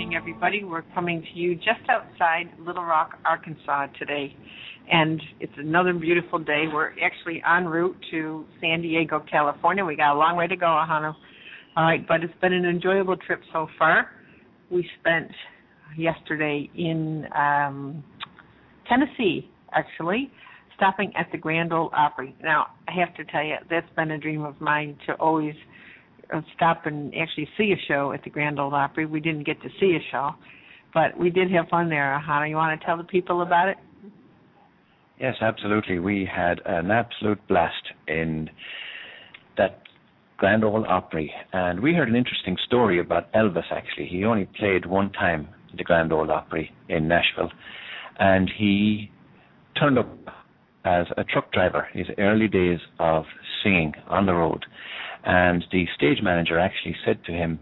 Morning, 0.00 0.16
everybody. 0.16 0.64
We're 0.64 0.84
coming 0.94 1.20
to 1.20 1.38
you 1.38 1.56
just 1.56 1.86
outside 1.90 2.48
Little 2.58 2.84
Rock, 2.84 3.18
Arkansas 3.26 3.88
today. 3.98 4.34
And 4.90 5.20
it's 5.40 5.52
another 5.58 5.92
beautiful 5.92 6.38
day. 6.38 6.64
We're 6.72 6.92
actually 7.04 7.42
en 7.46 7.66
route 7.66 7.94
to 8.10 8.46
San 8.62 8.80
Diego, 8.80 9.22
California. 9.30 9.84
We 9.84 9.96
got 9.96 10.14
a 10.14 10.18
long 10.18 10.36
way 10.36 10.46
to 10.46 10.56
go, 10.56 10.64
Ahanu. 10.64 11.14
All 11.76 11.84
right, 11.84 12.08
but 12.08 12.24
it's 12.24 12.32
been 12.40 12.54
an 12.54 12.64
enjoyable 12.64 13.18
trip 13.18 13.42
so 13.52 13.68
far. 13.78 14.06
We 14.70 14.88
spent 15.00 15.30
yesterday 15.98 16.70
in 16.74 17.26
um, 17.36 18.02
Tennessee, 18.88 19.50
actually, 19.72 20.30
stopping 20.76 21.12
at 21.14 21.26
the 21.30 21.36
Grand 21.36 21.74
Ole 21.74 21.90
Opry. 21.92 22.34
Now, 22.42 22.68
I 22.88 22.92
have 22.98 23.14
to 23.16 23.24
tell 23.30 23.44
you, 23.44 23.56
that's 23.68 23.94
been 23.96 24.12
a 24.12 24.18
dream 24.18 24.44
of 24.44 24.58
mine 24.62 24.96
to 25.08 25.12
always 25.16 25.54
Uh, 26.32 26.40
stop 26.54 26.86
and 26.86 27.12
actually 27.16 27.48
see 27.58 27.72
a 27.72 27.80
show 27.88 28.12
at 28.12 28.22
the 28.22 28.30
Grand 28.30 28.60
Ole 28.60 28.74
Opry. 28.74 29.06
We 29.06 29.20
didn't 29.20 29.44
get 29.44 29.60
to 29.62 29.68
see 29.80 29.96
a 29.96 30.02
show, 30.10 30.30
but 30.94 31.18
we 31.18 31.30
did 31.30 31.50
have 31.50 31.68
fun 31.68 31.88
there. 31.88 32.18
Hannah, 32.20 32.46
you 32.46 32.56
want 32.56 32.78
to 32.78 32.86
tell 32.86 32.96
the 32.96 33.04
people 33.04 33.42
about 33.42 33.68
it? 33.68 33.76
Yes, 35.20 35.34
absolutely. 35.40 35.98
We 35.98 36.28
had 36.32 36.60
an 36.64 36.90
absolute 36.90 37.46
blast 37.48 37.82
in 38.08 38.48
that 39.56 39.82
Grand 40.38 40.64
Ole 40.64 40.86
Opry, 40.86 41.30
and 41.52 41.80
we 41.80 41.92
heard 41.92 42.08
an 42.08 42.16
interesting 42.16 42.56
story 42.64 42.98
about 42.98 43.30
Elvis. 43.32 43.70
Actually, 43.70 44.06
he 44.06 44.24
only 44.24 44.48
played 44.58 44.86
one 44.86 45.12
time 45.12 45.48
at 45.70 45.78
the 45.78 45.84
Grand 45.84 46.12
Ole 46.12 46.30
Opry 46.30 46.70
in 46.88 47.08
Nashville, 47.08 47.50
and 48.18 48.50
he 48.56 49.10
turned 49.78 49.98
up 49.98 50.08
as 50.84 51.06
a 51.18 51.24
truck 51.24 51.52
driver. 51.52 51.88
His 51.92 52.06
early 52.16 52.48
days 52.48 52.78
of 52.98 53.24
singing 53.62 53.92
on 54.08 54.24
the 54.24 54.32
road, 54.32 54.64
and 55.24 55.64
the 55.72 55.86
stage 55.96 56.18
manager 56.22 56.58
actually 56.58 56.96
said 57.04 57.24
to 57.24 57.32
him, 57.32 57.58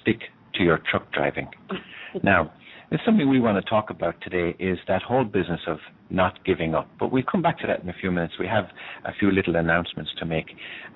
"Stick 0.00 0.20
to 0.54 0.62
your 0.62 0.78
truck 0.90 1.12
driving." 1.12 1.48
now, 2.22 2.52
it's 2.90 3.04
something 3.04 3.28
we 3.28 3.40
want 3.40 3.62
to 3.62 3.68
talk 3.68 3.90
about 3.90 4.14
today 4.20 4.54
is 4.58 4.78
that 4.86 5.02
whole 5.02 5.24
business 5.24 5.60
of 5.66 5.78
not 6.10 6.44
giving 6.44 6.74
up. 6.74 6.88
But 6.98 7.10
we'll 7.10 7.24
come 7.24 7.42
back 7.42 7.58
to 7.60 7.66
that 7.66 7.82
in 7.82 7.88
a 7.88 7.94
few 7.94 8.10
minutes. 8.10 8.34
We 8.38 8.46
have 8.46 8.66
a 9.04 9.12
few 9.18 9.30
little 9.30 9.56
announcements 9.56 10.12
to 10.18 10.24
make. 10.24 10.46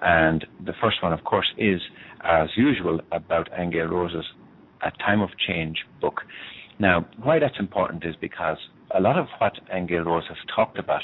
And 0.00 0.46
the 0.64 0.74
first 0.80 1.02
one, 1.02 1.12
of 1.12 1.24
course, 1.24 1.52
is, 1.56 1.80
as 2.22 2.48
usual, 2.56 3.00
about 3.10 3.48
Ann 3.52 3.70
Gale 3.70 3.86
Rose's 3.86 4.24
A 4.82 4.90
Time 4.98 5.20
of 5.20 5.30
Change 5.46 5.78
book. 6.00 6.20
Now, 6.78 7.06
why 7.22 7.38
that's 7.38 7.58
important 7.58 8.04
is 8.04 8.14
because 8.20 8.58
a 8.94 9.00
lot 9.00 9.18
of 9.18 9.26
what 9.38 9.54
Ann 9.72 9.86
Gale 9.86 10.04
Rose 10.04 10.24
has 10.28 10.38
talked 10.54 10.78
about 10.78 11.02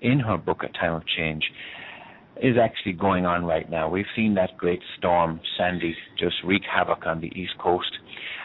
in 0.00 0.18
her 0.18 0.36
book, 0.36 0.62
A 0.64 0.72
Time 0.76 0.94
of 0.94 1.02
Change, 1.06 1.44
is 2.40 2.56
actually 2.60 2.92
going 2.92 3.26
on 3.26 3.44
right 3.44 3.70
now. 3.70 3.88
We've 3.88 4.06
seen 4.16 4.34
that 4.34 4.56
great 4.56 4.80
storm, 4.98 5.40
Sandy, 5.58 5.94
just 6.18 6.36
wreak 6.44 6.62
havoc 6.72 7.06
on 7.06 7.20
the 7.20 7.28
East 7.38 7.58
Coast. 7.58 7.90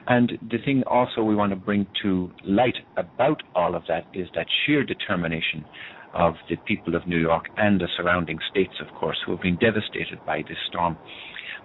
And 0.07 0.33
the 0.51 0.57
thing 0.63 0.83
also 0.87 1.23
we 1.23 1.35
want 1.35 1.51
to 1.51 1.55
bring 1.55 1.87
to 2.03 2.31
light 2.45 2.77
about 2.95 3.41
all 3.55 3.75
of 3.75 3.83
that 3.87 4.05
is 4.13 4.27
that 4.35 4.47
sheer 4.65 4.83
determination 4.83 5.65
of 6.13 6.35
the 6.49 6.55
people 6.65 6.95
of 6.95 7.07
New 7.07 7.19
York 7.19 7.45
and 7.57 7.79
the 7.79 7.87
surrounding 7.95 8.39
states, 8.49 8.73
of 8.81 8.93
course, 8.95 9.17
who 9.25 9.31
have 9.33 9.41
been 9.41 9.57
devastated 9.57 10.19
by 10.25 10.41
this 10.47 10.57
storm. 10.69 10.97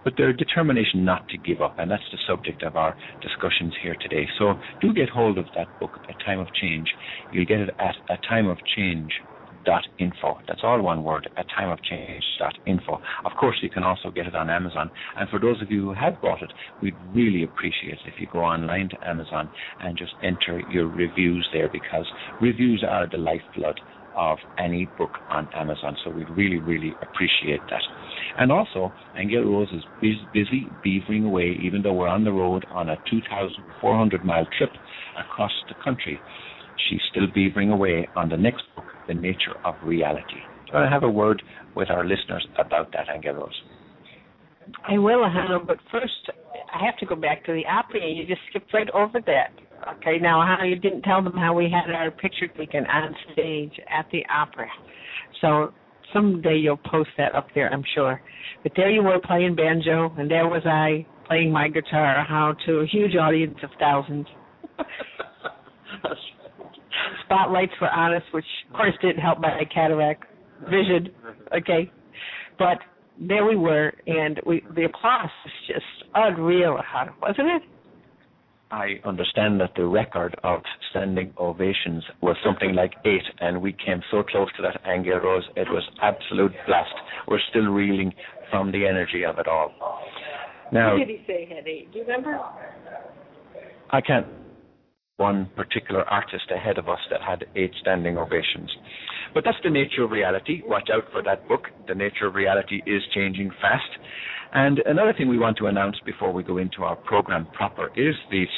But 0.05 0.15
their 0.17 0.33
determination 0.33 1.05
not 1.05 1.29
to 1.29 1.39
give 1.39 1.63
up, 1.63 1.79
and 1.79 1.89
that's 1.91 2.03
the 2.11 2.19
subject 2.27 2.65
of 2.65 2.77
our 2.77 2.97
discussions 3.21 3.73
here 3.83 3.95
today. 4.01 4.29
So 4.39 4.55
do 4.81 4.93
get 4.93 5.09
hold 5.09 5.39
of 5.39 5.47
that 5.55 5.69
book, 5.79 5.93
A 6.09 6.25
Time 6.25 6.41
of 6.41 6.53
Change. 6.55 6.89
You'll 7.33 7.47
get 7.47 7.61
it 7.61 7.71
at 7.79 7.95
a 8.11 8.17
time 8.29 8.49
of 8.49 8.59
change 8.77 9.13
info. 9.99 10.39
That's 10.47 10.61
all 10.63 10.81
one 10.83 11.05
word, 11.05 11.29
at 11.37 11.47
timeofchange.info. 11.49 11.73
Of 11.73 11.83
change. 11.83 12.25
dot 12.39 12.55
info. 12.67 13.01
Of 13.25 13.33
course, 13.39 13.57
you 13.63 13.71
can 13.71 13.83
also 13.83 14.11
get 14.11 14.27
it 14.27 14.35
on 14.35 14.51
Amazon. 14.51 14.91
And 15.17 15.29
for 15.29 15.39
those 15.39 15.61
of 15.63 15.71
you 15.71 15.83
who 15.83 15.95
have 15.95 16.21
bought 16.21 16.43
it, 16.43 16.53
we'd 16.83 16.97
really 17.15 17.45
appreciate 17.45 17.95
it 17.95 18.07
if 18.07 18.15
you 18.19 18.27
go 18.33 18.41
online 18.41 18.89
to 18.91 19.09
Amazon 19.09 19.51
and 19.81 19.97
just 19.97 20.13
enter 20.23 20.61
your 20.71 20.87
reviews 20.89 21.49
there 21.53 21.69
because 21.69 22.07
reviews 22.41 22.85
are 22.89 23.07
the 23.09 23.19
lifeblood 23.19 23.81
of 24.15 24.39
any 24.59 24.87
book 24.99 25.13
on 25.31 25.49
Amazon. 25.55 25.97
So 26.05 26.11
we'd 26.11 26.29
really, 26.31 26.59
really 26.59 26.93
appreciate 27.01 27.61
that. 27.71 27.83
And 28.39 28.53
also, 28.53 28.93
Ann 29.17 29.29
Gale 29.29 29.45
Rose 29.45 29.69
is 29.73 29.85
busy 30.33 30.67
beavering 30.85 31.27
away, 31.27 31.57
even 31.63 31.83
though 31.83 31.95
we're 31.95 32.09
on 32.09 32.25
the 32.25 32.33
road 32.33 32.67
on 32.71 32.89
a 32.91 32.97
2,400 33.11 34.25
mile 34.25 34.47
trip 34.59 34.71
across 35.19 35.53
the 35.69 35.75
country. 35.83 36.21
She's 36.89 37.01
still 37.11 37.27
beavering 37.29 37.73
away 37.73 38.09
on 38.17 38.29
the 38.29 38.37
next 38.37 38.65
book, 38.75 38.85
The 39.09 39.15
Nature 39.15 39.55
of 39.65 39.75
Reality. 39.85 40.41
Do 40.67 40.73
you 40.73 40.75
want 40.75 40.87
to 40.87 40.91
have 40.91 41.03
a 41.03 41.11
word 41.11 41.43
with 41.75 41.91
our 41.91 42.05
listeners 42.05 42.47
about 42.59 42.93
that, 42.93 43.09
Ann 43.09 43.21
Gale 43.21 43.49
I 44.89 44.99
will, 44.99 45.25
Hannah, 45.25 45.59
but 45.59 45.79
first 45.91 46.31
I 46.73 46.85
have 46.85 46.97
to 46.99 47.07
go 47.07 47.17
back 47.17 47.45
to 47.47 47.53
the 47.53 47.67
Opry. 47.67 48.13
You 48.13 48.27
just 48.27 48.41
skipped 48.51 48.73
right 48.73 48.89
over 48.91 49.21
that. 49.27 49.51
Okay, 49.97 50.19
now 50.21 50.41
how 50.47 50.65
you 50.65 50.77
didn't 50.77 51.03
tell 51.03 51.23
them 51.23 51.33
how 51.33 51.55
we 51.55 51.65
had 51.65 51.93
our 51.93 52.11
picture 52.11 52.47
taken 52.47 52.87
on 52.87 53.15
stage 53.33 53.73
at 53.91 54.07
the 54.13 54.25
Opry. 54.33 54.69
So 55.41 55.73
someday 56.13 56.57
you'll 56.57 56.77
post 56.77 57.11
that 57.19 57.35
up 57.35 57.49
there, 57.55 57.73
I'm 57.73 57.85
sure. 57.95 58.23
But 58.63 58.73
there 58.77 58.91
you 58.91 59.03
were 59.03 59.19
playing 59.19 59.57
banjo, 59.57 60.15
and 60.17 60.31
there 60.31 60.47
was 60.47 60.63
I 60.65 61.07
playing 61.27 61.51
my 61.51 61.69
guitar, 61.69 62.25
how 62.29 62.55
to 62.67 62.81
a 62.81 62.87
huge 62.87 63.17
audience 63.17 63.59
of 63.63 63.71
thousands. 63.79 64.27
Spotlights 67.33 67.73
were 67.81 67.91
on 67.91 68.15
us, 68.15 68.23
which 68.33 68.45
of 68.69 68.77
course 68.77 68.95
didn't 69.01 69.21
help 69.21 69.39
my 69.41 69.63
cataract 69.73 70.25
vision. 70.65 71.09
Okay, 71.57 71.91
but 72.59 72.79
there 73.19 73.45
we 73.47 73.57
were, 73.57 73.93
and 74.07 74.41
we 74.47 74.63
the 74.75 74.85
applause 74.85 75.31
was 75.45 75.53
just 75.67 76.11
unreal, 76.15 76.79
wasn't 77.21 77.49
it? 77.49 77.63
I 78.71 78.95
understand 79.05 79.61
that 79.61 79.73
the 79.77 79.85
record 79.85 80.35
of 80.45 80.61
standing 80.91 81.33
ovations 81.39 82.03
was 82.23 82.37
something 82.45 82.75
like 82.75 82.93
eight, 83.05 83.25
and 83.41 83.61
we 83.61 83.73
came 83.73 84.01
so 84.11 84.23
close 84.23 84.49
to 84.57 84.63
that 84.63 84.81
Ann 84.87 85.03
Gale 85.03 85.21
Rose. 85.21 85.45
It 85.57 85.69
was 85.69 85.83
absolute 86.01 86.53
blast. 86.67 86.95
We're 87.29 87.41
still 87.51 87.67
reeling 87.67 88.13
from 88.51 88.73
the 88.73 88.87
energy 88.87 89.25
of 89.25 89.39
it 89.39 89.47
all. 89.47 89.73
Now, 90.73 90.97
Who 90.97 91.05
did 91.05 91.09
he 91.09 91.23
say 91.27 91.47
had 91.55 91.67
eight? 91.67 91.93
Do 91.93 91.99
you 91.99 92.05
remember? 92.05 92.41
I 93.91 94.01
can't 94.01 94.27
one 95.19 95.51
particular 95.57 96.03
artist 96.05 96.45
ahead 96.55 96.79
of 96.79 96.89
us 96.89 96.99
that 97.11 97.21
had 97.21 97.45
eight 97.55 97.73
standing 97.81 98.17
ovations. 98.17 98.71
But 99.35 99.45
that's 99.45 99.59
the 99.63 99.71
nature 99.71 100.05
of 100.05 100.11
reality. 100.11 100.63
Watch 100.65 100.89
out 100.93 101.05
for 101.13 101.23
that 101.23 101.47
book. 101.49 101.67
The 101.87 101.95
nature 101.95 102.27
of 102.27 102.35
reality 102.35 102.83
is 102.87 103.03
changing 103.15 103.51
fast. 103.61 103.89
And 104.55 104.81
another 104.81 105.15
thing 105.17 105.29
we 105.29 105.39
want 105.39 105.57
to 105.59 105.67
announce 105.67 105.97
before 106.05 106.33
we 106.33 106.43
go 106.43 106.59
into 106.59 106.83
our 106.83 106.97
program 106.97 107.47
proper 107.53 107.91
is 107.97 108.15
this 108.31 108.49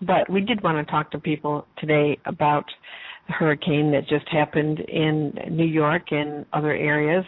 But 0.00 0.30
we 0.30 0.40
did 0.40 0.62
want 0.62 0.84
to 0.84 0.90
talk 0.90 1.10
to 1.12 1.18
people 1.18 1.66
today 1.78 2.18
about 2.26 2.64
the 3.26 3.32
hurricane 3.32 3.90
that 3.92 4.08
just 4.08 4.28
happened 4.30 4.80
in 4.80 5.32
New 5.50 5.66
York 5.66 6.12
and 6.12 6.46
other 6.52 6.72
areas, 6.72 7.24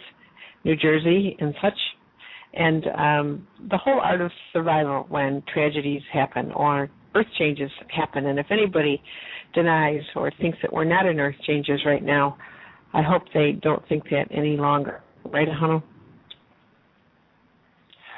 New 0.63 0.75
Jersey 0.75 1.35
and 1.39 1.53
such, 1.61 1.77
and 2.53 2.85
um, 2.97 3.47
the 3.69 3.77
whole 3.77 3.99
art 3.99 4.21
of 4.21 4.31
survival 4.53 5.05
when 5.09 5.43
tragedies 5.53 6.01
happen 6.13 6.51
or 6.53 6.89
earth 7.15 7.27
changes 7.37 7.71
happen. 7.89 8.25
And 8.27 8.39
if 8.39 8.47
anybody 8.51 9.01
denies 9.53 10.01
or 10.15 10.31
thinks 10.39 10.57
that 10.61 10.71
we're 10.71 10.85
not 10.85 11.05
in 11.05 11.19
earth 11.19 11.35
changes 11.45 11.81
right 11.85 12.03
now, 12.03 12.37
I 12.93 13.01
hope 13.01 13.23
they 13.33 13.53
don't 13.61 13.87
think 13.87 14.03
that 14.09 14.27
any 14.31 14.57
longer. 14.57 15.01
Right, 15.25 15.47
Hano? 15.47 15.83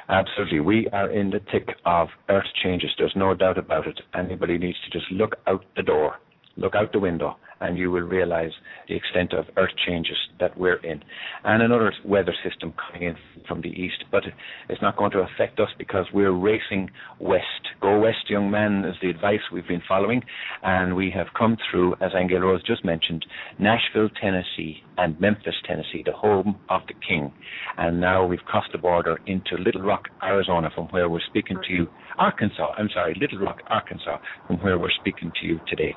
Absolutely. 0.08 0.60
We 0.60 0.88
are 0.92 1.10
in 1.10 1.30
the 1.30 1.40
thick 1.50 1.68
of 1.86 2.08
earth 2.28 2.46
changes. 2.62 2.90
There's 2.98 3.14
no 3.16 3.34
doubt 3.34 3.58
about 3.58 3.86
it. 3.86 4.00
Anybody 4.14 4.58
needs 4.58 4.76
to 4.84 4.98
just 4.98 5.10
look 5.10 5.36
out 5.46 5.64
the 5.76 5.82
door, 5.82 6.16
look 6.56 6.74
out 6.74 6.92
the 6.92 6.98
window, 6.98 7.36
and 7.60 7.78
you 7.78 7.90
will 7.90 8.02
realize 8.02 8.50
the 8.88 8.94
extent 8.94 9.32
of 9.32 9.46
earth 9.56 9.74
changes 9.86 10.16
that 10.40 10.56
we're 10.58 10.76
in. 10.76 11.02
And 11.44 11.62
another 11.62 11.92
weather 12.04 12.34
system 12.48 12.74
coming 12.74 13.08
in 13.08 13.16
from 13.48 13.60
the 13.60 13.68
east, 13.68 14.04
but 14.10 14.22
it's 14.68 14.82
not 14.82 14.96
going 14.96 15.10
to 15.12 15.20
affect 15.20 15.60
us 15.60 15.68
because 15.78 16.06
we're 16.12 16.32
racing 16.32 16.90
west. 17.20 17.44
Go 17.80 18.00
west, 18.00 18.28
young 18.28 18.50
man, 18.50 18.84
is 18.84 18.96
the 19.02 19.10
advice 19.10 19.40
we've 19.52 19.66
been 19.66 19.82
following. 19.86 20.22
And 20.62 20.96
we 20.96 21.10
have 21.14 21.28
come 21.38 21.56
through, 21.70 21.94
as 22.00 22.12
Ann 22.14 22.28
Gale 22.28 22.40
Rose 22.40 22.62
just 22.64 22.84
mentioned, 22.84 23.24
Nashville, 23.58 24.08
Tennessee, 24.20 24.82
and 24.98 25.18
Memphis, 25.20 25.54
Tennessee, 25.66 26.02
the 26.04 26.12
home 26.12 26.56
of 26.68 26.82
the 26.86 26.94
king. 27.06 27.32
And 27.78 28.00
now 28.00 28.26
we've 28.26 28.44
crossed 28.44 28.72
the 28.72 28.78
border 28.78 29.18
into 29.26 29.56
Little 29.56 29.82
Rock, 29.82 30.08
Arizona, 30.22 30.70
from 30.74 30.86
where 30.88 31.08
we're 31.08 31.20
speaking 31.28 31.58
to 31.66 31.72
you. 31.72 31.88
Arkansas, 32.18 32.72
I'm 32.78 32.88
sorry, 32.92 33.16
Little 33.20 33.38
Rock, 33.38 33.58
Arkansas, 33.68 34.18
from 34.46 34.56
where 34.58 34.78
we're 34.78 34.90
speaking 35.00 35.32
to 35.40 35.46
you 35.46 35.60
today. 35.68 35.94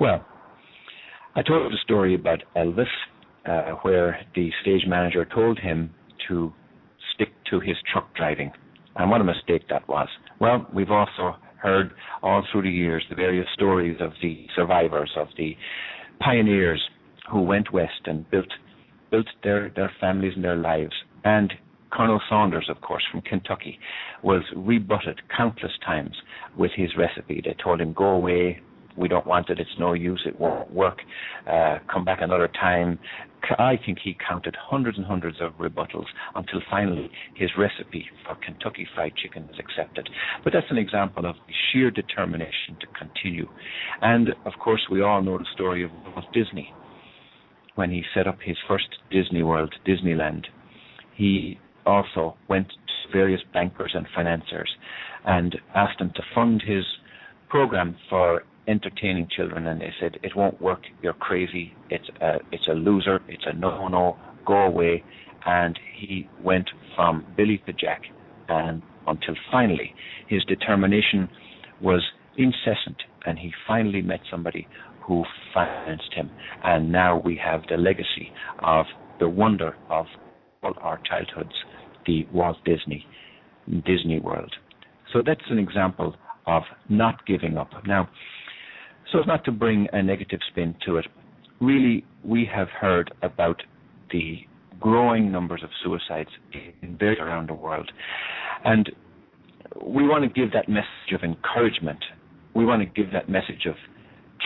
Well, 0.00 0.24
I 1.34 1.42
told 1.42 1.72
a 1.72 1.76
story 1.84 2.14
about 2.14 2.42
Elvis, 2.56 2.86
uh, 3.46 3.72
where 3.82 4.20
the 4.34 4.50
stage 4.62 4.82
manager 4.86 5.24
told 5.24 5.58
him 5.58 5.90
to 6.28 6.52
stick 7.14 7.28
to 7.50 7.60
his 7.60 7.76
truck 7.92 8.14
driving. 8.16 8.50
And 8.96 9.10
what 9.10 9.20
a 9.20 9.24
mistake 9.24 9.68
that 9.68 9.86
was. 9.88 10.08
Well, 10.40 10.66
we've 10.74 10.90
also 10.90 11.36
heard 11.58 11.92
all 12.22 12.44
through 12.50 12.62
the 12.62 12.70
years 12.70 13.04
the 13.08 13.16
various 13.16 13.46
stories 13.54 13.96
of 14.00 14.12
the 14.22 14.46
survivors, 14.54 15.10
of 15.16 15.28
the 15.36 15.56
pioneers 16.20 16.82
who 17.30 17.42
went 17.42 17.72
west 17.72 18.00
and 18.06 18.28
built 18.30 18.48
built 19.10 19.26
their, 19.44 19.70
their 19.76 19.92
families 20.00 20.32
and 20.34 20.44
their 20.44 20.56
lives. 20.56 20.92
And 21.24 21.52
Colonel 21.92 22.20
Sanders, 22.28 22.68
of 22.68 22.80
course, 22.80 23.04
from 23.10 23.22
Kentucky, 23.22 23.78
was 24.22 24.42
rebutted 24.54 25.20
countless 25.34 25.72
times 25.84 26.16
with 26.56 26.72
his 26.74 26.90
recipe. 26.96 27.40
They 27.44 27.54
told 27.62 27.80
him, 27.80 27.92
go 27.92 28.06
away, 28.06 28.60
we 28.96 29.08
don't 29.08 29.26
want 29.26 29.50
it, 29.50 29.60
it's 29.60 29.78
no 29.78 29.92
use, 29.92 30.22
it 30.26 30.40
won't 30.40 30.70
work, 30.72 30.98
uh, 31.46 31.78
come 31.92 32.04
back 32.04 32.20
another 32.22 32.48
time. 32.48 32.98
I 33.58 33.78
think 33.84 33.98
he 34.02 34.16
counted 34.26 34.56
hundreds 34.58 34.98
and 34.98 35.06
hundreds 35.06 35.36
of 35.40 35.52
rebuttals 35.52 36.06
until 36.34 36.60
finally 36.68 37.10
his 37.34 37.50
recipe 37.56 38.06
for 38.24 38.34
Kentucky 38.36 38.88
Fried 38.94 39.14
Chicken 39.16 39.46
was 39.46 39.58
accepted. 39.58 40.08
But 40.42 40.52
that's 40.52 40.66
an 40.70 40.78
example 40.78 41.26
of 41.26 41.36
sheer 41.72 41.90
determination 41.90 42.76
to 42.80 42.86
continue. 42.98 43.48
And 44.00 44.30
of 44.44 44.54
course, 44.58 44.80
we 44.90 45.02
all 45.02 45.22
know 45.22 45.38
the 45.38 45.46
story 45.54 45.84
of 45.84 45.90
Walt 46.14 46.32
Disney. 46.32 46.72
When 47.76 47.90
he 47.90 48.02
set 48.14 48.26
up 48.26 48.38
his 48.42 48.56
first 48.66 48.88
Disney 49.10 49.42
World, 49.42 49.74
Disneyland, 49.86 50.46
he 51.14 51.58
also 51.86 52.36
went 52.48 52.68
to 52.68 53.12
various 53.12 53.40
bankers 53.52 53.92
and 53.94 54.06
financiers 54.14 54.70
and 55.24 55.56
asked 55.74 55.98
them 55.98 56.12
to 56.16 56.22
fund 56.34 56.62
his 56.66 56.84
program 57.48 57.96
for 58.10 58.42
entertaining 58.68 59.28
children, 59.34 59.66
and 59.68 59.80
they 59.80 59.92
said 60.00 60.18
it 60.22 60.34
won't 60.34 60.60
work. 60.60 60.80
You're 61.02 61.12
crazy. 61.14 61.72
It's 61.90 62.08
a 62.20 62.38
it's 62.52 62.66
a 62.68 62.74
loser. 62.74 63.20
It's 63.28 63.44
a 63.46 63.52
no 63.52 63.88
no. 63.88 64.16
Go 64.44 64.62
away. 64.62 65.04
And 65.44 65.78
he 65.96 66.28
went 66.42 66.68
from 66.96 67.24
Billy 67.36 67.62
to 67.66 67.72
Jack, 67.72 68.02
and 68.48 68.82
until 69.06 69.34
finally 69.52 69.94
his 70.26 70.44
determination 70.44 71.28
was 71.80 72.02
incessant, 72.36 72.96
and 73.24 73.38
he 73.38 73.52
finally 73.66 74.02
met 74.02 74.20
somebody 74.30 74.66
who 75.06 75.24
financed 75.54 76.12
him, 76.14 76.30
and 76.64 76.90
now 76.90 77.20
we 77.24 77.40
have 77.42 77.62
the 77.70 77.76
legacy 77.76 78.32
of 78.58 78.86
the 79.20 79.28
wonder 79.28 79.76
of 79.88 80.06
all 80.62 80.74
our 80.80 81.00
childhoods, 81.08 81.54
the 82.06 82.26
Walt 82.32 82.56
Disney 82.64 83.06
Disney 83.84 84.20
World. 84.20 84.54
So 85.12 85.22
that's 85.24 85.40
an 85.50 85.58
example 85.58 86.14
of 86.46 86.62
not 86.88 87.26
giving 87.26 87.56
up. 87.56 87.70
Now, 87.86 88.08
so 89.12 89.20
as 89.20 89.26
not 89.26 89.44
to 89.44 89.52
bring 89.52 89.88
a 89.92 90.02
negative 90.02 90.40
spin 90.50 90.74
to 90.86 90.98
it, 90.98 91.06
really 91.60 92.04
we 92.24 92.48
have 92.52 92.68
heard 92.68 93.12
about 93.22 93.62
the 94.10 94.38
growing 94.80 95.32
numbers 95.32 95.62
of 95.62 95.70
suicides 95.82 96.30
in 96.82 96.96
various 96.98 97.20
around 97.20 97.48
the 97.48 97.54
world. 97.54 97.90
And 98.64 98.90
we 99.84 100.06
want 100.06 100.24
to 100.24 100.40
give 100.40 100.52
that 100.52 100.68
message 100.68 101.12
of 101.12 101.22
encouragement. 101.22 102.04
We 102.54 102.64
want 102.64 102.82
to 102.82 103.02
give 103.02 103.12
that 103.12 103.28
message 103.28 103.66
of 103.66 103.74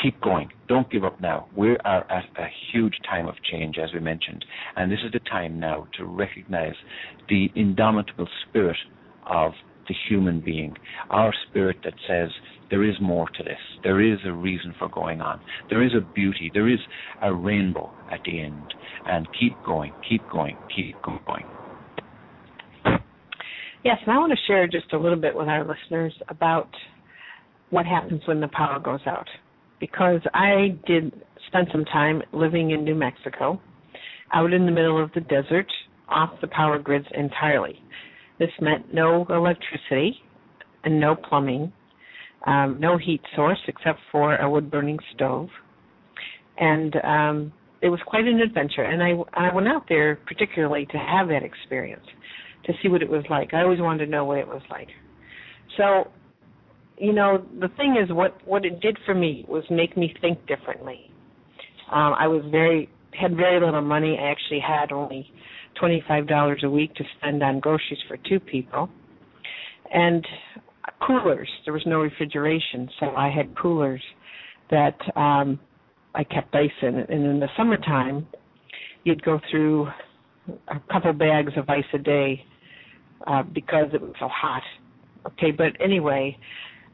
keep 0.02 0.20
going. 0.20 0.48
Don't 0.68 0.90
give 0.90 1.04
up 1.04 1.20
now. 1.20 1.48
We 1.56 1.76
are 1.84 2.10
at 2.10 2.24
a 2.38 2.46
huge 2.72 2.94
time 3.08 3.26
of 3.26 3.34
change, 3.50 3.76
as 3.78 3.90
we 3.92 4.00
mentioned. 4.00 4.44
And 4.76 4.90
this 4.90 5.00
is 5.04 5.12
the 5.12 5.20
time 5.20 5.58
now 5.58 5.86
to 5.98 6.04
recognize 6.04 6.74
the 7.28 7.48
indomitable 7.54 8.28
spirit 8.48 8.76
of 9.26 9.52
the 9.88 9.94
human 10.08 10.40
being, 10.40 10.76
our 11.10 11.32
spirit 11.48 11.76
that 11.84 11.94
says, 12.06 12.28
there 12.70 12.84
is 12.84 12.94
more 13.00 13.28
to 13.28 13.42
this. 13.42 13.58
There 13.82 14.00
is 14.00 14.18
a 14.24 14.32
reason 14.32 14.72
for 14.78 14.88
going 14.88 15.20
on. 15.20 15.40
There 15.68 15.82
is 15.82 15.90
a 15.96 16.00
beauty. 16.00 16.50
There 16.54 16.68
is 16.68 16.78
a 17.20 17.34
rainbow 17.34 17.90
at 18.12 18.20
the 18.24 18.40
end. 18.40 18.74
And 19.06 19.26
keep 19.38 19.54
going, 19.66 19.92
keep 20.08 20.22
going, 20.30 20.56
keep 20.74 20.94
going. 21.02 21.44
Yes, 23.82 23.96
and 24.06 24.14
I 24.14 24.18
want 24.18 24.30
to 24.32 24.38
share 24.46 24.68
just 24.68 24.92
a 24.92 24.98
little 24.98 25.18
bit 25.18 25.34
with 25.34 25.48
our 25.48 25.66
listeners 25.66 26.14
about 26.28 26.68
what 27.70 27.86
happens 27.86 28.22
when 28.26 28.40
the 28.40 28.48
power 28.48 28.78
goes 28.78 29.00
out. 29.06 29.26
Because 29.80 30.20
I 30.34 30.78
did 30.86 31.12
spend 31.46 31.68
some 31.72 31.84
time 31.86 32.22
living 32.32 32.70
in 32.70 32.84
New 32.84 32.94
Mexico, 32.94 33.60
out 34.32 34.52
in 34.52 34.66
the 34.66 34.72
middle 34.72 35.02
of 35.02 35.10
the 35.14 35.20
desert, 35.20 35.66
off 36.08 36.30
the 36.40 36.48
power 36.48 36.78
grids 36.78 37.06
entirely. 37.14 37.82
This 38.38 38.50
meant 38.60 38.92
no 38.92 39.26
electricity 39.28 40.16
and 40.84 41.00
no 41.00 41.14
plumbing, 41.14 41.72
um, 42.46 42.78
no 42.80 42.96
heat 42.96 43.20
source 43.36 43.58
except 43.68 43.98
for 44.10 44.36
a 44.36 44.48
wood 44.50 44.70
burning 44.70 44.98
stove, 45.14 45.48
and 46.58 46.96
um, 47.04 47.52
it 47.82 47.88
was 47.88 48.00
quite 48.06 48.26
an 48.26 48.40
adventure. 48.40 48.82
And 48.82 49.02
I 49.02 49.12
I 49.34 49.54
went 49.54 49.68
out 49.68 49.84
there 49.88 50.16
particularly 50.26 50.86
to 50.86 50.98
have 50.98 51.28
that 51.28 51.42
experience, 51.42 52.06
to 52.64 52.72
see 52.82 52.88
what 52.88 53.02
it 53.02 53.08
was 53.08 53.24
like. 53.28 53.54
I 53.54 53.62
always 53.62 53.80
wanted 53.80 54.06
to 54.06 54.10
know 54.10 54.24
what 54.24 54.38
it 54.38 54.46
was 54.46 54.62
like. 54.70 54.88
So 55.76 56.10
you 57.00 57.14
know, 57.14 57.44
the 57.58 57.68
thing 57.76 57.96
is, 58.02 58.12
what 58.12 58.36
what 58.46 58.64
it 58.64 58.80
did 58.80 58.98
for 59.06 59.14
me 59.14 59.44
was 59.48 59.64
make 59.70 59.96
me 59.96 60.14
think 60.20 60.46
differently. 60.46 61.10
Um, 61.90 62.14
I 62.18 62.28
was 62.28 62.42
very 62.50 62.88
had 63.18 63.36
very 63.36 63.58
little 63.58 63.80
money. 63.80 64.18
I 64.20 64.30
actually 64.30 64.60
had 64.60 64.92
only 64.92 65.28
twenty 65.78 66.04
five 66.06 66.28
dollars 66.28 66.60
a 66.62 66.70
week 66.70 66.94
to 66.96 67.04
spend 67.16 67.42
on 67.42 67.58
groceries 67.58 67.98
for 68.06 68.18
two 68.28 68.38
people, 68.38 68.90
and 69.92 70.24
coolers. 71.06 71.48
There 71.64 71.72
was 71.72 71.82
no 71.86 72.00
refrigeration, 72.00 72.88
so 73.00 73.06
I 73.16 73.30
had 73.30 73.56
coolers 73.56 74.02
that 74.70 74.98
um, 75.16 75.58
I 76.14 76.24
kept 76.24 76.54
ice 76.54 76.70
in. 76.82 76.96
And 76.96 77.10
in 77.26 77.40
the 77.40 77.48
summertime, 77.56 78.26
you'd 79.04 79.22
go 79.24 79.40
through 79.50 79.88
a 80.68 80.80
couple 80.92 81.12
bags 81.12 81.52
of 81.56 81.68
ice 81.68 81.84
a 81.94 81.98
day 81.98 82.44
uh, 83.26 83.42
because 83.42 83.86
it 83.92 84.00
was 84.00 84.12
so 84.20 84.28
hot. 84.28 84.62
Okay, 85.26 85.50
but 85.50 85.72
anyway, 85.82 86.36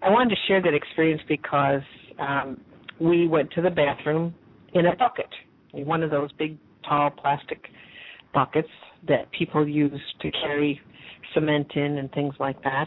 I 0.03 0.11
wanted 0.11 0.31
to 0.31 0.37
share 0.47 0.63
that 0.63 0.75
experience 0.75 1.23
because 1.29 1.83
um, 2.19 2.61
we 3.01 3.27
went 3.27 3.51
to 3.53 3.63
the 3.63 3.71
bathroom 3.71 4.35
in 4.75 4.87
a 4.87 4.97
bucket, 4.97 5.29
one 5.73 6.03
of 6.03 6.11
those 6.11 6.31
big, 6.33 6.59
tall 6.89 7.11
plastic 7.11 7.61
buckets 8.33 8.69
that 9.09 9.31
people 9.33 9.67
use 9.67 10.01
to 10.21 10.31
carry 10.31 10.81
cement 11.35 11.71
in 11.75 11.99
and 11.99 12.11
things 12.13 12.35
like 12.39 12.63
that. 12.63 12.87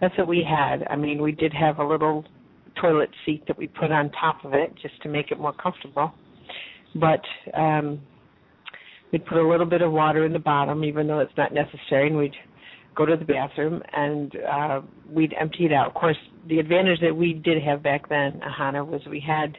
That's 0.00 0.16
what 0.16 0.28
we 0.28 0.46
had. 0.48 0.86
I 0.88 0.96
mean, 0.96 1.22
we 1.22 1.32
did 1.32 1.52
have 1.52 1.78
a 1.78 1.86
little 1.86 2.24
toilet 2.80 3.10
seat 3.24 3.44
that 3.48 3.58
we 3.58 3.66
put 3.66 3.90
on 3.90 4.10
top 4.12 4.44
of 4.44 4.54
it 4.54 4.72
just 4.80 5.00
to 5.02 5.08
make 5.08 5.30
it 5.30 5.38
more 5.38 5.52
comfortable. 5.52 6.12
But 6.94 7.22
um 7.54 8.00
we'd 9.12 9.24
put 9.26 9.38
a 9.38 9.48
little 9.48 9.66
bit 9.66 9.82
of 9.82 9.90
water 9.92 10.24
in 10.26 10.32
the 10.32 10.38
bottom, 10.38 10.84
even 10.84 11.06
though 11.06 11.20
it's 11.20 11.32
not 11.36 11.52
necessary, 11.52 12.08
and 12.08 12.16
we'd 12.16 12.34
go 12.98 13.06
to 13.06 13.16
the 13.16 13.24
bathroom 13.24 13.80
and 13.92 14.36
uh 14.36 14.80
we'd 15.08 15.32
empty 15.40 15.64
it 15.66 15.72
out. 15.72 15.86
Of 15.86 15.94
course, 15.94 16.16
the 16.48 16.58
advantage 16.58 17.00
that 17.00 17.14
we 17.14 17.32
did 17.32 17.62
have 17.62 17.82
back 17.82 18.08
then, 18.08 18.40
Hannah, 18.40 18.84
was 18.84 19.00
we 19.08 19.20
had 19.24 19.56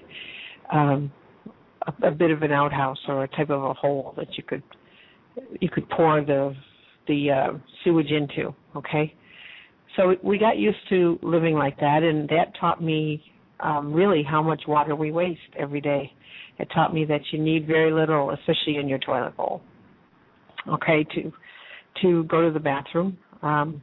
um 0.72 1.12
a, 1.88 2.08
a 2.08 2.12
bit 2.12 2.32
of 2.32 2.42
an 2.42 2.52
outhouse 2.52 3.00
or 3.08 3.24
a 3.24 3.28
type 3.30 3.50
of 3.50 3.64
a 3.64 3.74
hole 3.74 4.14
that 4.18 4.28
you 4.38 4.44
could 4.44 4.64
you 5.62 5.70
could 5.70 5.90
pour 5.90 6.24
the 6.24 6.54
the 7.08 7.32
uh 7.32 7.58
sewage 7.84 8.12
into, 8.12 8.54
okay? 8.76 9.16
So 9.96 10.16
we 10.22 10.38
got 10.38 10.58
used 10.58 10.78
to 10.90 11.18
living 11.24 11.56
like 11.56 11.80
that 11.80 12.04
and 12.04 12.28
that 12.30 12.54
taught 12.60 12.84
me 12.84 13.24
um 13.62 13.94
really 13.94 14.22
how 14.22 14.44
much 14.44 14.64
water 14.68 14.96
we 14.96 15.12
waste 15.12 15.40
every 15.58 15.82
day 15.82 16.12
it 16.60 16.68
taught 16.76 16.94
me 16.94 17.06
that 17.06 17.22
you 17.32 17.40
need 17.42 17.66
very 17.66 17.92
little, 17.92 18.32
especially 18.32 18.78
in 18.78 18.88
your 18.90 19.00
toilet 19.00 19.36
bowl. 19.38 19.62
Okay, 20.68 21.06
to 21.16 21.32
to 22.02 22.24
go 22.26 22.42
to 22.46 22.52
the 22.52 22.60
bathroom. 22.60 23.18
Um, 23.42 23.82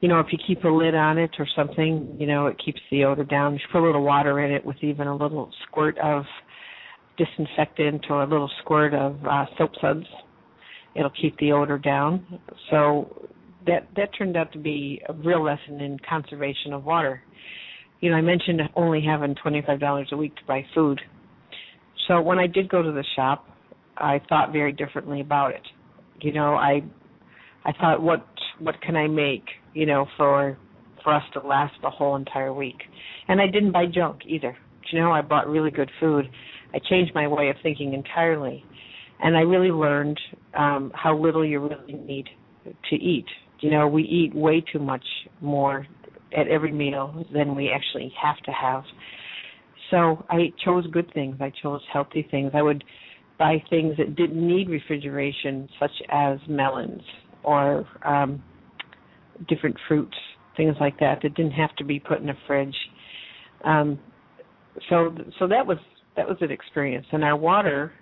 you 0.00 0.08
know, 0.08 0.20
if 0.20 0.26
you 0.32 0.38
keep 0.46 0.64
a 0.64 0.68
lid 0.68 0.94
on 0.94 1.16
it 1.18 1.30
or 1.38 1.46
something, 1.56 2.16
you 2.18 2.26
know, 2.26 2.46
it 2.46 2.60
keeps 2.62 2.80
the 2.90 3.04
odor 3.04 3.24
down. 3.24 3.54
You 3.54 3.60
put 3.72 3.82
a 3.82 3.86
little 3.86 4.02
water 4.04 4.40
in 4.40 4.52
it 4.52 4.64
with 4.64 4.76
even 4.82 5.06
a 5.06 5.16
little 5.16 5.50
squirt 5.66 5.96
of 5.98 6.24
disinfectant 7.16 8.04
or 8.10 8.22
a 8.22 8.26
little 8.26 8.50
squirt 8.60 8.92
of 8.92 9.16
uh, 9.24 9.46
soap 9.56 9.70
suds. 9.80 10.06
It'll 10.94 11.10
keep 11.10 11.38
the 11.38 11.52
odor 11.52 11.78
down. 11.78 12.40
So 12.70 13.28
that 13.66 13.88
that 13.96 14.10
turned 14.16 14.36
out 14.36 14.52
to 14.52 14.58
be 14.58 15.00
a 15.08 15.12
real 15.12 15.42
lesson 15.42 15.80
in 15.80 15.98
conservation 16.08 16.72
of 16.72 16.84
water. 16.84 17.22
You 18.00 18.10
know, 18.10 18.16
I 18.16 18.20
mentioned 18.20 18.60
only 18.76 19.02
having 19.02 19.34
twenty 19.36 19.62
five 19.66 19.80
dollars 19.80 20.08
a 20.12 20.16
week 20.16 20.36
to 20.36 20.42
buy 20.46 20.64
food. 20.74 21.00
So 22.08 22.20
when 22.20 22.38
I 22.38 22.46
did 22.46 22.68
go 22.68 22.82
to 22.82 22.92
the 22.92 23.04
shop, 23.16 23.48
I 23.96 24.20
thought 24.28 24.52
very 24.52 24.72
differently 24.72 25.20
about 25.20 25.52
it. 25.52 25.62
You 26.20 26.32
know, 26.32 26.54
I 26.54 26.82
I 27.64 27.72
thought 27.72 28.02
what 28.02 28.26
what 28.60 28.80
can 28.82 28.96
I 28.96 29.08
make, 29.08 29.44
you 29.74 29.86
know, 29.86 30.06
for 30.16 30.56
for 31.02 31.12
us 31.12 31.22
to 31.34 31.40
last 31.40 31.74
the 31.82 31.90
whole 31.90 32.16
entire 32.16 32.52
week. 32.52 32.78
And 33.28 33.40
I 33.40 33.46
didn't 33.46 33.72
buy 33.72 33.86
junk 33.86 34.22
either. 34.26 34.56
You 34.92 35.00
know, 35.00 35.12
I 35.12 35.22
bought 35.22 35.48
really 35.48 35.70
good 35.70 35.90
food. 35.98 36.28
I 36.72 36.78
changed 36.88 37.14
my 37.14 37.26
way 37.26 37.48
of 37.50 37.56
thinking 37.62 37.94
entirely. 37.94 38.64
And 39.20 39.36
I 39.36 39.40
really 39.40 39.70
learned 39.70 40.18
um 40.56 40.92
how 40.94 41.16
little 41.16 41.44
you 41.44 41.60
really 41.60 41.94
need 41.94 42.28
to 42.90 42.96
eat. 42.96 43.26
You 43.60 43.70
know, 43.70 43.88
we 43.88 44.02
eat 44.02 44.34
way 44.34 44.62
too 44.72 44.78
much 44.78 45.04
more 45.40 45.86
at 46.36 46.48
every 46.48 46.72
meal 46.72 47.24
than 47.32 47.54
we 47.54 47.70
actually 47.70 48.12
have 48.20 48.36
to 48.44 48.50
have 48.50 48.84
so 49.90 50.24
I 50.28 50.52
chose 50.64 50.86
good 50.88 51.12
things. 51.14 51.36
I 51.40 51.52
chose 51.62 51.80
healthy 51.92 52.26
things. 52.30 52.50
I 52.54 52.62
would 52.62 52.82
buy 53.38 53.62
things 53.70 53.96
that 53.98 54.16
didn't 54.16 54.44
need 54.44 54.68
refrigeration, 54.68 55.68
such 55.78 55.92
as 56.10 56.38
melons 56.48 57.02
or 57.44 57.86
um, 58.04 58.42
different 59.48 59.76
fruits, 59.88 60.16
things 60.56 60.76
like 60.80 60.98
that 61.00 61.20
that 61.22 61.34
didn't 61.34 61.52
have 61.52 61.74
to 61.76 61.84
be 61.84 61.98
put 62.00 62.20
in 62.20 62.30
a 62.30 62.34
fridge. 62.46 62.76
Um, 63.64 63.98
so 64.88 65.14
so 65.38 65.46
that 65.48 65.66
was 65.66 65.78
that 66.16 66.26
was 66.26 66.36
an 66.40 66.50
experience. 66.50 67.06
And 67.12 67.24
our 67.24 67.36
water, 67.36 67.92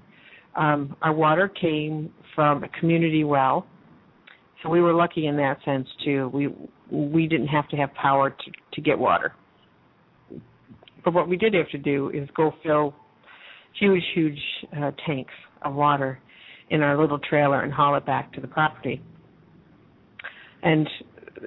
um, 0.56 0.96
our 1.02 1.12
water 1.12 1.48
came 1.48 2.10
from 2.34 2.64
a 2.64 2.68
community 2.80 3.24
well. 3.24 3.66
So 4.62 4.68
we 4.68 4.80
were 4.80 4.94
lucky 4.94 5.26
in 5.26 5.36
that 5.36 5.58
sense 5.64 5.88
too. 6.04 6.30
We 6.32 6.48
we 6.90 7.26
didn't 7.26 7.48
have 7.48 7.68
to 7.70 7.76
have 7.76 7.92
power 7.94 8.30
to 8.30 8.50
to 8.74 8.80
get 8.80 8.98
water. 8.98 9.34
But 11.04 11.14
what 11.14 11.28
we 11.28 11.36
did 11.36 11.54
have 11.54 11.68
to 11.70 11.78
do 11.78 12.10
is 12.10 12.28
go 12.36 12.52
fill 12.62 12.94
huge, 13.78 14.02
huge 14.14 14.38
uh, 14.76 14.92
tanks 15.06 15.32
of 15.62 15.74
water 15.74 16.20
in 16.70 16.80
our 16.80 17.00
little 17.00 17.18
trailer 17.18 17.62
and 17.62 17.72
haul 17.72 17.96
it 17.96 18.06
back 18.06 18.32
to 18.34 18.40
the 18.40 18.46
property. 18.46 19.02
And 20.62 20.88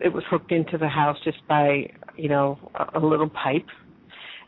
it 0.04 0.12
was 0.12 0.24
hooked 0.30 0.52
into 0.52 0.78
the 0.78 0.88
house 0.88 1.18
just 1.24 1.38
by, 1.48 1.90
you 2.18 2.30
know, 2.30 2.58
a, 2.76 3.00
a 3.00 3.02
little 3.06 3.30
pipe. 3.30 3.66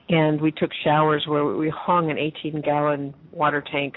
And 0.09 0.39
we 0.41 0.51
took 0.51 0.71
showers 0.83 1.23
where 1.27 1.45
we 1.45 1.71
hung 1.75 2.09
an 2.11 2.17
18 2.17 2.61
gallon 2.61 3.13
water 3.31 3.63
tank 3.71 3.95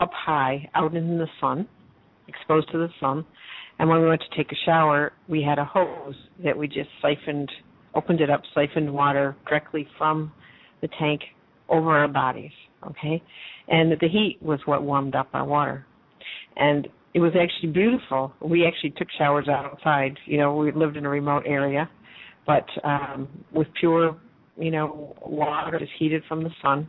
up 0.00 0.10
high 0.12 0.68
out 0.74 0.94
in 0.94 1.18
the 1.18 1.28
sun, 1.40 1.66
exposed 2.28 2.70
to 2.72 2.78
the 2.78 2.88
sun. 3.00 3.24
And 3.78 3.88
when 3.88 4.00
we 4.00 4.08
went 4.08 4.22
to 4.30 4.36
take 4.36 4.52
a 4.52 4.56
shower, 4.66 5.12
we 5.28 5.42
had 5.42 5.58
a 5.58 5.64
hose 5.64 6.14
that 6.44 6.56
we 6.56 6.68
just 6.68 6.90
siphoned 7.00 7.50
opened 7.94 8.20
it 8.20 8.30
up, 8.30 8.42
siphoned 8.54 8.92
water 8.92 9.36
directly 9.46 9.86
from 9.98 10.32
the 10.80 10.88
tank 10.98 11.20
over 11.68 11.90
our 11.90 12.08
bodies, 12.08 12.50
okay? 12.86 13.22
And 13.68 13.92
the 13.92 14.08
heat 14.08 14.38
was 14.40 14.60
what 14.64 14.82
warmed 14.82 15.14
up 15.14 15.28
our 15.32 15.44
water. 15.44 15.86
And 16.56 16.88
it 17.14 17.20
was 17.20 17.32
actually 17.40 17.72
beautiful. 17.72 18.32
We 18.40 18.66
actually 18.66 18.90
took 18.90 19.08
showers 19.18 19.48
outside. 19.48 20.18
You 20.26 20.38
know, 20.38 20.54
we 20.54 20.72
lived 20.72 20.96
in 20.96 21.04
a 21.04 21.10
remote 21.10 21.44
area, 21.46 21.88
but 22.46 22.66
um 22.84 23.28
with 23.52 23.68
pure, 23.78 24.16
you 24.56 24.70
know, 24.70 25.16
water 25.24 25.78
just 25.78 25.92
heated 25.98 26.22
from 26.28 26.42
the 26.42 26.50
sun. 26.62 26.88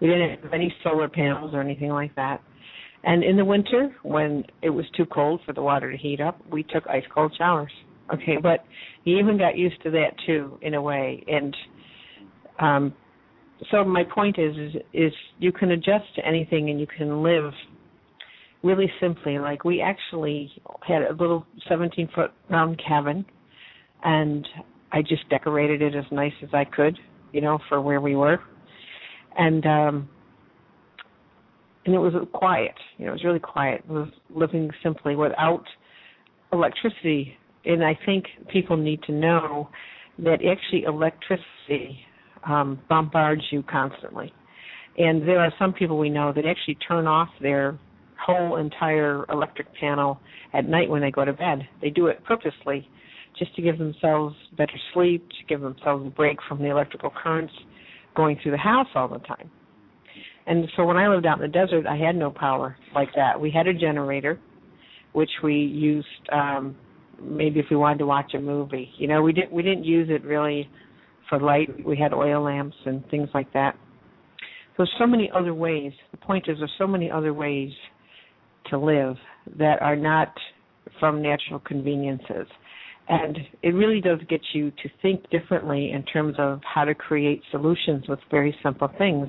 We 0.00 0.08
didn't 0.08 0.42
have 0.42 0.52
any 0.52 0.74
solar 0.82 1.08
panels 1.08 1.54
or 1.54 1.60
anything 1.60 1.90
like 1.90 2.14
that. 2.16 2.40
And 3.04 3.22
in 3.22 3.36
the 3.36 3.44
winter, 3.44 3.94
when 4.02 4.44
it 4.62 4.70
was 4.70 4.86
too 4.96 5.04
cold 5.06 5.40
for 5.44 5.52
the 5.52 5.62
water 5.62 5.90
to 5.90 5.96
heat 5.96 6.20
up, 6.20 6.40
we 6.50 6.62
took 6.62 6.86
ice 6.86 7.04
cold 7.14 7.34
showers. 7.36 7.72
Okay, 8.12 8.36
but 8.42 8.64
you 9.04 9.18
even 9.18 9.38
got 9.38 9.56
used 9.56 9.82
to 9.82 9.90
that 9.90 10.10
too, 10.26 10.58
in 10.62 10.74
a 10.74 10.82
way. 10.82 11.24
And 11.26 11.56
um, 12.58 12.94
so 13.70 13.84
my 13.84 14.04
point 14.04 14.38
is, 14.38 14.56
is, 14.56 14.82
is 14.92 15.12
you 15.38 15.52
can 15.52 15.70
adjust 15.72 16.04
to 16.16 16.26
anything, 16.26 16.70
and 16.70 16.80
you 16.80 16.86
can 16.86 17.22
live 17.22 17.52
really 18.64 18.90
simply. 19.00 19.38
Like 19.38 19.64
we 19.64 19.80
actually 19.80 20.50
had 20.86 21.02
a 21.02 21.12
little 21.12 21.46
17 21.68 22.08
foot 22.14 22.32
round 22.50 22.80
cabin, 22.84 23.24
and 24.02 24.46
I 24.92 25.02
just 25.02 25.28
decorated 25.28 25.82
it 25.82 25.94
as 25.94 26.04
nice 26.10 26.32
as 26.42 26.48
I 26.52 26.64
could, 26.64 26.98
you 27.32 27.40
know, 27.40 27.58
for 27.68 27.80
where 27.80 28.00
we 28.00 28.16
were, 28.16 28.38
and 29.38 29.64
um, 29.66 30.08
and 31.86 31.94
it 31.94 31.98
was 31.98 32.14
quiet. 32.32 32.74
You 32.98 33.06
know, 33.06 33.12
it 33.12 33.14
was 33.14 33.24
really 33.24 33.38
quiet. 33.38 33.84
It 33.88 33.92
was 33.92 34.08
living 34.30 34.70
simply 34.82 35.14
without 35.14 35.64
electricity 36.52 37.36
and 37.64 37.84
I 37.84 37.98
think 38.04 38.26
people 38.52 38.76
need 38.76 39.02
to 39.04 39.12
know 39.12 39.68
that 40.18 40.38
actually 40.44 40.84
electricity 40.84 41.98
um, 42.46 42.80
bombards 42.88 43.42
you 43.50 43.62
constantly. 43.62 44.32
And 44.98 45.26
there 45.26 45.40
are 45.40 45.52
some 45.58 45.72
people 45.72 45.98
we 45.98 46.10
know 46.10 46.32
that 46.32 46.44
actually 46.46 46.76
turn 46.86 47.06
off 47.06 47.28
their 47.40 47.78
whole 48.24 48.56
entire 48.56 49.24
electric 49.30 49.74
panel 49.74 50.18
at 50.52 50.68
night 50.68 50.88
when 50.88 51.02
they 51.02 51.10
go 51.10 51.24
to 51.24 51.32
bed. 51.32 51.66
They 51.80 51.90
do 51.90 52.06
it 52.06 52.24
purposely 52.24 52.88
just 53.38 53.54
to 53.56 53.62
give 53.62 53.78
themselves 53.78 54.34
better 54.56 54.78
sleep, 54.92 55.28
to 55.28 55.46
give 55.48 55.60
themselves 55.60 56.06
a 56.06 56.10
break 56.10 56.38
from 56.48 56.58
the 56.58 56.70
electrical 56.70 57.10
currents 57.10 57.52
going 58.16 58.38
through 58.42 58.52
the 58.52 58.58
house 58.58 58.86
all 58.94 59.08
the 59.08 59.18
time. 59.18 59.50
And 60.46 60.68
so 60.76 60.84
when 60.84 60.96
I 60.96 61.08
lived 61.08 61.26
out 61.26 61.40
in 61.40 61.42
the 61.42 61.48
desert, 61.48 61.86
I 61.86 61.96
had 61.96 62.16
no 62.16 62.30
power 62.30 62.76
like 62.94 63.08
that. 63.16 63.40
We 63.40 63.50
had 63.50 63.66
a 63.66 63.74
generator, 63.74 64.38
which 65.12 65.30
we 65.42 65.54
used 65.54 66.06
um, 66.32 66.76
maybe 67.20 67.60
if 67.60 67.66
we 67.70 67.76
wanted 67.76 67.98
to 67.98 68.06
watch 68.06 68.34
a 68.34 68.40
movie. 68.40 68.90
You 68.98 69.08
know, 69.08 69.22
we 69.22 69.32
didn't 69.32 69.52
we 69.52 69.62
didn't 69.62 69.84
use 69.84 70.08
it 70.10 70.22
really 70.24 70.68
for 71.28 71.40
light. 71.40 71.68
We 71.84 71.96
had 71.96 72.12
oil 72.12 72.42
lamps 72.42 72.76
and 72.84 73.02
things 73.10 73.28
like 73.32 73.52
that. 73.54 73.76
So 74.76 74.84
so 74.98 75.06
many 75.06 75.30
other 75.34 75.54
ways. 75.54 75.92
The 76.10 76.18
point 76.18 76.44
is, 76.48 76.58
there's 76.58 76.70
so 76.78 76.86
many 76.86 77.10
other 77.10 77.32
ways 77.32 77.70
to 78.70 78.78
live 78.78 79.16
that 79.58 79.80
are 79.82 79.96
not 79.96 80.32
from 81.00 81.22
natural 81.22 81.60
conveniences. 81.60 82.46
And 83.08 83.38
it 83.62 83.70
really 83.70 84.00
does 84.00 84.18
get 84.28 84.40
you 84.54 84.70
to 84.70 84.88
think 85.02 85.28
differently 85.30 85.92
in 85.92 86.04
terms 86.04 86.36
of 86.38 86.60
how 86.62 86.84
to 86.84 86.94
create 86.94 87.42
solutions 87.50 88.04
with 88.08 88.18
very 88.30 88.56
simple 88.62 88.88
things, 88.96 89.28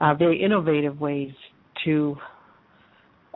uh, 0.00 0.14
very 0.14 0.42
innovative 0.42 1.00
ways 1.00 1.32
to 1.84 2.16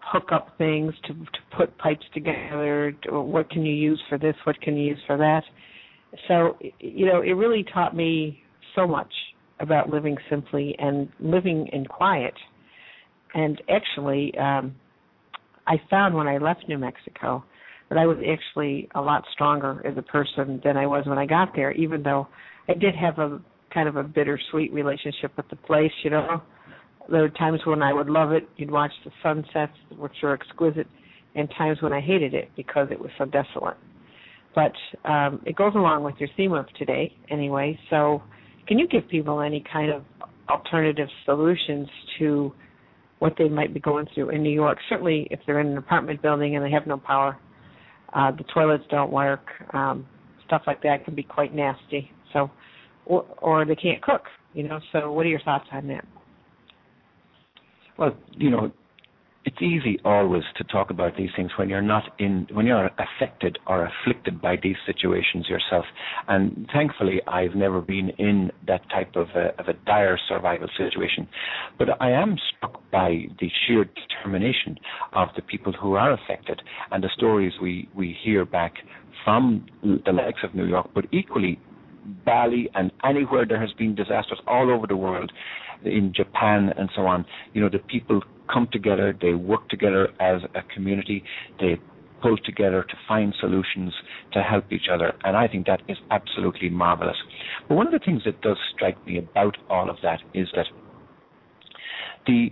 hook 0.02 0.28
up 0.30 0.56
things, 0.58 0.92
to, 1.06 1.14
to 1.14 1.56
put 1.56 1.76
pipes 1.78 2.04
together. 2.12 2.94
To, 3.04 3.20
what 3.20 3.48
can 3.50 3.64
you 3.64 3.74
use 3.74 4.00
for 4.08 4.18
this? 4.18 4.34
What 4.44 4.60
can 4.60 4.76
you 4.76 4.88
use 4.88 5.00
for 5.06 5.16
that? 5.16 5.42
So, 6.28 6.58
you 6.78 7.06
know, 7.06 7.22
it 7.22 7.32
really 7.32 7.64
taught 7.72 7.96
me 7.96 8.42
so 8.74 8.86
much 8.86 9.12
about 9.58 9.88
living 9.88 10.16
simply 10.28 10.76
and 10.78 11.08
living 11.18 11.68
in 11.72 11.86
quiet. 11.86 12.34
And 13.34 13.60
actually, 13.68 14.36
um, 14.38 14.74
I 15.66 15.80
found 15.90 16.14
when 16.14 16.26
I 16.26 16.38
left 16.38 16.68
New 16.68 16.78
Mexico 16.78 17.44
that 17.88 17.98
I 17.98 18.06
was 18.06 18.18
actually 18.18 18.88
a 18.94 19.00
lot 19.00 19.24
stronger 19.32 19.82
as 19.86 19.96
a 19.96 20.02
person 20.02 20.60
than 20.64 20.76
I 20.76 20.86
was 20.86 21.06
when 21.06 21.18
I 21.18 21.26
got 21.26 21.54
there, 21.54 21.72
even 21.72 22.02
though 22.02 22.26
I 22.68 22.74
did 22.74 22.94
have 22.94 23.18
a 23.18 23.40
kind 23.72 23.88
of 23.88 23.96
a 23.96 24.02
bittersweet 24.02 24.72
relationship 24.72 25.36
with 25.36 25.48
the 25.48 25.56
place, 25.56 25.92
you 26.02 26.10
know. 26.10 26.42
There 27.10 27.22
were 27.22 27.28
times 27.30 27.60
when 27.64 27.82
I 27.82 27.92
would 27.92 28.08
love 28.08 28.32
it, 28.32 28.48
you'd 28.56 28.70
watch 28.70 28.90
the 29.04 29.12
sunsets, 29.22 29.76
which 29.96 30.12
are 30.22 30.34
exquisite, 30.34 30.88
and 31.36 31.48
times 31.56 31.78
when 31.80 31.92
I 31.92 32.00
hated 32.00 32.34
it 32.34 32.50
because 32.56 32.88
it 32.90 32.98
was 32.98 33.10
so 33.18 33.26
desolate. 33.26 33.76
But 34.54 34.72
um, 35.04 35.40
it 35.44 35.54
goes 35.54 35.74
along 35.74 36.02
with 36.02 36.14
your 36.18 36.30
theme 36.36 36.52
of 36.52 36.66
today, 36.78 37.14
anyway. 37.30 37.78
So, 37.90 38.22
can 38.66 38.78
you 38.78 38.88
give 38.88 39.06
people 39.08 39.40
any 39.40 39.62
kind 39.72 39.92
of 39.92 40.02
alternative 40.48 41.08
solutions 41.24 41.88
to 42.18 42.52
what 43.18 43.34
they 43.38 43.48
might 43.48 43.72
be 43.72 43.80
going 43.80 44.06
through 44.14 44.30
in 44.30 44.42
New 44.42 44.50
York? 44.50 44.78
Certainly, 44.88 45.28
if 45.30 45.40
they're 45.46 45.60
in 45.60 45.68
an 45.68 45.78
apartment 45.78 46.22
building 46.22 46.56
and 46.56 46.64
they 46.64 46.70
have 46.70 46.86
no 46.86 46.98
power, 46.98 47.38
uh, 48.14 48.30
the 48.30 48.44
toilets 48.54 48.84
don't 48.90 49.10
work, 49.10 49.46
um, 49.72 50.06
stuff 50.46 50.62
like 50.66 50.82
that 50.82 51.04
can 51.04 51.14
be 51.14 51.22
quite 51.22 51.54
nasty. 51.54 52.10
So, 52.32 52.50
or, 53.04 53.24
or 53.38 53.64
they 53.64 53.76
can't 53.76 54.02
cook, 54.02 54.22
you 54.54 54.62
know. 54.62 54.80
So, 54.92 55.12
what 55.12 55.26
are 55.26 55.28
your 55.28 55.40
thoughts 55.40 55.66
on 55.72 55.86
that? 55.88 56.04
Well, 57.98 58.16
you 58.32 58.50
know, 58.50 58.72
it's 59.46 59.62
easy 59.62 59.98
always 60.04 60.42
to 60.56 60.64
talk 60.64 60.90
about 60.90 61.16
these 61.16 61.30
things 61.36 61.52
when 61.56 61.68
you're 61.68 61.80
not 61.80 62.02
in 62.18 62.48
when 62.52 62.66
you're 62.66 62.90
affected 62.98 63.58
or 63.68 63.88
afflicted 63.88 64.42
by 64.42 64.56
these 64.60 64.74
situations 64.84 65.48
yourself. 65.48 65.84
And 66.26 66.68
thankfully 66.72 67.22
I've 67.28 67.54
never 67.54 67.80
been 67.80 68.10
in 68.18 68.50
that 68.66 68.82
type 68.90 69.14
of 69.14 69.28
a, 69.36 69.58
of 69.60 69.68
a 69.68 69.74
dire 69.86 70.18
survival 70.28 70.68
situation. 70.76 71.28
But 71.78 71.90
I 72.02 72.10
am 72.10 72.36
struck 72.56 72.82
by 72.90 73.26
the 73.38 73.48
sheer 73.66 73.84
determination 73.84 74.78
of 75.12 75.28
the 75.36 75.42
people 75.42 75.72
who 75.72 75.94
are 75.94 76.12
affected 76.12 76.60
and 76.90 77.02
the 77.02 77.10
stories 77.16 77.52
we 77.62 77.88
we 77.94 78.16
hear 78.24 78.44
back 78.44 78.74
from 79.24 79.66
the 79.82 80.12
likes 80.12 80.40
of 80.42 80.54
New 80.56 80.66
York. 80.66 80.90
But 80.92 81.04
equally 81.12 81.60
Bali 82.24 82.68
and 82.74 82.90
anywhere 83.04 83.44
there 83.46 83.60
has 83.60 83.72
been 83.72 83.94
disasters 83.94 84.40
all 84.46 84.70
over 84.70 84.86
the 84.86 84.96
world 84.96 85.32
in 85.84 86.12
Japan 86.14 86.72
and 86.76 86.88
so 86.94 87.02
on 87.02 87.24
you 87.52 87.60
know 87.60 87.68
the 87.68 87.78
people 87.78 88.22
come 88.52 88.68
together, 88.72 89.16
they 89.20 89.34
work 89.34 89.68
together 89.68 90.08
as 90.20 90.42
a 90.54 90.62
community, 90.74 91.22
they 91.60 91.78
pull 92.22 92.36
together 92.38 92.82
to 92.82 92.94
find 93.06 93.34
solutions 93.40 93.92
to 94.32 94.42
help 94.42 94.72
each 94.72 94.88
other. 94.92 95.12
And 95.24 95.36
I 95.36 95.48
think 95.48 95.66
that 95.66 95.82
is 95.88 95.98
absolutely 96.10 96.70
marvelous. 96.70 97.16
But 97.68 97.74
one 97.74 97.86
of 97.86 97.92
the 97.92 98.04
things 98.04 98.22
that 98.24 98.40
does 98.40 98.56
strike 98.74 99.04
me 99.06 99.18
about 99.18 99.56
all 99.68 99.90
of 99.90 99.96
that 100.02 100.20
is 100.34 100.48
that 100.54 100.66
the 102.26 102.50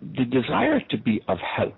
the 0.00 0.24
desire 0.24 0.80
to 0.90 0.96
be 0.96 1.20
of 1.26 1.38
help 1.38 1.74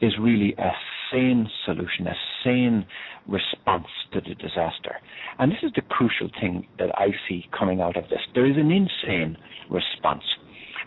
is 0.00 0.12
really 0.18 0.54
a 0.56 0.70
sane 1.12 1.48
solution, 1.64 2.06
a 2.06 2.14
sane 2.44 2.86
response 3.26 3.86
to 4.12 4.20
the 4.20 4.34
disaster. 4.34 4.96
And 5.38 5.50
this 5.50 5.58
is 5.62 5.72
the 5.74 5.82
crucial 5.82 6.28
thing 6.40 6.66
that 6.78 6.90
I 6.98 7.08
see 7.28 7.46
coming 7.56 7.80
out 7.80 7.96
of 7.96 8.04
this. 8.08 8.20
There 8.34 8.46
is 8.46 8.56
an 8.56 8.70
insane 8.70 9.36
response. 9.70 10.24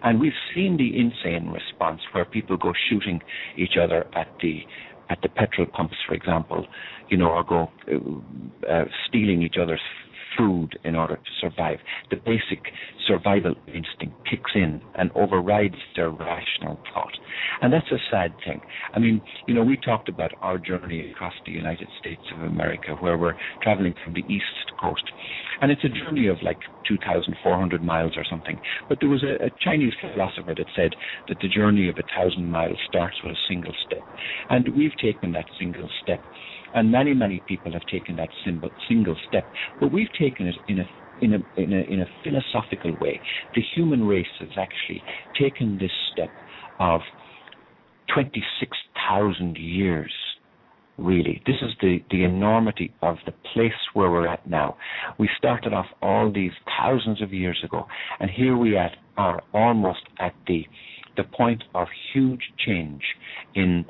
And 0.03 0.19
we've 0.19 0.33
seen 0.53 0.77
the 0.77 0.99
insane 0.99 1.49
response 1.49 2.01
where 2.11 2.25
people 2.25 2.57
go 2.57 2.73
shooting 2.89 3.21
each 3.57 3.77
other 3.81 4.05
at 4.15 4.27
the 4.41 4.61
at 5.09 5.21
the 5.21 5.29
petrol 5.29 5.67
pumps, 5.67 5.95
for 6.07 6.13
example, 6.13 6.65
you 7.09 7.17
know, 7.17 7.27
or 7.27 7.43
go 7.43 7.69
uh, 7.91 8.71
uh, 8.71 8.85
stealing 9.07 9.43
each 9.43 9.55
other's 9.61 9.81
food 10.37 10.77
in 10.83 10.95
order 10.95 11.15
to 11.15 11.31
survive. 11.41 11.79
The 12.09 12.17
basic 12.17 12.63
survival 13.07 13.55
instinct 13.67 14.15
kicks 14.29 14.51
in 14.55 14.81
and 14.95 15.11
overrides 15.15 15.75
their 15.95 16.09
rational 16.09 16.79
thought. 16.93 17.13
And 17.61 17.71
that's 17.71 17.91
a 17.91 17.97
sad 18.11 18.35
thing. 18.45 18.61
I 18.93 18.99
mean, 18.99 19.21
you 19.47 19.53
know, 19.53 19.63
we 19.63 19.77
talked 19.77 20.09
about 20.09 20.31
our 20.41 20.57
journey 20.57 21.11
across 21.11 21.33
the 21.45 21.51
United 21.51 21.89
States 21.99 22.21
of 22.35 22.43
America 22.43 22.95
where 22.99 23.17
we're 23.17 23.35
traveling 23.61 23.93
from 24.03 24.13
the 24.13 24.25
east 24.33 24.45
coast. 24.79 25.03
And 25.61 25.71
it's 25.71 25.83
a 25.83 25.89
journey 25.89 26.27
of 26.27 26.37
like 26.41 26.59
2,400 26.87 27.83
miles 27.83 28.13
or 28.17 28.25
something. 28.29 28.59
But 28.89 28.99
there 28.99 29.09
was 29.09 29.23
a, 29.23 29.45
a 29.45 29.49
Chinese 29.61 29.93
philosopher 30.01 30.53
that 30.55 30.67
said 30.75 30.91
that 31.27 31.37
the 31.41 31.47
journey 31.47 31.89
of 31.89 31.97
a 31.97 32.03
thousand 32.15 32.49
miles 32.49 32.77
starts 32.87 33.15
with 33.23 33.33
a 33.33 33.39
single 33.47 33.73
step. 33.85 34.03
And 34.49 34.75
we've 34.75 34.95
taken 35.01 35.31
that 35.33 35.45
single 35.59 35.89
step 36.01 36.21
and 36.73 36.91
many, 36.91 37.13
many 37.13 37.43
people 37.47 37.71
have 37.73 37.85
taken 37.91 38.15
that 38.17 38.29
single 38.87 39.15
step, 39.27 39.49
but 39.79 39.91
we've 39.91 40.11
taken 40.19 40.47
it 40.47 40.55
in 40.67 40.79
a 40.79 40.89
in 41.21 41.33
a, 41.33 41.61
in 41.61 41.73
a 41.73 41.81
in 41.93 42.01
a 42.01 42.05
philosophical 42.23 42.95
way. 42.99 43.21
The 43.55 43.61
human 43.75 44.05
race 44.05 44.25
has 44.39 44.49
actually 44.57 45.03
taken 45.39 45.77
this 45.79 45.91
step 46.11 46.29
of 46.79 47.01
26,000 48.13 49.57
years. 49.57 50.11
Really, 50.97 51.41
this 51.47 51.55
is 51.61 51.71
the, 51.81 51.99
the 52.11 52.23
enormity 52.23 52.93
of 53.01 53.17
the 53.25 53.33
place 53.53 53.71
where 53.93 54.11
we're 54.11 54.27
at 54.27 54.47
now. 54.47 54.77
We 55.17 55.27
started 55.37 55.73
off 55.73 55.87
all 56.03 56.31
these 56.31 56.51
thousands 56.77 57.19
of 57.21 57.33
years 57.33 57.59
ago, 57.63 57.87
and 58.19 58.29
here 58.29 58.55
we 58.55 58.77
at, 58.77 58.95
are 59.17 59.41
almost 59.53 60.01
at 60.19 60.33
the 60.47 60.65
the 61.15 61.23
point 61.23 61.63
of 61.75 61.87
huge 62.11 62.41
change 62.65 63.01
in 63.53 63.85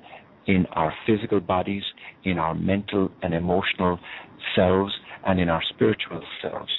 in 0.47 0.65
our 0.73 0.93
physical 1.05 1.39
bodies, 1.39 1.83
in 2.23 2.37
our 2.37 2.53
mental 2.53 3.09
and 3.21 3.33
emotional 3.33 3.99
selves, 4.55 4.93
and 5.25 5.39
in 5.39 5.49
our 5.49 5.61
spiritual 5.69 6.21
selves. 6.41 6.71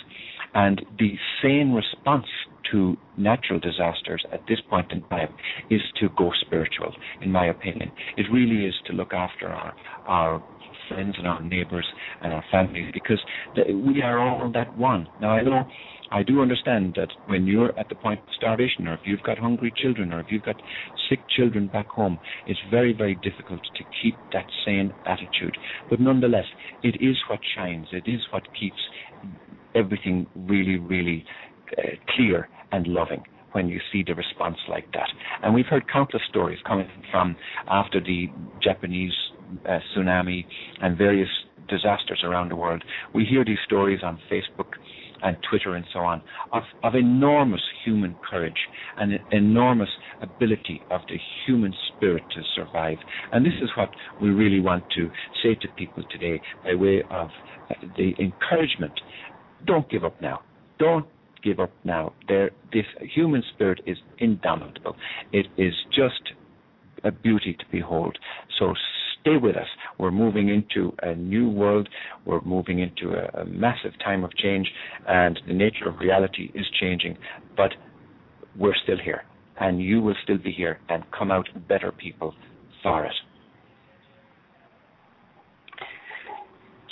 And 0.54 0.84
the 0.98 1.14
sane 1.42 1.72
response 1.72 2.26
to 2.70 2.96
natural 3.16 3.58
disasters 3.58 4.24
at 4.32 4.40
this 4.48 4.58
point 4.70 4.90
in 4.92 5.02
time 5.08 5.34
is 5.70 5.80
to 6.00 6.08
go 6.16 6.30
spiritual, 6.46 6.94
in 7.20 7.30
my 7.30 7.46
opinion. 7.46 7.90
It 8.16 8.26
really 8.32 8.66
is 8.66 8.74
to 8.86 8.92
look 8.92 9.12
after 9.12 9.48
our, 9.48 9.74
our 10.06 10.44
friends 10.88 11.14
and 11.18 11.26
our 11.26 11.42
neighbors 11.42 11.86
and 12.22 12.32
our 12.32 12.44
families 12.50 12.90
because 12.92 13.18
we 13.56 14.02
are 14.02 14.18
all 14.18 14.50
that 14.52 14.76
one. 14.76 15.08
Now, 15.20 15.30
I 15.30 15.42
know 15.42 15.64
I 16.10 16.22
do 16.22 16.42
understand 16.42 16.94
that 16.96 17.08
when 17.26 17.46
you're 17.46 17.76
at 17.78 17.88
the 17.88 17.94
point 17.94 18.20
of 18.20 18.26
starvation, 18.36 18.86
or 18.86 18.94
if 18.94 19.00
you've 19.04 19.22
got 19.22 19.38
hungry 19.38 19.72
children, 19.76 20.12
or 20.12 20.20
if 20.20 20.26
you've 20.30 20.42
got 20.42 20.56
sick 21.08 21.20
children 21.36 21.68
back 21.68 21.88
home, 21.88 22.18
it's 22.46 22.60
very, 22.70 22.92
very 22.92 23.14
difficult 23.16 23.60
to 23.76 23.84
keep 24.02 24.14
that 24.32 24.46
same 24.64 24.92
attitude. 25.06 25.56
But 25.90 26.00
nonetheless, 26.00 26.46
it 26.82 26.96
is 27.00 27.16
what 27.28 27.40
shines. 27.56 27.86
It 27.92 28.04
is 28.06 28.20
what 28.30 28.42
keeps 28.58 28.76
everything 29.74 30.26
really, 30.34 30.78
really 30.78 31.24
uh, 31.76 31.82
clear 32.14 32.48
and 32.72 32.86
loving 32.86 33.22
when 33.52 33.68
you 33.68 33.80
see 33.92 34.02
the 34.06 34.14
response 34.14 34.56
like 34.68 34.90
that. 34.92 35.08
And 35.42 35.54
we've 35.54 35.66
heard 35.66 35.84
countless 35.90 36.22
stories 36.28 36.58
coming 36.66 36.88
from 37.10 37.36
after 37.68 38.00
the 38.00 38.26
Japanese 38.62 39.12
uh, 39.68 39.78
tsunami 39.96 40.44
and 40.80 40.98
various 40.98 41.28
disasters 41.68 42.20
around 42.24 42.50
the 42.50 42.56
world. 42.56 42.82
We 43.14 43.24
hear 43.24 43.44
these 43.44 43.58
stories 43.64 44.00
on 44.02 44.18
Facebook 44.30 44.63
and 45.24 45.36
Twitter 45.48 45.74
and 45.74 45.84
so 45.92 46.00
on 46.00 46.22
of, 46.52 46.62
of 46.84 46.94
enormous 46.94 47.62
human 47.84 48.14
courage 48.30 48.58
and 48.96 49.18
enormous 49.32 49.88
ability 50.20 50.82
of 50.90 51.00
the 51.08 51.16
human 51.46 51.74
spirit 51.88 52.22
to 52.34 52.42
survive. 52.54 52.98
And 53.32 53.44
this 53.44 53.54
is 53.62 53.70
what 53.76 53.90
we 54.22 54.30
really 54.30 54.60
want 54.60 54.84
to 54.96 55.10
say 55.42 55.54
to 55.54 55.68
people 55.76 56.04
today 56.10 56.40
by 56.62 56.74
way 56.74 57.02
of 57.10 57.28
uh, 57.70 57.74
the 57.96 58.12
encouragement. 58.18 58.92
Don't 59.66 59.88
give 59.90 60.04
up 60.04 60.20
now. 60.20 60.40
Don't 60.78 61.06
give 61.42 61.60
up 61.60 61.72
now. 61.84 62.12
There, 62.28 62.50
this 62.72 62.86
human 63.14 63.42
spirit 63.54 63.80
is 63.86 63.96
indomitable. 64.18 64.96
It 65.32 65.46
is 65.56 65.74
just 65.94 66.22
a 67.04 67.12
beauty 67.12 67.54
to 67.58 67.64
behold. 67.70 68.18
So 68.58 68.74
stay 69.24 69.36
with 69.38 69.56
us. 69.56 69.66
We're 69.98 70.10
moving 70.10 70.48
into 70.50 70.92
a 71.02 71.14
new 71.14 71.48
world. 71.48 71.88
We're 72.26 72.42
moving 72.42 72.80
into 72.80 73.14
a, 73.14 73.42
a 73.42 73.44
massive 73.46 73.92
time 74.04 74.22
of 74.22 74.34
change, 74.36 74.70
and 75.08 75.40
the 75.48 75.54
nature 75.54 75.88
of 75.88 75.98
reality 75.98 76.50
is 76.54 76.66
changing. 76.80 77.16
But 77.56 77.70
we're 78.56 78.76
still 78.82 78.98
here, 79.02 79.24
and 79.58 79.82
you 79.82 80.00
will 80.00 80.16
still 80.22 80.38
be 80.38 80.52
here 80.52 80.78
and 80.88 81.02
come 81.16 81.30
out 81.30 81.48
better 81.68 81.90
people 81.90 82.34
for 82.82 83.04
it. 83.06 83.14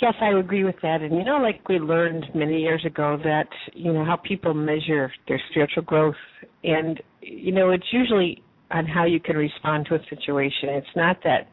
Yes, 0.01 0.15
I 0.19 0.37
agree 0.37 0.65
with 0.65 0.75
that. 0.81 1.01
And 1.01 1.15
you 1.15 1.23
know, 1.23 1.37
like 1.37 1.69
we 1.69 1.79
learned 1.79 2.25
many 2.35 2.59
years 2.59 2.83
ago 2.85 3.17
that, 3.23 3.47
you 3.73 3.93
know, 3.93 4.03
how 4.03 4.17
people 4.17 4.53
measure 4.53 5.09
their 5.29 5.41
spiritual 5.51 5.83
growth 5.83 6.15
and 6.63 7.01
you 7.21 7.53
know, 7.53 7.69
it's 7.69 7.87
usually 7.93 8.43
on 8.71 8.85
how 8.85 9.05
you 9.05 9.21
can 9.21 9.37
respond 9.37 9.85
to 9.85 9.95
a 9.95 9.99
situation. 10.09 10.69
It's 10.69 10.95
not 10.95 11.19
that 11.23 11.47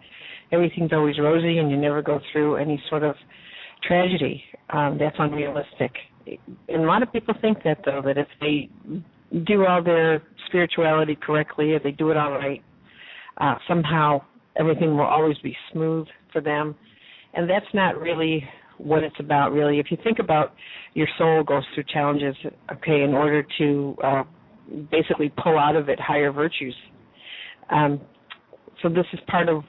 everything's 0.52 0.92
always 0.92 1.18
rosy 1.18 1.58
and 1.58 1.70
you 1.70 1.76
never 1.76 2.02
go 2.02 2.20
through 2.32 2.56
any 2.56 2.82
sort 2.88 3.02
of 3.02 3.14
tragedy. 3.86 4.42
Um, 4.70 4.98
that's 4.98 5.16
unrealistic. 5.18 5.92
And 6.68 6.84
a 6.84 6.86
lot 6.86 7.02
of 7.02 7.12
people 7.12 7.34
think 7.40 7.58
that 7.64 7.78
though 7.84 8.02
that 8.04 8.18
if 8.18 8.28
they 8.40 8.68
do 9.46 9.64
all 9.66 9.82
their 9.82 10.22
spirituality 10.46 11.16
correctly, 11.16 11.72
if 11.72 11.82
they 11.82 11.92
do 11.92 12.10
it 12.10 12.16
all 12.16 12.32
right, 12.32 12.62
uh, 13.38 13.54
somehow 13.68 14.20
everything 14.56 14.96
will 14.96 15.06
always 15.06 15.38
be 15.38 15.56
smooth 15.72 16.06
for 16.32 16.40
them. 16.40 16.74
And 17.34 17.48
that's 17.48 17.66
not 17.72 17.98
really 18.00 18.44
what 18.78 19.02
it's 19.02 19.16
about, 19.18 19.52
really. 19.52 19.78
If 19.78 19.90
you 19.90 19.98
think 20.02 20.18
about 20.18 20.54
your 20.94 21.06
soul 21.18 21.44
goes 21.44 21.62
through 21.74 21.84
challenges, 21.92 22.34
okay, 22.72 23.02
in 23.02 23.14
order 23.14 23.46
to 23.58 23.96
uh, 24.02 24.22
basically 24.90 25.32
pull 25.42 25.58
out 25.58 25.76
of 25.76 25.88
it 25.88 26.00
higher 26.00 26.32
virtues. 26.32 26.74
Um, 27.70 28.00
so 28.82 28.88
this 28.88 29.06
is 29.12 29.20
part 29.26 29.48
of 29.48 29.62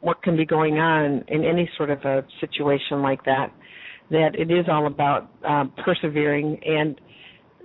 what 0.00 0.22
can 0.22 0.36
be 0.36 0.44
going 0.44 0.78
on 0.78 1.24
in 1.28 1.44
any 1.44 1.68
sort 1.76 1.90
of 1.90 2.00
a 2.02 2.24
situation 2.40 3.02
like 3.02 3.24
that. 3.24 3.52
That 4.10 4.34
it 4.34 4.50
is 4.50 4.66
all 4.70 4.86
about 4.86 5.30
um, 5.44 5.72
persevering 5.84 6.60
and 6.64 7.00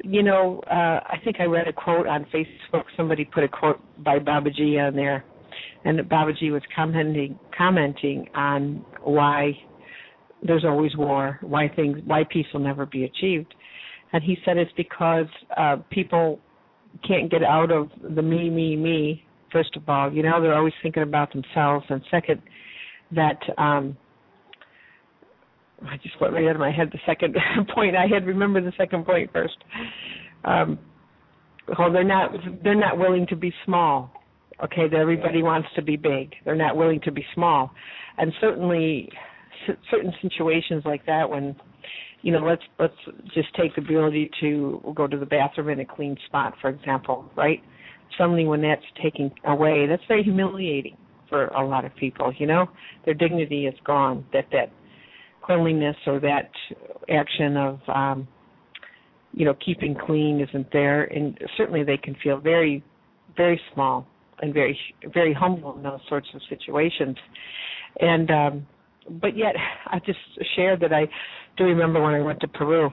you 0.03 0.23
know, 0.23 0.61
uh, 0.69 0.99
I 1.09 1.17
think 1.23 1.37
I 1.39 1.45
read 1.45 1.67
a 1.67 1.73
quote 1.73 2.07
on 2.07 2.25
Facebook. 2.25 2.83
Somebody 2.95 3.25
put 3.25 3.43
a 3.43 3.47
quote 3.47 3.79
by 4.03 4.19
Babaji 4.19 4.79
on 4.79 4.95
there, 4.95 5.25
and 5.85 5.99
Babaji 5.99 6.51
was 6.51 6.61
commenting 6.75 7.37
commenting 7.57 8.27
on 8.35 8.85
why 9.03 9.53
there's 10.43 10.65
always 10.65 10.95
war, 10.95 11.39
why 11.41 11.67
things, 11.75 11.99
why 12.05 12.23
peace 12.31 12.45
will 12.53 12.61
never 12.61 12.85
be 12.85 13.05
achieved, 13.05 13.53
and 14.13 14.23
he 14.23 14.37
said 14.45 14.57
it's 14.57 14.71
because 14.77 15.25
uh, 15.57 15.77
people 15.89 16.39
can't 17.07 17.29
get 17.29 17.43
out 17.43 17.71
of 17.71 17.89
the 18.15 18.21
me, 18.21 18.49
me, 18.49 18.75
me. 18.75 19.23
First 19.51 19.75
of 19.75 19.87
all, 19.87 20.11
you 20.11 20.23
know, 20.23 20.41
they're 20.41 20.55
always 20.55 20.73
thinking 20.81 21.03
about 21.03 21.31
themselves, 21.31 21.85
and 21.89 22.01
second, 22.11 22.41
that 23.11 23.39
um, 23.57 23.95
I 25.85 25.97
just 25.97 26.19
went 26.19 26.33
right 26.33 26.45
out 26.45 26.55
of 26.55 26.59
my 26.59 26.71
head 26.71 26.89
the 26.91 26.99
second 27.05 27.35
point. 27.75 27.95
I 27.95 28.07
had 28.07 28.25
remembered 28.25 28.65
the 28.65 28.73
second 28.77 29.05
point 29.05 29.31
first. 29.31 29.57
Um, 30.43 30.79
well, 31.77 31.91
they're 31.91 32.03
not 32.03 32.31
they're 32.63 32.75
not 32.75 32.97
willing 32.97 33.27
to 33.27 33.35
be 33.35 33.53
small. 33.65 34.11
Okay, 34.63 34.87
everybody 34.95 35.43
wants 35.43 35.67
to 35.75 35.81
be 35.81 35.97
big. 35.97 36.33
They're 36.43 36.55
not 36.55 36.75
willing 36.75 36.99
to 37.01 37.11
be 37.11 37.25
small, 37.35 37.71
and 38.17 38.33
certainly 38.41 39.09
certain 39.91 40.13
situations 40.21 40.83
like 40.85 41.05
that 41.05 41.29
when 41.29 41.55
you 42.21 42.31
know 42.31 42.39
let's 42.39 42.61
let's 42.79 42.93
just 43.33 43.53
take 43.55 43.75
the 43.75 43.81
ability 43.81 44.29
to 44.39 44.81
go 44.95 45.07
to 45.07 45.17
the 45.17 45.25
bathroom 45.25 45.69
in 45.69 45.79
a 45.79 45.85
clean 45.85 46.17
spot 46.25 46.53
for 46.61 46.69
example 46.69 47.29
right 47.35 47.61
suddenly 48.17 48.45
when 48.45 48.61
that's 48.61 48.81
taken 49.01 49.31
away 49.45 49.85
that's 49.87 50.03
very 50.07 50.23
humiliating 50.23 50.97
for 51.29 51.47
a 51.47 51.65
lot 51.65 51.85
of 51.85 51.95
people 51.95 52.33
you 52.37 52.45
know 52.45 52.67
their 53.05 53.13
dignity 53.13 53.65
is 53.65 53.75
gone 53.85 54.25
that 54.33 54.45
that 54.51 54.71
cleanliness 55.47 55.95
or 56.05 56.19
that 56.19 56.51
action 57.09 57.57
of 57.57 57.79
um, 57.87 58.27
you 59.33 59.45
know 59.45 59.55
keeping 59.65 59.95
clean 59.95 60.45
isn't 60.47 60.67
there, 60.71 61.05
and 61.05 61.39
certainly 61.57 61.83
they 61.83 61.97
can 61.97 62.15
feel 62.21 62.37
very 62.37 62.83
very 63.35 63.59
small 63.73 64.05
and 64.41 64.53
very 64.53 64.77
very 65.13 65.33
humble 65.33 65.75
in 65.77 65.83
those 65.83 66.01
sorts 66.09 66.27
of 66.35 66.41
situations. 66.49 67.15
And 67.99 68.29
um, 68.29 68.67
but 69.21 69.35
yet 69.35 69.55
I 69.87 69.99
just 69.99 70.19
shared 70.55 70.81
that 70.81 70.93
I 70.93 71.07
do 71.57 71.63
remember 71.63 72.01
when 72.01 72.13
I 72.13 72.21
went 72.21 72.41
to 72.41 72.47
Peru 72.47 72.91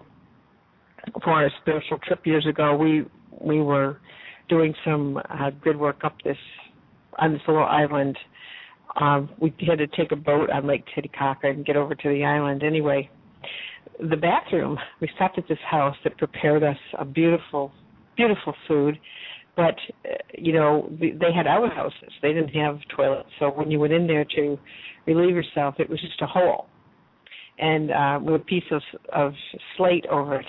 for 1.22 1.44
a 1.44 1.50
spiritual 1.60 1.98
trip 2.06 2.24
years 2.24 2.46
ago. 2.46 2.76
We 2.76 3.04
we 3.40 3.60
were 3.60 3.98
doing 4.48 4.74
some 4.84 5.16
uh, 5.16 5.50
good 5.62 5.78
work 5.78 6.04
up 6.04 6.16
this 6.24 6.36
on 7.18 7.32
this 7.32 7.42
little 7.46 7.64
island 7.64 8.16
um, 8.96 9.28
we 9.40 9.52
had 9.66 9.78
to 9.78 9.86
take 9.88 10.12
a 10.12 10.16
boat 10.16 10.50
on 10.50 10.66
Lake 10.66 10.84
Titicaca 10.94 11.48
and 11.48 11.66
get 11.66 11.76
over 11.76 11.94
to 11.94 12.08
the 12.08 12.24
island. 12.24 12.62
Anyway, 12.62 13.10
the 13.98 14.16
bathroom, 14.16 14.78
we 15.00 15.08
stopped 15.16 15.38
at 15.38 15.48
this 15.48 15.58
house 15.68 15.96
that 16.04 16.16
prepared 16.16 16.62
us 16.62 16.76
a 16.98 17.04
beautiful, 17.04 17.72
beautiful 18.16 18.54
food, 18.68 18.98
but 19.56 19.74
uh, 20.04 20.14
you 20.36 20.52
know 20.52 20.88
they 21.00 21.32
had 21.34 21.46
outhouses. 21.46 22.10
They 22.22 22.32
didn't 22.32 22.54
have 22.54 22.78
toilets, 22.94 23.28
so 23.38 23.50
when 23.50 23.70
you 23.70 23.78
went 23.80 23.92
in 23.92 24.06
there 24.06 24.24
to 24.36 24.58
relieve 25.06 25.34
yourself, 25.34 25.76
it 25.78 25.88
was 25.88 26.00
just 26.00 26.20
a 26.22 26.26
hole, 26.26 26.66
and 27.58 27.90
uh, 27.90 28.18
with 28.22 28.40
a 28.40 28.44
piece 28.44 28.64
of 28.70 28.82
of 29.12 29.32
slate 29.76 30.06
over 30.06 30.40
it. 30.40 30.46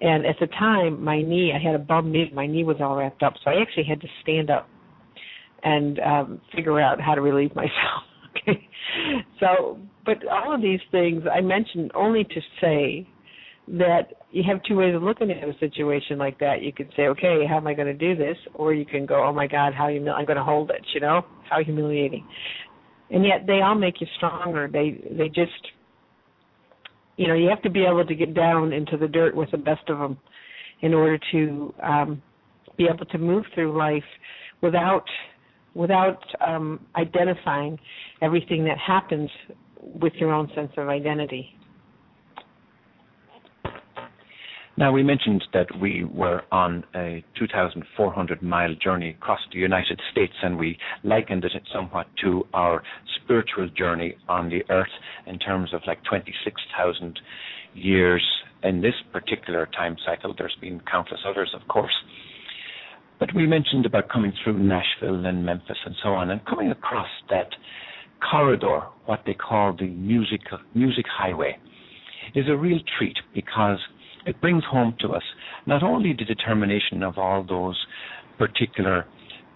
And 0.00 0.24
at 0.24 0.36
the 0.40 0.46
time, 0.46 1.02
my 1.02 1.20
knee, 1.20 1.52
I 1.54 1.62
had 1.62 1.74
a 1.74 1.78
bum 1.78 2.10
knee. 2.10 2.30
My 2.34 2.46
knee 2.46 2.64
was 2.64 2.76
all 2.80 2.96
wrapped 2.96 3.22
up, 3.22 3.34
so 3.44 3.50
I 3.50 3.60
actually 3.60 3.84
had 3.84 4.00
to 4.00 4.08
stand 4.22 4.50
up 4.50 4.68
and 5.62 6.00
um, 6.00 6.40
figure 6.54 6.80
out 6.80 7.00
how 7.00 7.14
to 7.14 7.20
relieve 7.20 7.54
myself. 7.54 7.70
okay, 8.48 8.66
so 9.38 9.78
but 10.06 10.26
all 10.26 10.54
of 10.54 10.62
these 10.62 10.80
things 10.90 11.22
I 11.30 11.40
mentioned 11.40 11.90
only 11.94 12.24
to 12.24 12.40
say 12.60 13.06
that 13.68 14.12
you 14.32 14.42
have 14.48 14.62
two 14.64 14.76
ways 14.76 14.94
of 14.94 15.02
looking 15.02 15.30
at 15.30 15.48
a 15.48 15.58
situation 15.58 16.18
like 16.18 16.38
that. 16.40 16.62
You 16.62 16.72
could 16.72 16.90
say, 16.96 17.02
okay, 17.08 17.44
how 17.48 17.56
am 17.56 17.66
I 17.66 17.74
going 17.74 17.86
to 17.86 17.94
do 17.94 18.16
this? 18.16 18.36
Or 18.54 18.72
you 18.72 18.86
can 18.86 19.06
go, 19.06 19.24
oh 19.24 19.32
my 19.32 19.46
God, 19.46 19.74
how 19.74 19.86
humil- 19.88 20.14
I'm 20.14 20.24
going 20.24 20.38
to 20.38 20.44
hold 20.44 20.70
it. 20.70 20.84
You 20.94 21.00
know, 21.00 21.22
how 21.48 21.62
humiliating. 21.62 22.26
And 23.10 23.24
yet 23.24 23.46
they 23.46 23.60
all 23.60 23.74
make 23.74 24.00
you 24.00 24.06
stronger. 24.16 24.68
They 24.72 25.02
they 25.16 25.28
just, 25.28 25.50
you 27.20 27.28
know, 27.28 27.34
you 27.34 27.50
have 27.50 27.60
to 27.60 27.68
be 27.68 27.84
able 27.84 28.06
to 28.06 28.14
get 28.14 28.32
down 28.32 28.72
into 28.72 28.96
the 28.96 29.06
dirt 29.06 29.36
with 29.36 29.50
the 29.50 29.58
best 29.58 29.86
of 29.90 29.98
them 29.98 30.16
in 30.80 30.94
order 30.94 31.18
to 31.32 31.74
um, 31.82 32.22
be 32.78 32.88
able 32.90 33.04
to 33.04 33.18
move 33.18 33.44
through 33.54 33.76
life 33.76 34.02
without 34.62 35.04
without 35.74 36.24
um, 36.44 36.80
identifying 36.96 37.78
everything 38.22 38.64
that 38.64 38.78
happens 38.78 39.28
with 39.82 40.14
your 40.14 40.32
own 40.32 40.50
sense 40.54 40.72
of 40.78 40.88
identity. 40.88 41.54
Now, 44.80 44.92
we 44.92 45.02
mentioned 45.02 45.44
that 45.52 45.66
we 45.78 46.04
were 46.04 46.40
on 46.50 46.84
a 46.94 47.22
2,400 47.38 48.42
mile 48.42 48.74
journey 48.82 49.10
across 49.10 49.40
the 49.52 49.58
United 49.58 50.00
States, 50.10 50.32
and 50.42 50.58
we 50.58 50.78
likened 51.04 51.44
it 51.44 51.52
somewhat 51.70 52.06
to 52.22 52.46
our 52.54 52.82
spiritual 53.22 53.68
journey 53.76 54.16
on 54.26 54.48
the 54.48 54.62
earth 54.70 54.88
in 55.26 55.38
terms 55.38 55.74
of 55.74 55.82
like 55.86 56.02
26,000 56.04 57.20
years 57.74 58.26
in 58.62 58.80
this 58.80 58.94
particular 59.12 59.66
time 59.66 59.98
cycle. 60.06 60.34
There's 60.36 60.56
been 60.62 60.80
countless 60.90 61.20
others, 61.28 61.50
of 61.54 61.68
course. 61.68 61.92
But 63.18 63.34
we 63.34 63.46
mentioned 63.46 63.84
about 63.84 64.08
coming 64.08 64.32
through 64.42 64.60
Nashville 64.60 65.26
and 65.26 65.44
Memphis 65.44 65.76
and 65.84 65.94
so 66.02 66.08
on, 66.14 66.30
and 66.30 66.42
coming 66.46 66.70
across 66.70 67.10
that 67.28 67.50
corridor, 68.30 68.80
what 69.04 69.24
they 69.26 69.34
call 69.34 69.76
the 69.78 69.88
music 69.88 70.40
music 70.74 71.04
highway, 71.06 71.58
is 72.34 72.46
a 72.48 72.56
real 72.56 72.78
treat 72.96 73.18
because 73.34 73.78
it 74.26 74.40
brings 74.40 74.62
home 74.70 74.94
to 75.00 75.08
us 75.08 75.22
not 75.66 75.82
only 75.82 76.14
the 76.18 76.24
determination 76.24 77.02
of 77.02 77.18
all 77.18 77.44
those 77.46 77.76
particular 78.38 79.06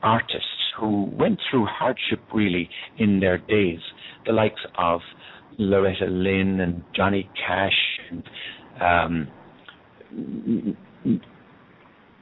artists 0.02 0.48
who 0.78 1.04
went 1.12 1.38
through 1.50 1.66
hardship 1.66 2.20
really 2.32 2.68
in 2.98 3.20
their 3.20 3.38
days, 3.38 3.80
the 4.26 4.32
likes 4.32 4.60
of 4.78 5.00
Loretta 5.58 6.06
Lynn 6.06 6.60
and 6.60 6.82
Johnny 6.94 7.30
Cash 7.46 7.98
and 8.10 8.22
um, 8.80 9.28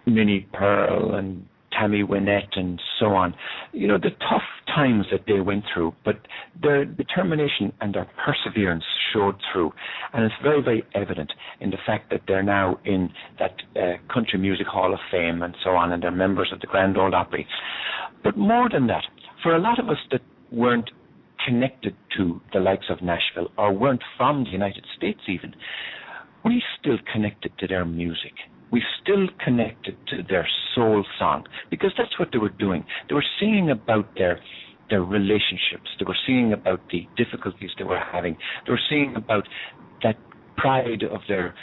Minnie 0.07 0.48
Pearl 0.52 1.14
and 1.14 1.46
Tammy 1.78 2.02
Wynette 2.02 2.56
and 2.58 2.80
so 2.98 3.06
on. 3.06 3.35
You 3.72 3.88
know, 3.88 3.98
the 3.98 4.11
tough 4.11 4.42
times 4.66 5.06
that 5.11 5.22
they 5.26 5.40
went 5.40 5.64
through, 5.72 5.94
but 6.04 6.16
their 6.61 6.85
determination 6.85 7.72
and 7.80 7.94
their 7.94 8.08
perseverance 8.24 8.85
showed 9.12 9.37
through. 9.52 9.72
And 10.12 10.24
it's 10.24 10.35
very, 10.42 10.62
very 10.62 10.85
evident 10.94 11.32
in 11.61 11.70
the 11.70 11.78
fact 11.85 12.11
that 12.11 12.22
they're 12.26 12.42
now 12.42 12.78
in 12.85 13.11
that 13.38 13.54
uh, 13.76 14.12
Country 14.12 14.38
Music 14.38 14.66
Hall 14.66 14.92
of 14.92 15.00
Fame 15.11 15.42
and 15.42 15.56
so 15.64 15.70
on, 15.70 15.92
and 15.92 16.02
they're 16.02 16.11
members 16.11 16.50
of 16.52 16.61
the 16.61 16.66
Grand 16.66 16.96
Ole 16.96 17.14
Opry. 17.14 17.46
But 18.22 18.37
more 18.37 18.68
than 18.68 18.87
that, 18.87 19.04
for 19.42 19.54
a 19.54 19.61
lot 19.61 19.78
of 19.78 19.88
us 19.88 19.98
that 20.11 20.20
weren't 20.50 20.90
connected 21.44 21.96
to 22.16 22.40
the 22.52 22.61
likes 22.61 22.87
of 22.88 23.02
Nashville 23.02 23.50
or 23.58 23.72
weren't 23.72 24.02
from 24.16 24.44
the 24.44 24.50
United 24.50 24.85
States 24.96 25.20
even, 25.28 25.54
we 26.44 26.62
still 26.78 26.98
connected 27.12 27.52
to 27.58 27.66
their 27.66 27.85
music 27.85 28.32
we 28.72 28.82
still 29.02 29.28
connected 29.44 29.96
to 30.08 30.22
their 30.28 30.48
soul 30.74 31.04
song 31.18 31.44
because 31.70 31.92
that's 31.96 32.18
what 32.18 32.30
they 32.32 32.38
were 32.38 32.48
doing. 32.48 32.85
They 33.08 33.14
were 33.14 33.24
singing 33.38 33.70
about 33.70 34.08
their 34.16 34.40
their 34.90 35.02
relationships. 35.02 35.88
They 35.98 36.04
were 36.06 36.16
singing 36.26 36.52
about 36.52 36.80
the 36.90 37.06
difficulties 37.16 37.70
they 37.78 37.85
were 37.85 38.02
having. 38.12 38.37
They 38.66 38.72
were 38.72 38.80
singing 38.90 39.14
about 39.16 39.48
that 40.02 40.16
pride 40.56 41.02
of 41.02 41.20
their 41.28 41.54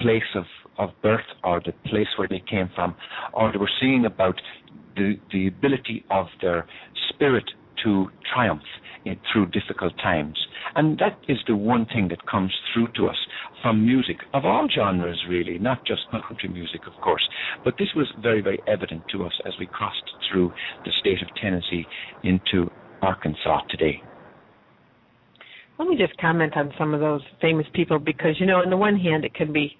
place 0.00 0.22
of, 0.34 0.44
of 0.78 0.90
birth 1.02 1.26
or 1.44 1.60
the 1.64 1.72
place 1.88 2.08
where 2.16 2.26
they 2.26 2.42
came 2.50 2.70
from, 2.74 2.96
or 3.34 3.52
they 3.52 3.58
were 3.58 3.70
singing 3.80 4.06
about 4.06 4.34
the, 4.96 5.14
the 5.32 5.46
ability 5.46 6.04
of 6.10 6.26
their 6.40 6.66
spirit 7.10 7.44
to 7.84 8.08
triumph 8.34 8.62
in, 9.04 9.16
through 9.32 9.46
difficult 9.46 9.96
times. 9.98 10.38
And 10.74 10.98
that 10.98 11.18
is 11.28 11.38
the 11.46 11.56
one 11.56 11.86
thing 11.86 12.08
that 12.08 12.26
comes 12.26 12.52
through 12.72 12.88
to 12.96 13.08
us 13.08 13.16
from 13.62 13.84
music 13.84 14.16
of 14.34 14.44
all 14.44 14.68
genres, 14.74 15.20
really, 15.28 15.58
not 15.58 15.84
just 15.86 16.02
country 16.10 16.48
music, 16.48 16.82
of 16.86 16.92
course. 17.02 17.26
But 17.64 17.74
this 17.78 17.88
was 17.94 18.06
very, 18.22 18.40
very 18.40 18.60
evident 18.66 19.02
to 19.12 19.24
us 19.24 19.32
as 19.46 19.52
we 19.58 19.66
crossed 19.66 20.04
through 20.30 20.52
the 20.84 20.92
state 21.00 21.22
of 21.22 21.28
Tennessee 21.40 21.86
into 22.24 22.70
Arkansas 23.02 23.62
today. 23.70 24.02
let 25.78 25.88
me 25.88 25.96
just 25.96 26.16
comment 26.18 26.56
on 26.56 26.72
some 26.78 26.92
of 26.92 27.00
those 27.00 27.22
famous 27.40 27.66
people 27.74 27.98
because 27.98 28.38
you 28.38 28.46
know, 28.46 28.56
on 28.56 28.70
the 28.70 28.76
one 28.76 28.96
hand, 28.96 29.24
it 29.24 29.34
can 29.34 29.52
be 29.52 29.76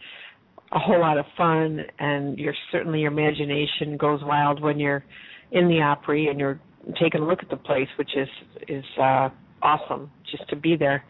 a 0.72 0.78
whole 0.78 1.00
lot 1.00 1.18
of 1.18 1.24
fun, 1.37 1.80
and 1.98 2.38
you're 2.38 2.54
certainly 2.70 3.00
your 3.00 3.12
imagination 3.12 3.96
goes 3.96 4.20
wild 4.22 4.62
when 4.62 4.78
you're 4.78 5.04
in 5.50 5.68
the 5.68 5.80
Opry 5.80 6.28
and 6.28 6.38
you're 6.38 6.61
taking 7.00 7.22
a 7.22 7.26
look 7.26 7.42
at 7.42 7.50
the 7.50 7.57
place, 7.57 7.88
which 7.98 8.16
is 8.16 8.29
is 8.68 8.85
uh, 9.00 9.29
awesome 9.62 10.11
just 10.31 10.48
to 10.50 10.57
be 10.57 10.76
there. 10.76 11.05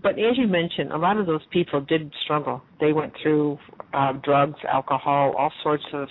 But 0.00 0.12
as 0.12 0.38
you 0.38 0.46
mentioned, 0.46 0.92
a 0.92 0.96
lot 0.96 1.16
of 1.18 1.26
those 1.26 1.42
people 1.50 1.80
did 1.80 2.12
struggle. 2.24 2.62
They 2.80 2.92
went 2.92 3.12
through 3.20 3.58
uh, 3.92 4.12
drugs, 4.24 4.58
alcohol, 4.70 5.34
all 5.36 5.52
sorts 5.62 5.84
of 5.92 6.08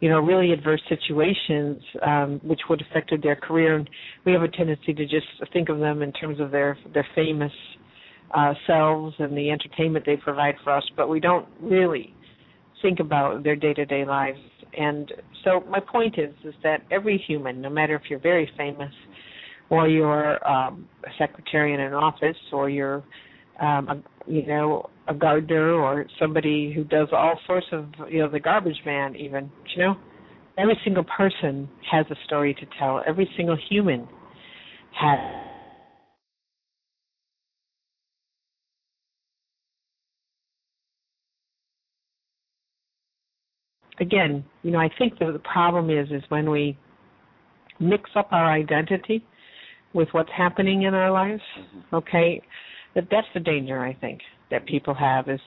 you 0.00 0.08
know, 0.08 0.18
really 0.18 0.52
adverse 0.52 0.80
situations, 0.88 1.82
um, 2.02 2.40
which 2.42 2.60
would 2.68 2.80
affected 2.80 3.22
their 3.22 3.36
career. 3.36 3.76
And 3.76 3.88
we 4.24 4.32
have 4.32 4.42
a 4.42 4.48
tendency 4.48 4.94
to 4.94 5.04
just 5.04 5.26
think 5.52 5.68
of 5.68 5.78
them 5.78 6.02
in 6.02 6.10
terms 6.12 6.40
of 6.40 6.50
their 6.50 6.76
their 6.94 7.06
famous 7.14 7.52
uh, 8.34 8.54
selves 8.66 9.14
and 9.18 9.36
the 9.36 9.50
entertainment 9.50 10.06
they 10.06 10.16
provide 10.16 10.54
for 10.64 10.72
us, 10.72 10.84
but 10.96 11.08
we 11.08 11.20
don't 11.20 11.46
really 11.60 12.14
think 12.80 13.00
about 13.00 13.42
their 13.44 13.56
day 13.56 13.74
to 13.74 13.84
day 13.84 14.04
lives. 14.04 14.38
And 14.76 15.12
so 15.44 15.64
my 15.68 15.80
point 15.80 16.18
is 16.18 16.34
is 16.44 16.54
that 16.62 16.82
every 16.90 17.22
human, 17.26 17.60
no 17.60 17.70
matter 17.70 17.94
if 17.94 18.02
you're 18.08 18.20
very 18.20 18.50
famous 18.56 18.92
or 19.68 19.88
you're 19.88 20.46
um, 20.48 20.88
a 21.04 21.10
secretary 21.18 21.74
in 21.74 21.80
an 21.80 21.94
office 21.94 22.36
or 22.52 22.68
you're 22.68 23.04
um, 23.60 23.88
a, 23.88 24.02
you 24.26 24.46
know, 24.46 24.88
a 25.08 25.14
gardener 25.14 25.72
or 25.72 26.06
somebody 26.18 26.72
who 26.72 26.84
does 26.84 27.08
all 27.12 27.38
sorts 27.46 27.66
of, 27.72 27.86
you 28.08 28.20
know, 28.20 28.28
the 28.28 28.40
garbage 28.40 28.80
man 28.86 29.14
even, 29.16 29.50
you 29.76 29.82
know? 29.82 29.94
Every 30.58 30.78
single 30.84 31.04
person 31.04 31.68
has 31.90 32.06
a 32.10 32.16
story 32.26 32.54
to 32.54 32.66
tell. 32.78 33.02
Every 33.06 33.28
single 33.36 33.56
human 33.68 34.08
has 34.92 35.18
again, 44.00 44.44
you 44.62 44.70
know, 44.70 44.78
I 44.78 44.88
think 44.98 45.18
the, 45.18 45.32
the 45.32 45.40
problem 45.40 45.90
is 45.90 46.08
is 46.10 46.22
when 46.28 46.50
we 46.50 46.76
mix 47.78 48.10
up 48.16 48.28
our 48.32 48.50
identity 48.50 49.24
with 49.92 50.08
what's 50.12 50.30
happening 50.36 50.82
in 50.82 50.94
our 50.94 51.10
lives. 51.10 51.42
Mm-hmm. 51.58 51.96
Okay, 51.96 52.42
that 52.94 53.04
that's 53.10 53.26
the 53.34 53.40
danger 53.40 53.80
I 53.80 53.94
think 53.94 54.20
that 54.50 54.66
people 54.66 54.94
have 54.94 55.28
is 55.28 55.40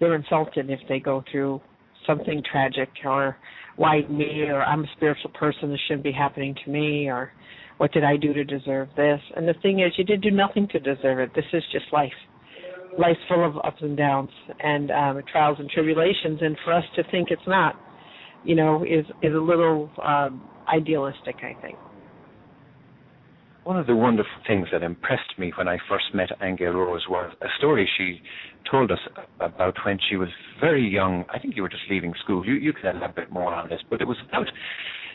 they're 0.00 0.14
insulted 0.14 0.70
if 0.70 0.80
they 0.88 0.98
go 0.98 1.24
through 1.30 1.60
something 2.06 2.42
tragic 2.50 2.88
or 3.04 3.36
why 3.76 4.02
me 4.08 4.42
or 4.48 4.62
I'm 4.62 4.84
a 4.84 4.88
spiritual 4.96 5.30
person 5.30 5.70
this 5.70 5.80
shouldn't 5.86 6.04
be 6.04 6.12
happening 6.12 6.54
to 6.64 6.70
me 6.70 7.08
or 7.08 7.32
what 7.78 7.92
did 7.92 8.04
I 8.04 8.16
do 8.16 8.32
to 8.32 8.44
deserve 8.44 8.88
this 8.96 9.20
and 9.36 9.46
the 9.46 9.54
thing 9.62 9.80
is 9.80 9.92
you 9.96 10.04
did 10.04 10.20
do 10.20 10.30
nothing 10.30 10.66
to 10.72 10.80
deserve 10.80 11.20
it 11.20 11.30
this 11.34 11.44
is 11.52 11.62
just 11.72 11.84
life 11.92 12.12
life's 12.98 13.20
full 13.28 13.46
of 13.46 13.56
ups 13.64 13.80
and 13.80 13.96
downs 13.96 14.30
and 14.60 14.90
um 14.90 15.22
trials 15.30 15.58
and 15.60 15.70
tribulations 15.70 16.40
and 16.42 16.56
for 16.64 16.72
us 16.72 16.84
to 16.96 17.04
think 17.10 17.28
it's 17.30 17.46
not 17.46 17.76
you 18.44 18.54
know 18.54 18.84
is 18.84 19.06
is 19.22 19.34
a 19.34 19.38
little 19.38 19.90
um 20.02 20.48
idealistic 20.68 21.36
I 21.42 21.54
think 21.60 21.76
one 23.64 23.78
of 23.78 23.86
the 23.86 23.94
wonderful 23.94 24.32
things 24.46 24.66
that 24.72 24.82
impressed 24.82 25.38
me 25.38 25.52
when 25.56 25.68
I 25.68 25.78
first 25.88 26.06
met 26.14 26.30
Ann 26.40 26.56
Gale 26.56 26.72
Rose 26.72 27.04
was 27.08 27.32
a 27.42 27.46
story 27.58 27.88
she 27.96 28.20
told 28.68 28.90
us 28.90 28.98
about 29.38 29.76
when 29.84 29.98
she 30.10 30.16
was 30.16 30.28
very 30.60 30.86
young. 30.88 31.24
I 31.32 31.38
think 31.38 31.54
you 31.54 31.62
were 31.62 31.68
just 31.68 31.84
leaving 31.88 32.12
school. 32.24 32.44
You 32.44 32.54
you 32.54 32.72
can 32.72 32.96
elaborate 32.96 33.30
more 33.30 33.54
on 33.54 33.68
this, 33.68 33.80
but 33.88 34.00
it 34.00 34.08
was 34.08 34.16
about 34.28 34.48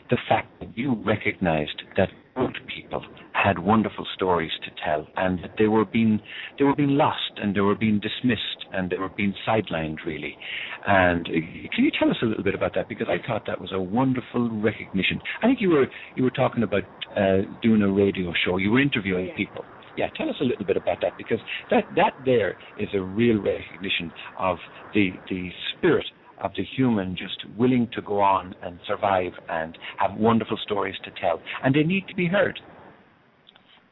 the 0.09 0.17
fact 0.29 0.47
that 0.61 0.77
you 0.77 0.95
recognized 1.05 1.81
that 1.97 2.09
old 2.37 2.57
people 2.73 3.03
had 3.33 3.59
wonderful 3.59 4.05
stories 4.15 4.51
to 4.63 4.71
tell 4.83 5.05
and 5.17 5.39
that 5.43 5.55
they 5.57 5.67
were 5.67 5.85
being 5.85 6.19
they 6.57 6.63
were 6.63 6.75
being 6.75 6.91
lost 6.91 7.31
and 7.37 7.55
they 7.55 7.59
were 7.61 7.75
being 7.75 7.99
dismissed 7.99 8.56
and 8.77 8.89
they 8.89 8.97
were 8.97 9.09
being 9.09 9.33
sidelined 9.47 9.97
really. 10.05 10.37
And 10.85 11.27
uh, 11.27 11.31
can 11.75 11.83
you 11.83 11.91
tell 11.99 12.09
us 12.09 12.17
a 12.21 12.25
little 12.25 12.43
bit 12.43 12.55
about 12.55 12.73
that? 12.75 12.87
Because 12.87 13.07
I 13.09 13.25
thought 13.27 13.43
that 13.47 13.59
was 13.59 13.71
a 13.73 13.81
wonderful 13.81 14.49
recognition. 14.61 15.19
I 15.41 15.47
think 15.47 15.59
you 15.59 15.69
were 15.69 15.87
you 16.15 16.23
were 16.23 16.31
talking 16.31 16.63
about 16.63 16.83
uh, 17.15 17.41
doing 17.61 17.81
a 17.81 17.91
radio 17.91 18.31
show. 18.45 18.57
You 18.57 18.71
were 18.71 18.81
interviewing 18.81 19.31
people. 19.35 19.65
Yeah, 19.97 20.09
tell 20.15 20.29
us 20.29 20.35
a 20.41 20.43
little 20.43 20.65
bit 20.65 20.77
about 20.77 20.99
that 21.01 21.17
because 21.17 21.39
that 21.71 21.85
that 21.95 22.13
there 22.23 22.55
is 22.79 22.89
a 22.93 23.01
real 23.01 23.41
recognition 23.41 24.11
of 24.39 24.57
the 24.93 25.11
the 25.29 25.49
spirit 25.75 26.05
of 26.39 26.51
the 26.55 26.63
human 26.75 27.17
just 27.17 27.43
willing 27.57 27.89
to 27.95 28.01
go 28.03 28.21
on 28.21 28.53
and 28.61 28.79
survive 28.87 29.31
and 29.49 29.75
have 29.97 30.15
wonderful 30.17 30.57
stories 30.63 30.95
to 31.03 31.11
tell, 31.19 31.41
and 31.63 31.73
they 31.73 31.83
need 31.83 32.07
to 32.07 32.15
be 32.15 32.27
heard. 32.27 32.59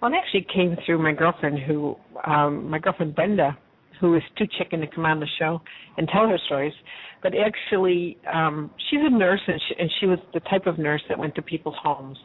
Well, 0.02 0.12
it 0.14 0.18
actually 0.18 0.46
came 0.54 0.78
through 0.86 1.02
my 1.02 1.14
girlfriend, 1.14 1.58
who 1.60 1.96
um, 2.28 2.70
my 2.70 2.78
girlfriend 2.78 3.16
Brenda, 3.16 3.58
who 4.00 4.16
is 4.16 4.24
too 4.38 4.46
chicken 4.58 4.82
to 4.82 4.88
come 4.88 5.06
on 5.06 5.20
the 5.20 5.28
show 5.40 5.62
and 5.98 6.08
tell 6.08 6.28
her 6.28 6.38
stories. 6.46 6.74
But 7.22 7.34
actually, 7.36 8.18
um, 8.32 8.72
she's 8.90 9.00
a 9.02 9.10
nurse, 9.10 9.42
and 9.48 9.62
she, 9.68 9.76
and 9.80 9.92
she 10.00 10.06
was 10.06 10.20
the 10.34 10.42
type 10.42 10.68
of 10.68 10.78
nurse 10.78 11.02
that 11.10 11.18
went 11.18 11.36
to 11.36 11.42
people's 11.42 11.76
homes. 11.82 12.18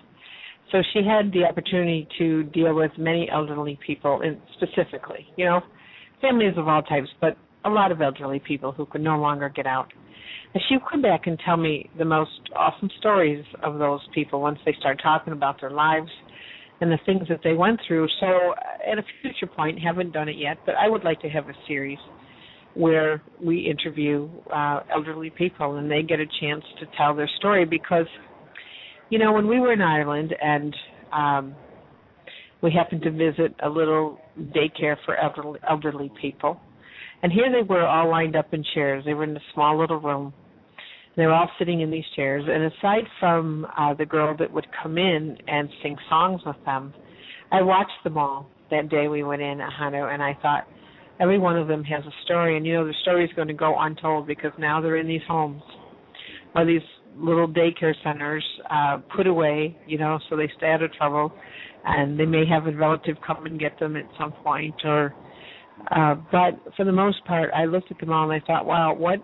So 0.72 0.82
she 0.92 1.00
had 1.04 1.32
the 1.32 1.44
opportunity 1.44 2.06
to 2.18 2.44
deal 2.44 2.74
with 2.74 2.92
many 2.98 3.28
elderly 3.30 3.78
people, 3.84 4.20
and 4.22 4.38
specifically, 4.54 5.26
you 5.36 5.44
know, 5.44 5.60
families 6.20 6.54
of 6.56 6.68
all 6.68 6.82
types, 6.82 7.08
but 7.20 7.36
a 7.64 7.70
lot 7.70 7.92
of 7.92 8.00
elderly 8.00 8.40
people 8.40 8.72
who 8.72 8.86
could 8.86 9.00
no 9.00 9.18
longer 9.18 9.48
get 9.48 9.66
out. 9.66 9.92
And 10.52 10.62
she 10.68 10.76
would 10.76 10.84
come 10.90 11.02
back 11.02 11.26
and 11.26 11.38
tell 11.44 11.56
me 11.56 11.88
the 11.98 12.04
most 12.04 12.30
awesome 12.56 12.90
stories 12.98 13.44
of 13.62 13.78
those 13.78 14.00
people 14.14 14.40
once 14.40 14.58
they 14.64 14.74
start 14.80 15.00
talking 15.02 15.32
about 15.32 15.60
their 15.60 15.70
lives 15.70 16.10
and 16.80 16.90
the 16.90 16.98
things 17.04 17.28
that 17.28 17.40
they 17.44 17.52
went 17.52 17.80
through. 17.86 18.08
So 18.20 18.54
at 18.90 18.98
a 18.98 19.02
future 19.22 19.46
point, 19.46 19.78
haven't 19.78 20.12
done 20.12 20.28
it 20.28 20.36
yet, 20.36 20.58
but 20.66 20.74
I 20.76 20.88
would 20.88 21.04
like 21.04 21.20
to 21.20 21.28
have 21.28 21.48
a 21.48 21.54
series 21.66 21.98
where 22.74 23.22
we 23.42 23.68
interview 23.68 24.28
uh, 24.54 24.80
elderly 24.92 25.30
people 25.30 25.76
and 25.76 25.90
they 25.90 26.02
get 26.02 26.20
a 26.20 26.26
chance 26.40 26.64
to 26.78 26.86
tell 26.96 27.14
their 27.14 27.28
story 27.38 27.64
because, 27.64 28.06
you 29.10 29.18
know, 29.18 29.32
when 29.32 29.48
we 29.48 29.58
were 29.58 29.72
in 29.72 29.82
Ireland 29.82 30.34
and 30.40 30.74
um, 31.12 31.56
we 32.62 32.72
happened 32.72 33.02
to 33.02 33.10
visit 33.10 33.54
a 33.62 33.68
little 33.68 34.18
daycare 34.38 34.96
for 35.04 35.16
elderly, 35.16 35.58
elderly 35.68 36.12
people 36.20 36.60
and 37.22 37.32
here 37.32 37.50
they 37.50 37.66
were 37.66 37.86
all 37.86 38.08
lined 38.08 38.36
up 38.36 38.52
in 38.54 38.64
chairs. 38.74 39.04
They 39.04 39.14
were 39.14 39.24
in 39.24 39.36
a 39.36 39.40
small 39.52 39.78
little 39.78 40.00
room. 40.00 40.32
They 41.16 41.26
were 41.26 41.32
all 41.32 41.50
sitting 41.58 41.80
in 41.80 41.90
these 41.90 42.04
chairs. 42.16 42.44
And 42.48 42.72
aside 42.72 43.04
from 43.18 43.66
uh, 43.76 43.94
the 43.94 44.06
girl 44.06 44.36
that 44.38 44.50
would 44.52 44.66
come 44.82 44.96
in 44.98 45.36
and 45.48 45.68
sing 45.82 45.96
songs 46.08 46.40
with 46.46 46.56
them, 46.64 46.94
I 47.52 47.62
watched 47.62 48.04
them 48.04 48.16
all 48.16 48.48
that 48.70 48.88
day 48.88 49.08
we 49.08 49.24
went 49.24 49.42
in 49.42 49.60
at 49.60 49.70
Hano, 49.72 50.12
and 50.12 50.22
I 50.22 50.38
thought, 50.40 50.68
every 51.18 51.38
one 51.38 51.58
of 51.58 51.66
them 51.66 51.82
has 51.84 52.04
a 52.04 52.12
story. 52.24 52.56
And, 52.56 52.64
you 52.64 52.74
know, 52.74 52.86
the 52.86 52.94
story 53.02 53.24
is 53.24 53.30
going 53.34 53.48
to 53.48 53.54
go 53.54 53.74
untold 53.78 54.26
because 54.26 54.52
now 54.58 54.80
they're 54.80 54.96
in 54.96 55.08
these 55.08 55.20
homes 55.26 55.62
or 56.54 56.64
these 56.64 56.82
little 57.16 57.48
daycare 57.48 57.94
centers 58.04 58.44
uh, 58.70 58.98
put 59.14 59.26
away, 59.26 59.76
you 59.86 59.98
know, 59.98 60.18
so 60.28 60.36
they 60.36 60.50
stay 60.56 60.68
out 60.68 60.82
of 60.82 60.92
trouble. 60.92 61.32
And 61.84 62.18
they 62.18 62.26
may 62.26 62.44
have 62.46 62.66
a 62.66 62.72
relative 62.72 63.16
come 63.26 63.46
and 63.46 63.58
get 63.58 63.78
them 63.80 63.96
at 63.96 64.04
some 64.18 64.32
point 64.32 64.76
or– 64.84 65.14
uh, 65.90 66.14
but 66.30 66.60
for 66.76 66.84
the 66.84 66.92
most 66.92 67.24
part, 67.24 67.50
I 67.54 67.64
looked 67.64 67.90
at 67.90 67.98
them 67.98 68.10
all 68.10 68.30
and 68.30 68.42
I 68.42 68.44
thought, 68.46 68.66
wow, 68.66 68.94
what 68.94 69.18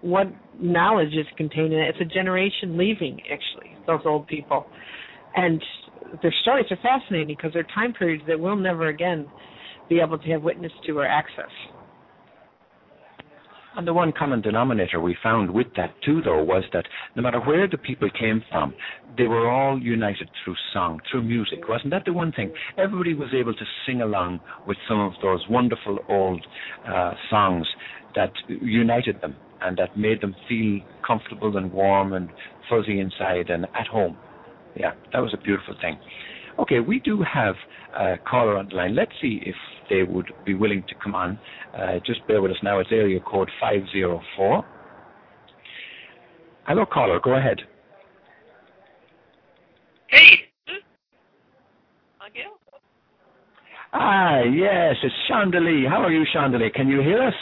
what 0.00 0.26
knowledge 0.60 1.12
is 1.14 1.26
contained 1.36 1.72
in 1.72 1.80
it? 1.80 1.94
It's 1.94 2.00
a 2.00 2.14
generation 2.14 2.76
leaving, 2.76 3.20
actually, 3.32 3.76
those 3.86 4.00
old 4.04 4.26
people, 4.26 4.66
and 5.34 5.62
their 6.22 6.34
stories 6.42 6.66
are 6.70 6.78
fascinating 6.82 7.36
because 7.36 7.52
they're 7.52 7.66
time 7.74 7.92
periods 7.92 8.24
that 8.28 8.38
we'll 8.38 8.56
never 8.56 8.88
again 8.88 9.26
be 9.88 10.00
able 10.00 10.18
to 10.18 10.30
have 10.30 10.42
witness 10.42 10.72
to 10.86 10.98
or 10.98 11.06
access. 11.06 11.50
And 13.76 13.86
the 13.86 13.92
one 13.92 14.12
common 14.12 14.40
denominator 14.40 15.00
we 15.00 15.16
found 15.22 15.50
with 15.50 15.68
that 15.76 15.94
too, 16.04 16.20
though, 16.22 16.42
was 16.42 16.64
that 16.72 16.84
no 17.14 17.22
matter 17.22 17.38
where 17.38 17.68
the 17.68 17.78
people 17.78 18.08
came 18.18 18.42
from, 18.50 18.74
they 19.16 19.28
were 19.28 19.48
all 19.48 19.78
united 19.78 20.28
through 20.42 20.56
song, 20.72 21.00
through 21.10 21.22
music. 21.22 21.68
Wasn't 21.68 21.90
that 21.90 22.04
the 22.04 22.12
one 22.12 22.32
thing? 22.32 22.52
Everybody 22.76 23.14
was 23.14 23.28
able 23.32 23.54
to 23.54 23.64
sing 23.86 24.02
along 24.02 24.40
with 24.66 24.76
some 24.88 24.98
of 24.98 25.12
those 25.22 25.44
wonderful 25.48 25.98
old 26.08 26.44
uh, 26.88 27.12
songs 27.30 27.68
that 28.16 28.32
united 28.48 29.20
them 29.20 29.36
and 29.62 29.76
that 29.78 29.96
made 29.96 30.20
them 30.20 30.34
feel 30.48 30.80
comfortable 31.06 31.56
and 31.56 31.72
warm 31.72 32.12
and 32.12 32.28
fuzzy 32.68 33.00
inside 33.00 33.50
and 33.50 33.64
at 33.78 33.86
home. 33.86 34.16
Yeah, 34.76 34.92
that 35.12 35.18
was 35.18 35.34
a 35.34 35.42
beautiful 35.42 35.74
thing. 35.80 35.98
Okay, 36.58 36.80
we 36.80 37.00
do 37.00 37.22
have 37.22 37.54
a 37.96 38.16
caller 38.28 38.56
on 38.56 38.68
the 38.68 38.74
line. 38.74 38.94
Let's 38.94 39.12
see 39.20 39.40
if 39.44 39.54
they 39.88 40.02
would 40.02 40.30
be 40.44 40.54
willing 40.54 40.84
to 40.88 40.94
come 41.02 41.14
on. 41.14 41.38
Uh, 41.76 41.98
just 42.04 42.26
bear 42.26 42.42
with 42.42 42.50
us 42.50 42.56
now. 42.62 42.78
It's 42.80 42.90
area 42.92 43.20
code 43.20 43.50
504. 43.60 44.64
Hello, 46.66 46.84
caller. 46.84 47.20
Go 47.20 47.34
ahead. 47.34 47.60
Hey. 50.08 50.48
Again? 52.26 52.50
Ah, 53.92 54.40
yes, 54.42 54.96
it's 55.02 55.14
Chandelier. 55.28 55.88
How 55.88 56.02
are 56.02 56.12
you, 56.12 56.24
Chandelier? 56.32 56.70
Can 56.70 56.88
you 56.88 57.00
hear 57.00 57.22
us? 57.22 57.34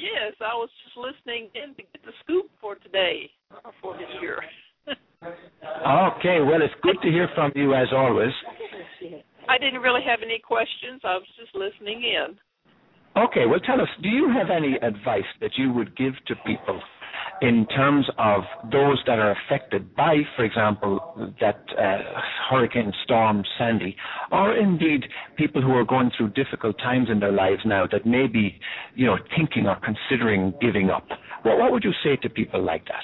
Yes, 0.00 0.32
I 0.40 0.54
was 0.56 0.70
just 0.84 0.96
listening 0.96 1.50
in 1.54 1.74
to 1.76 1.82
get 1.82 2.00
the 2.04 2.12
scoop 2.24 2.50
for 2.60 2.74
today, 2.76 3.28
uh, 3.52 3.70
for 3.82 3.92
this 3.98 4.08
year. 4.22 4.40
okay, 4.88 6.40
well, 6.40 6.62
it's 6.62 6.72
good 6.82 6.96
to 7.02 7.08
hear 7.08 7.28
from 7.34 7.52
you 7.54 7.74
as 7.74 7.88
always. 7.92 8.32
I 9.48 9.58
didn't 9.58 9.82
really 9.82 10.00
have 10.06 10.20
any 10.24 10.38
questions. 10.38 11.02
I 11.04 11.16
was 11.16 11.28
just 11.38 11.54
listening 11.54 12.02
in. 12.02 12.38
Okay, 13.20 13.44
well, 13.44 13.60
tell 13.60 13.80
us, 13.80 13.88
do 14.02 14.08
you 14.08 14.32
have 14.32 14.48
any 14.48 14.76
advice 14.76 15.28
that 15.42 15.50
you 15.56 15.72
would 15.72 15.94
give 15.96 16.14
to 16.28 16.34
people 16.46 16.80
in 17.40 17.66
terms 17.74 18.06
of 18.18 18.42
those 18.70 19.00
that 19.06 19.18
are 19.18 19.34
affected 19.46 19.94
by, 19.94 20.16
for 20.36 20.44
example, 20.44 21.32
that 21.40 21.60
uh, 21.78 21.98
hurricane 22.50 22.92
storm 23.04 23.42
Sandy, 23.58 23.96
or 24.30 24.56
indeed 24.56 25.04
people 25.36 25.62
who 25.62 25.72
are 25.72 25.84
going 25.84 26.10
through 26.16 26.30
difficult 26.30 26.76
times 26.78 27.08
in 27.10 27.18
their 27.18 27.32
lives 27.32 27.62
now 27.64 27.86
that 27.90 28.04
may 28.04 28.26
be, 28.26 28.58
you 28.94 29.06
know, 29.06 29.16
thinking 29.36 29.66
or 29.66 29.76
considering 29.76 30.52
giving 30.60 30.90
up? 30.90 31.06
What, 31.42 31.58
what 31.58 31.72
would 31.72 31.84
you 31.84 31.92
say 32.04 32.16
to 32.16 32.28
people 32.28 32.62
like 32.62 32.84
that? 32.86 33.02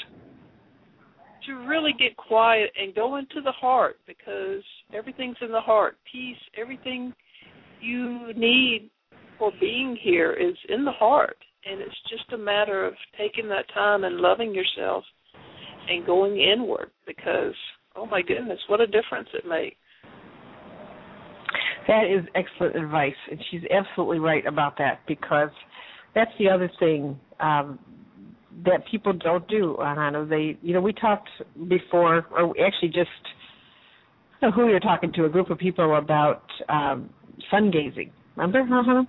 To 1.46 1.54
really 1.66 1.92
get 1.98 2.16
quiet 2.16 2.70
and 2.80 2.94
go 2.94 3.16
into 3.16 3.40
the 3.42 3.52
heart 3.52 3.98
because 4.06 4.62
everything's 4.92 5.36
in 5.40 5.52
the 5.52 5.60
heart. 5.60 5.96
Peace, 6.10 6.36
everything 6.60 7.14
you 7.80 8.32
need 8.34 8.90
for 9.38 9.52
being 9.60 9.96
here 10.02 10.32
is 10.32 10.56
in 10.68 10.84
the 10.84 10.92
heart 10.92 11.38
and 11.68 11.81
it's 11.81 11.96
just 12.09 12.33
a 12.33 12.38
matter 12.38 12.85
of 12.85 12.94
taking 13.18 13.48
that 13.48 13.64
time 13.74 14.05
and 14.05 14.16
loving 14.16 14.55
yourself 14.55 15.05
and 15.88 16.07
going 16.07 16.38
inward 16.38 16.90
because 17.07 17.55
oh 17.96 18.07
my 18.07 18.22
goodness 18.22 18.59
what 18.68 18.81
a 18.81 18.87
difference 18.87 19.29
it 19.35 19.46
makes. 19.46 19.76
That 21.88 22.05
is 22.05 22.24
excellent 22.35 22.76
advice 22.76 23.14
and 23.31 23.40
she's 23.50 23.62
absolutely 23.70 24.18
right 24.18 24.46
about 24.46 24.79
that 24.79 25.00
because 25.07 25.50
that's 26.14 26.31
the 26.38 26.48
other 26.48 26.70
thing 26.79 27.18
um 27.40 27.79
that 28.64 28.81
people 28.90 29.12
don't 29.12 29.46
do 29.48 29.76
Anna. 29.81 30.24
they 30.24 30.57
you 30.62 30.72
know 30.72 30.81
we 30.81 30.92
talked 30.92 31.29
before 31.68 32.26
or 32.31 32.55
actually 32.64 32.88
just 32.88 33.11
know 34.40 34.50
who 34.50 34.68
you're 34.68 34.81
talking 34.81 35.12
to 35.12 35.24
a 35.24 35.29
group 35.29 35.50
of 35.50 35.59
people 35.59 35.96
about 35.96 36.42
um 36.68 37.11
sun 37.50 37.70
gazing. 37.70 38.11
Remember? 38.37 38.61
Uh-huh 38.61 39.05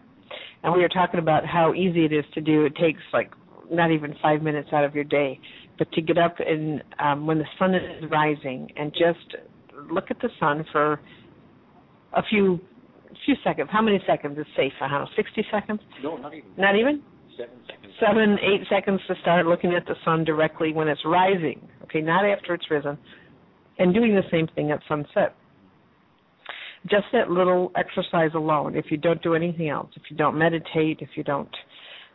and 0.67 0.75
we 0.75 0.81
were 0.81 0.89
talking 0.89 1.21
about 1.21 1.45
how 1.45 1.73
easy 1.73 2.03
it 2.03 2.11
is 2.11 2.25
to 2.33 2.41
do. 2.41 2.65
It 2.65 2.75
takes 2.75 2.99
like 3.13 3.31
not 3.71 3.89
even 3.89 4.13
five 4.21 4.41
minutes 4.41 4.67
out 4.73 4.83
of 4.83 4.93
your 4.93 5.05
day, 5.05 5.39
but 5.77 5.89
to 5.93 6.01
get 6.01 6.17
up 6.17 6.35
and 6.45 6.83
um, 6.99 7.25
when 7.25 7.37
the 7.37 7.45
sun 7.57 7.73
is 7.73 8.03
rising 8.11 8.69
and 8.75 8.91
just 8.91 9.37
look 9.89 10.11
at 10.11 10.19
the 10.19 10.27
sun 10.41 10.65
for 10.73 10.99
a 12.11 12.21
few 12.29 12.59
few 13.25 13.35
seconds. 13.45 13.69
How 13.71 13.81
many 13.81 14.03
seconds 14.05 14.37
is 14.37 14.45
safe? 14.57 14.73
I 14.81 14.89
don't 14.89 15.03
know, 15.03 15.07
sixty 15.15 15.45
seconds? 15.49 15.79
No, 16.03 16.17
not 16.17 16.33
even. 16.33 16.49
Not 16.57 16.75
even. 16.75 17.01
Seven 17.37 17.55
seconds. 17.65 17.93
Seven, 18.05 18.37
eight 18.41 18.67
seconds 18.69 18.99
to 19.07 19.15
start 19.21 19.45
looking 19.45 19.73
at 19.73 19.85
the 19.85 19.95
sun 20.03 20.25
directly 20.25 20.73
when 20.73 20.89
it's 20.89 21.05
rising. 21.05 21.65
Okay, 21.83 22.01
not 22.01 22.25
after 22.25 22.53
it's 22.53 22.69
risen, 22.69 22.97
and 23.79 23.93
doing 23.93 24.15
the 24.15 24.23
same 24.29 24.47
thing 24.53 24.71
at 24.71 24.81
sunset 24.89 25.33
just 26.89 27.05
that 27.13 27.29
little 27.29 27.71
exercise 27.75 28.31
alone, 28.35 28.75
if 28.75 28.85
you 28.89 28.97
don't 28.97 29.21
do 29.21 29.35
anything 29.35 29.69
else, 29.69 29.89
if 29.95 30.03
you 30.09 30.17
don't 30.17 30.37
meditate, 30.37 30.99
if 31.01 31.09
you 31.15 31.23
don't 31.23 31.49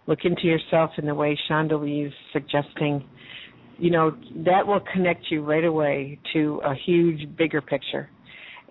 look 0.06 0.20
into 0.24 0.42
yourself 0.42 0.90
in 0.98 1.06
the 1.06 1.14
way 1.14 1.38
Chandelier 1.48 2.08
is 2.08 2.12
suggesting, 2.32 3.04
you 3.78 3.90
know, 3.90 4.16
that 4.44 4.66
will 4.66 4.80
connect 4.92 5.30
you 5.30 5.42
right 5.42 5.64
away 5.64 6.18
to 6.32 6.60
a 6.64 6.74
huge, 6.74 7.36
bigger 7.36 7.60
picture. 7.60 8.08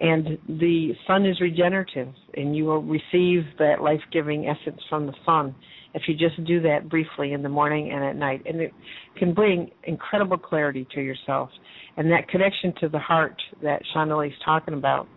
And 0.02 0.38
the 0.48 0.94
sun 1.06 1.26
is 1.26 1.40
regenerative, 1.40 2.10
and 2.36 2.56
you 2.56 2.66
will 2.66 2.82
receive 2.82 3.44
that 3.60 3.82
life 3.82 4.02
giving 4.12 4.48
essence 4.48 4.82
from 4.90 5.06
the 5.06 5.14
sun 5.26 5.54
if 5.94 6.04
you 6.08 6.16
just 6.16 6.44
do 6.46 6.62
that 6.62 6.90
briefly 6.90 7.34
in 7.34 7.44
the 7.44 7.50
morning 7.50 7.92
and 7.92 8.04
at 8.04 8.16
night. 8.16 8.42
And 8.46 8.62
it 8.62 8.74
can 9.18 9.34
bring 9.34 9.70
incredible 9.84 10.38
clarity 10.38 10.88
to 10.96 11.02
yourself. 11.02 11.50
And 11.98 12.10
that 12.12 12.30
connection 12.30 12.74
to 12.80 12.90
the 12.90 13.00
heart 13.00 13.40
that 13.62 13.82
Chandelier 13.94 14.30
is 14.30 14.38
talking 14.44 14.74
about 14.74 15.08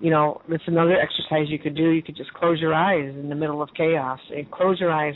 you 0.00 0.10
know, 0.10 0.40
it's 0.48 0.64
another 0.66 0.96
exercise 0.98 1.48
you 1.48 1.58
could 1.58 1.76
do. 1.76 1.90
You 1.90 2.02
could 2.02 2.16
just 2.16 2.32
close 2.34 2.58
your 2.60 2.74
eyes 2.74 3.14
in 3.14 3.28
the 3.28 3.34
middle 3.34 3.62
of 3.62 3.68
chaos 3.76 4.18
and 4.34 4.50
close 4.50 4.80
your 4.80 4.90
eyes, 4.90 5.14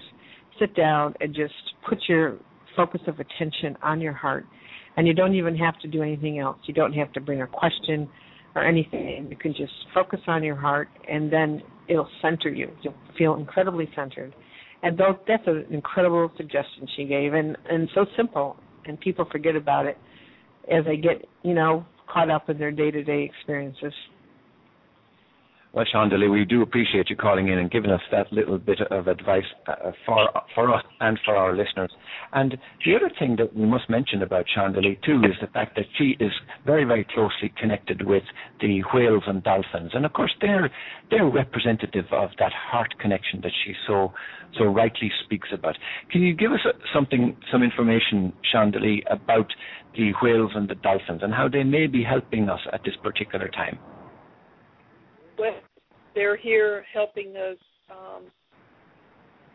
sit 0.60 0.76
down, 0.76 1.14
and 1.20 1.34
just 1.34 1.54
put 1.88 1.98
your 2.08 2.36
focus 2.76 3.00
of 3.06 3.18
attention 3.18 3.76
on 3.82 4.00
your 4.00 4.12
heart. 4.12 4.46
And 4.96 5.06
you 5.06 5.14
don't 5.14 5.34
even 5.34 5.56
have 5.56 5.78
to 5.80 5.88
do 5.88 6.02
anything 6.02 6.38
else. 6.38 6.58
You 6.66 6.74
don't 6.74 6.92
have 6.92 7.12
to 7.14 7.20
bring 7.20 7.42
a 7.42 7.46
question 7.46 8.08
or 8.54 8.64
anything. 8.64 9.26
You 9.30 9.36
can 9.36 9.52
just 9.52 9.72
focus 9.92 10.20
on 10.28 10.44
your 10.44 10.56
heart, 10.56 10.88
and 11.08 11.32
then 11.32 11.62
it'll 11.88 12.08
center 12.22 12.50
you. 12.50 12.70
You'll 12.82 12.94
feel 13.18 13.34
incredibly 13.34 13.88
centered. 13.96 14.34
And 14.82 15.00
that's 15.26 15.42
an 15.46 15.66
incredible 15.70 16.30
suggestion 16.36 16.86
she 16.94 17.04
gave, 17.06 17.32
and 17.32 17.56
and 17.70 17.88
so 17.94 18.04
simple, 18.16 18.56
and 18.84 19.00
people 19.00 19.26
forget 19.32 19.56
about 19.56 19.86
it 19.86 19.96
as 20.70 20.84
they 20.84 20.98
get 20.98 21.26
you 21.42 21.54
know 21.54 21.86
caught 22.06 22.30
up 22.30 22.50
in 22.50 22.58
their 22.58 22.70
day 22.70 22.90
to 22.90 23.02
day 23.02 23.22
experiences. 23.22 23.94
Well, 25.74 25.84
Chandelier, 25.90 26.30
we 26.30 26.44
do 26.44 26.62
appreciate 26.62 27.10
you 27.10 27.16
calling 27.16 27.48
in 27.48 27.58
and 27.58 27.68
giving 27.68 27.90
us 27.90 28.00
that 28.12 28.32
little 28.32 28.58
bit 28.58 28.80
of 28.92 29.08
advice 29.08 29.42
uh, 29.66 29.90
for 30.06 30.28
for 30.54 30.72
us 30.72 30.84
and 31.00 31.18
for 31.24 31.36
our 31.36 31.52
listeners. 31.52 31.90
And 32.32 32.56
the 32.86 32.94
other 32.94 33.10
thing 33.18 33.34
that 33.38 33.56
we 33.56 33.66
must 33.66 33.90
mention 33.90 34.22
about 34.22 34.46
Chandelier 34.54 34.94
too 35.04 35.20
is 35.24 35.34
the 35.40 35.48
fact 35.48 35.74
that 35.74 35.86
she 35.98 36.16
is 36.20 36.30
very, 36.64 36.84
very 36.84 37.04
closely 37.12 37.52
connected 37.60 38.06
with 38.06 38.22
the 38.60 38.84
whales 38.94 39.24
and 39.26 39.42
dolphins, 39.42 39.90
and 39.94 40.06
of 40.06 40.12
course 40.12 40.32
they're 40.40 40.70
they're 41.10 41.28
representative 41.28 42.06
of 42.12 42.30
that 42.38 42.52
heart 42.52 42.94
connection 43.00 43.40
that 43.40 43.52
she 43.64 43.74
so 43.84 44.12
so 44.56 44.66
rightly 44.66 45.10
speaks 45.24 45.48
about. 45.52 45.76
Can 46.08 46.22
you 46.22 46.34
give 46.34 46.52
us 46.52 46.60
uh, 46.64 46.70
something, 46.94 47.36
some 47.50 47.64
information, 47.64 48.32
Chandelier, 48.52 49.02
about 49.10 49.52
the 49.96 50.12
whales 50.22 50.52
and 50.54 50.68
the 50.68 50.76
dolphins 50.76 51.22
and 51.24 51.34
how 51.34 51.48
they 51.48 51.64
may 51.64 51.88
be 51.88 52.04
helping 52.04 52.48
us 52.48 52.60
at 52.72 52.84
this 52.84 52.94
particular 53.02 53.48
time? 53.48 53.76
well, 55.38 55.54
they're 56.14 56.36
here 56.36 56.84
helping 56.92 57.36
us 57.36 57.58
um, 57.90 58.24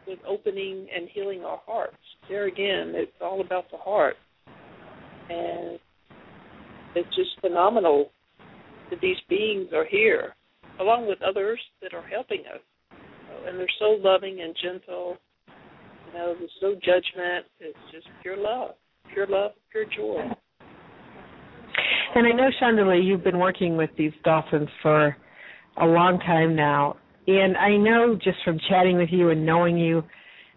with 0.07 0.19
opening 0.27 0.87
and 0.95 1.07
healing 1.13 1.43
our 1.43 1.61
hearts. 1.65 1.97
There 2.27 2.47
again, 2.47 2.93
it's 2.95 3.11
all 3.21 3.41
about 3.41 3.65
the 3.71 3.77
heart, 3.77 4.15
and 5.29 5.79
it's 6.95 7.15
just 7.15 7.39
phenomenal 7.41 8.11
that 8.89 8.99
these 9.01 9.17
beings 9.29 9.67
are 9.73 9.85
here, 9.85 10.35
along 10.79 11.07
with 11.07 11.19
others 11.21 11.59
that 11.81 11.93
are 11.93 12.07
helping 12.07 12.43
us. 12.53 12.61
And 13.47 13.59
they're 13.59 13.67
so 13.79 13.97
loving 14.01 14.41
and 14.41 14.55
gentle. 14.61 15.17
You 16.07 16.19
know, 16.19 16.35
there's 16.37 16.51
no 16.61 16.73
judgment. 16.73 17.45
It's 17.59 17.77
just 17.91 18.07
pure 18.21 18.37
love, 18.37 18.71
pure 19.13 19.27
love, 19.27 19.51
pure 19.71 19.85
joy. 19.85 20.21
And 22.15 22.25
I 22.25 22.31
know, 22.31 22.49
Chandelier, 22.59 22.95
you've 22.95 23.23
been 23.23 23.37
working 23.37 23.77
with 23.77 23.91
these 23.95 24.11
dolphins 24.23 24.69
for 24.81 25.15
a 25.77 25.85
long 25.85 26.19
time 26.19 26.55
now. 26.55 26.97
And 27.27 27.57
I 27.57 27.77
know 27.77 28.15
just 28.15 28.37
from 28.43 28.59
chatting 28.69 28.97
with 28.97 29.09
you 29.11 29.29
and 29.29 29.45
knowing 29.45 29.77
you 29.77 30.03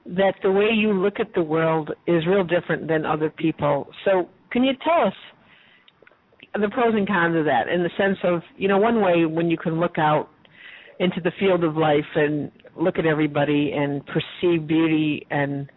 that 0.07 0.35
the 0.43 0.51
way 0.51 0.71
you 0.75 0.93
look 0.93 1.21
at 1.21 1.33
the 1.35 1.43
world 1.43 1.91
is 2.07 2.27
real 2.27 2.45
different 2.45 2.89
than 2.89 3.05
other 3.05 3.31
people. 3.31 3.89
So, 4.05 4.29
can 4.51 4.65
you 4.65 4.73
tell 4.85 5.07
us 5.07 5.15
the 6.61 6.69
pros 6.69 6.95
and 6.95 7.07
cons 7.07 7.37
of 7.37 7.45
that 7.45 7.69
in 7.69 7.83
the 7.83 7.91
sense 7.97 8.19
of, 8.25 8.43
you 8.57 8.69
know, 8.69 8.79
one 8.79 9.01
way 9.01 9.25
when 9.25 9.51
you 9.51 9.57
can 9.57 9.81
look 9.81 9.99
out 9.99 10.29
into 10.99 11.21
the 11.23 11.33
field 11.39 11.65
of 11.65 11.77
life 11.77 12.05
and 12.15 12.51
look 12.77 12.99
at 12.99 13.07
everybody 13.07 13.73
and 13.73 14.03
perceive 14.07 14.67
beauty 14.67 15.27
and 15.31 15.71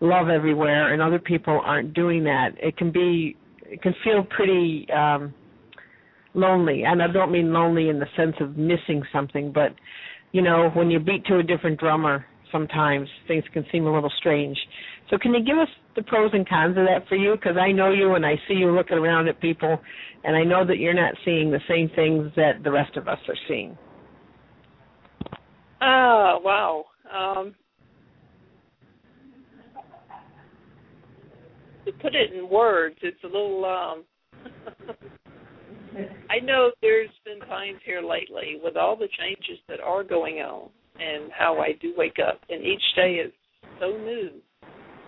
love 0.00 0.28
everywhere 0.28 0.92
and 0.92 1.00
other 1.00 1.18
people 1.18 1.60
aren't 1.64 1.94
doing 1.94 2.24
that, 2.24 2.50
it 2.58 2.76
can 2.76 2.90
be 2.90 3.36
it 3.62 3.82
can 3.82 3.94
feel 4.04 4.24
pretty 4.24 4.86
um 4.92 5.32
lonely 6.36 6.84
and 6.84 7.02
i 7.02 7.06
don't 7.06 7.32
mean 7.32 7.52
lonely 7.52 7.88
in 7.88 7.98
the 7.98 8.06
sense 8.16 8.34
of 8.40 8.56
missing 8.56 9.02
something 9.12 9.50
but 9.52 9.74
you 10.32 10.42
know 10.42 10.70
when 10.74 10.90
you 10.90 11.00
beat 11.00 11.24
to 11.24 11.38
a 11.38 11.42
different 11.42 11.78
drummer 11.80 12.24
sometimes 12.52 13.08
things 13.26 13.44
can 13.52 13.64
seem 13.72 13.86
a 13.86 13.92
little 13.92 14.12
strange. 14.18 14.56
So 15.10 15.18
can 15.18 15.34
you 15.34 15.44
give 15.44 15.58
us 15.58 15.68
the 15.94 16.02
pros 16.02 16.30
and 16.32 16.48
cons 16.48 16.76
of 16.76 16.84
that 16.84 17.08
for 17.08 17.16
you? 17.16 17.34
Because 17.36 17.56
i 17.60 17.72
know 17.72 17.90
you 17.90 18.14
and 18.14 18.24
i 18.24 18.34
see 18.48 18.54
you 18.54 18.70
looking 18.70 18.98
around 18.98 19.28
at 19.28 19.40
people 19.40 19.78
and 20.24 20.36
i 20.36 20.42
know 20.42 20.66
that 20.66 20.78
you're 20.78 20.94
not 20.94 21.14
seeing 21.24 21.50
the 21.50 21.60
same 21.68 21.90
things 21.94 22.32
that 22.36 22.62
the 22.64 22.70
rest 22.70 22.96
of 22.96 23.08
us 23.08 23.18
are 23.28 23.36
seeing. 23.48 23.76
Oh 25.80 26.40
wow. 26.42 26.84
Um 27.12 27.54
to 31.84 31.92
put 31.92 32.14
it 32.14 32.32
in 32.32 32.48
words 32.48 32.96
it's 33.02 33.22
a 33.22 33.26
little 33.26 33.64
um 33.64 34.04
I 36.30 36.44
know 36.44 36.70
there's 36.82 37.10
been 37.24 37.40
times 37.48 37.78
here 37.84 38.02
lately 38.02 38.58
with 38.62 38.76
all 38.76 38.96
the 38.96 39.08
changes 39.18 39.58
that 39.68 39.80
are 39.80 40.04
going 40.04 40.36
on 40.36 40.68
and 40.98 41.30
how 41.36 41.58
I 41.58 41.72
do 41.80 41.92
wake 41.96 42.16
up, 42.26 42.40
and 42.48 42.64
each 42.64 42.82
day 42.94 43.14
is 43.14 43.32
so 43.80 43.88
new 43.88 44.30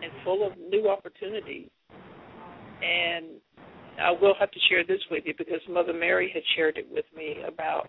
and 0.02 0.12
full 0.24 0.46
of 0.46 0.52
new 0.58 0.88
opportunities. 0.88 1.68
And 2.82 3.26
I 4.00 4.10
will 4.10 4.34
have 4.38 4.50
to 4.50 4.60
share 4.68 4.84
this 4.84 5.00
with 5.10 5.24
you 5.26 5.34
because 5.36 5.60
Mother 5.68 5.92
Mary 5.92 6.30
had 6.32 6.42
shared 6.56 6.76
it 6.76 6.86
with 6.90 7.06
me 7.16 7.36
about 7.46 7.88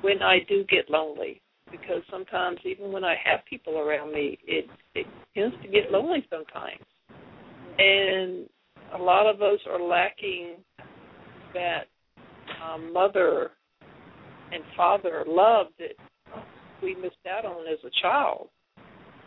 when 0.00 0.22
I 0.22 0.38
do 0.48 0.64
get 0.64 0.90
lonely. 0.90 1.40
Because 1.70 2.02
sometimes, 2.10 2.58
even 2.64 2.92
when 2.92 3.02
I 3.02 3.16
have 3.24 3.40
people 3.50 3.78
around 3.78 4.12
me, 4.12 4.38
it 4.46 4.66
it 4.94 5.06
tends 5.34 5.54
to 5.62 5.68
get 5.68 5.90
lonely 5.90 6.24
sometimes. 6.30 6.80
And 7.78 8.48
a 8.94 9.02
lot 9.02 9.26
of 9.26 9.42
us 9.42 9.58
are 9.68 9.82
lacking 9.82 10.58
that 11.54 11.86
um, 12.64 12.92
mother 12.92 13.50
and 14.52 14.62
father 14.76 15.24
love 15.26 15.66
that 15.78 15.96
we 16.82 16.94
missed 16.94 17.16
out 17.28 17.44
on 17.44 17.66
as 17.66 17.78
a 17.84 17.90
child. 18.02 18.48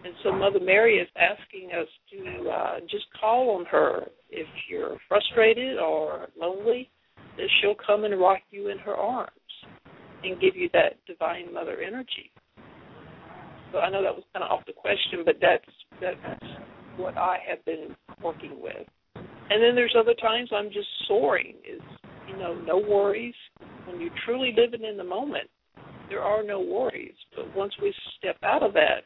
And 0.04 0.14
so 0.24 0.32
Mother 0.32 0.60
Mary 0.62 0.98
is 0.98 1.10
asking 1.18 1.72
us 1.72 1.88
to 2.12 2.50
uh, 2.50 2.80
just 2.90 3.06
call 3.20 3.58
on 3.58 3.66
her 3.66 4.08
if 4.30 4.48
you're 4.70 4.98
frustrated 5.10 5.78
or 5.78 6.30
lonely, 6.40 6.90
that 7.38 7.48
she'll 7.60 7.76
come 7.76 8.06
and 8.06 8.20
rock 8.20 8.40
you 8.50 8.70
in 8.70 8.78
her 8.80 8.96
arms 8.96 9.32
and 10.24 10.40
give 10.40 10.56
you 10.56 10.70
that 10.74 10.94
divine 11.06 11.54
mother 11.54 11.78
energy. 11.86 12.32
So 13.72 13.80
I 13.80 13.90
know 13.90 14.02
that 14.02 14.16
was 14.16 14.24
kind 14.34 14.44
of 14.44 14.52
off 14.52 14.66
the 14.66 14.74
question, 14.74 15.24
but 15.26 15.36
that's 15.42 15.64
that's 16.02 16.44
what 16.98 17.18
I 17.18 17.38
have 17.48 17.64
been 17.66 17.96
working 18.24 18.62
with. 18.62 18.88
And 19.16 19.64
then 19.64 19.76
there's 19.76 19.96
other 19.98 20.14
times 20.14 20.50
I'm 20.54 20.72
just 20.72 20.88
soaring. 21.08 21.56
Is 21.70 21.82
you 22.30 22.38
know 22.38 22.56
no 22.56 22.78
worries. 22.78 23.36
When 23.86 24.00
you're 24.00 24.12
truly 24.26 24.54
living 24.56 24.88
in 24.88 24.98
the 24.98 25.04
moment, 25.04 25.50
there 26.10 26.22
are 26.22 26.44
no 26.44 26.60
worries. 26.60 27.16
But 27.36 27.56
once 27.56 27.74
we 27.82 27.94
step 28.18 28.38
out 28.44 28.64
of 28.64 28.74
that, 28.74 29.04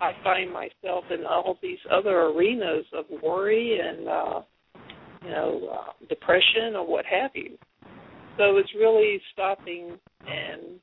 I 0.00 0.12
find 0.22 0.52
myself 0.52 1.04
in 1.10 1.24
all 1.26 1.58
these 1.62 1.78
other 1.92 2.22
arenas 2.22 2.84
of 2.92 3.04
worry 3.22 3.78
and 3.80 4.08
uh, 4.08 4.40
you 5.22 5.30
know 5.30 5.68
uh, 5.72 6.06
depression 6.08 6.76
or 6.76 6.86
what 6.86 7.04
have 7.06 7.30
you. 7.34 7.56
So 8.36 8.56
it's 8.56 8.70
really 8.76 9.20
stopping 9.32 9.96
and 10.26 10.80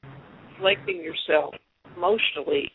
collecting 0.57 0.97
yourself 0.97 1.53
emotionally 1.95 2.71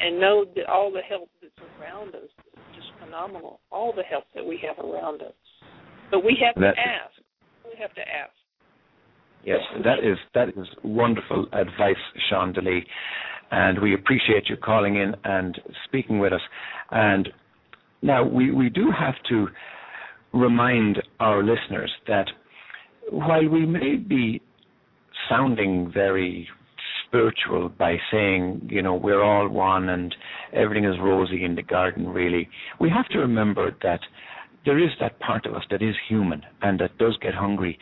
and 0.00 0.18
know 0.18 0.44
that 0.56 0.66
all 0.66 0.90
the 0.90 1.02
help 1.08 1.28
that's 1.42 1.52
around 1.80 2.14
us 2.14 2.22
is 2.24 2.62
just 2.74 2.88
phenomenal. 3.04 3.60
All 3.70 3.92
the 3.94 4.02
help 4.02 4.24
that 4.34 4.44
we 4.44 4.60
have 4.66 4.82
around 4.84 5.22
us. 5.22 5.34
But 6.10 6.24
we 6.24 6.36
have 6.44 6.54
to 6.56 6.68
ask. 6.68 7.14
We 7.64 7.80
have 7.80 7.94
to 7.94 8.00
ask. 8.00 8.32
Yes, 9.44 9.60
that 9.84 9.98
is 9.98 10.16
that 10.34 10.48
is 10.48 10.66
wonderful 10.82 11.46
advice, 11.52 11.96
Sean 12.30 12.54
DeLee, 12.54 12.84
and 13.50 13.80
we 13.80 13.94
appreciate 13.94 14.48
you 14.48 14.56
calling 14.56 14.96
in 14.96 15.14
and 15.24 15.60
speaking 15.84 16.18
with 16.18 16.32
us. 16.32 16.40
And 16.90 17.28
now 18.00 18.24
we, 18.26 18.50
we 18.52 18.70
do 18.70 18.90
have 18.90 19.14
to 19.28 19.48
remind 20.32 21.02
our 21.20 21.42
listeners 21.42 21.92
that 22.06 22.26
while 23.10 23.46
we 23.46 23.66
may 23.66 23.96
be 23.96 24.40
sounding 25.28 25.90
very 25.92 26.48
spiritual 27.06 27.68
by 27.68 27.96
saying, 28.10 28.66
you 28.70 28.80
know, 28.80 28.94
we're 28.94 29.22
all 29.22 29.48
one 29.48 29.90
and 29.90 30.14
everything 30.54 30.84
is 30.84 30.96
rosy 31.00 31.44
in 31.44 31.54
the 31.54 31.62
garden, 31.62 32.08
really, 32.08 32.48
we 32.80 32.88
have 32.88 33.08
to 33.08 33.18
remember 33.18 33.76
that 33.82 34.00
there 34.64 34.78
is 34.82 34.90
that 35.00 35.20
part 35.20 35.44
of 35.44 35.54
us 35.54 35.62
that 35.70 35.82
is 35.82 35.94
human 36.08 36.42
and 36.62 36.80
that 36.80 36.96
does 36.96 37.16
get 37.20 37.34
hungry 37.34 37.78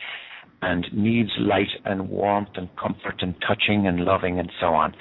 and 0.63 0.85
needs 0.93 1.29
light 1.39 1.67
and 1.85 2.09
warmth 2.09 2.49
and 2.55 2.69
comfort 2.77 3.21
and 3.21 3.35
touching 3.45 3.87
and 3.87 4.05
loving 4.05 4.39
and 4.39 4.49
so 4.59 4.67
on. 4.67 4.95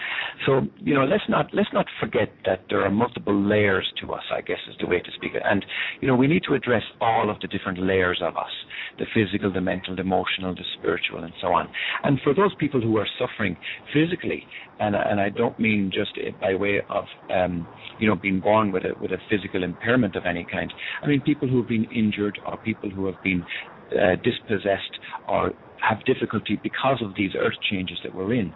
So 0.44 0.62
you 0.78 0.94
know, 0.94 1.04
let's 1.04 1.24
not 1.28 1.50
let's 1.54 1.72
not 1.72 1.86
forget 2.00 2.30
that 2.44 2.64
there 2.68 2.84
are 2.84 2.90
multiple 2.90 3.34
layers 3.34 3.90
to 4.00 4.12
us. 4.12 4.22
I 4.32 4.40
guess 4.40 4.58
is 4.68 4.76
the 4.80 4.86
way 4.86 5.00
to 5.00 5.10
speak 5.14 5.34
it. 5.34 5.42
And 5.44 5.64
you 6.00 6.08
know, 6.08 6.16
we 6.16 6.26
need 6.26 6.42
to 6.48 6.54
address 6.54 6.82
all 7.00 7.30
of 7.30 7.38
the 7.40 7.48
different 7.48 7.78
layers 7.78 8.20
of 8.22 8.36
us: 8.36 8.52
the 8.98 9.06
physical, 9.14 9.52
the 9.52 9.60
mental, 9.60 9.94
the 9.94 10.02
emotional, 10.02 10.54
the 10.54 10.64
spiritual, 10.78 11.22
and 11.24 11.32
so 11.40 11.48
on. 11.48 11.68
And 12.02 12.20
for 12.24 12.34
those 12.34 12.54
people 12.58 12.80
who 12.80 12.96
are 12.98 13.06
suffering 13.18 13.56
physically, 13.92 14.44
and 14.80 14.96
and 14.96 15.20
I 15.20 15.28
don't 15.28 15.58
mean 15.58 15.92
just 15.94 16.18
by 16.40 16.54
way 16.54 16.80
of 16.88 17.04
um, 17.30 17.66
you 17.98 18.08
know 18.08 18.16
being 18.16 18.40
born 18.40 18.72
with 18.72 18.84
a 18.84 19.00
with 19.00 19.12
a 19.12 19.18
physical 19.30 19.62
impairment 19.62 20.16
of 20.16 20.24
any 20.26 20.44
kind. 20.50 20.72
I 21.02 21.06
mean 21.06 21.20
people 21.20 21.48
who 21.48 21.58
have 21.58 21.68
been 21.68 21.84
injured 21.94 22.38
or 22.46 22.56
people 22.58 22.90
who 22.90 23.06
have 23.06 23.22
been 23.22 23.44
Uh, 23.92 24.16
dispossessed 24.24 24.94
or 25.28 25.52
have 25.82 26.04
difficulty 26.04 26.56
because 26.62 27.02
of 27.02 27.14
these 27.16 27.32
earth 27.38 27.56
changes 27.70 27.98
that 28.02 28.14
we're 28.14 28.34
in. 28.34 28.54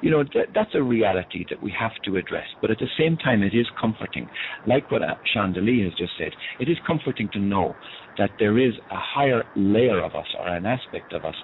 You 0.00 0.10
know, 0.10 0.24
th- 0.24 0.50
that's 0.54 0.74
a 0.74 0.82
reality 0.82 1.46
that 1.50 1.62
we 1.62 1.74
have 1.78 1.92
to 2.04 2.16
address. 2.16 2.46
But 2.60 2.70
at 2.70 2.78
the 2.78 2.88
same 2.98 3.16
time, 3.16 3.42
it 3.42 3.54
is 3.54 3.66
comforting. 3.80 4.28
Like 4.66 4.90
what 4.90 5.02
Sean 5.32 5.54
DeLee 5.54 5.84
has 5.84 5.94
just 5.94 6.12
said, 6.18 6.32
it 6.58 6.68
is 6.68 6.78
comforting 6.86 7.30
to 7.32 7.38
know 7.38 7.78
that 8.18 8.32
there 8.38 8.58
is 8.58 8.74
a 8.90 8.96
higher 8.98 9.44
layer 9.54 10.02
of 10.02 10.14
us 10.14 10.26
or 10.38 10.48
an 10.48 10.66
aspect 10.66 11.12
of 11.12 11.24
us 11.24 11.34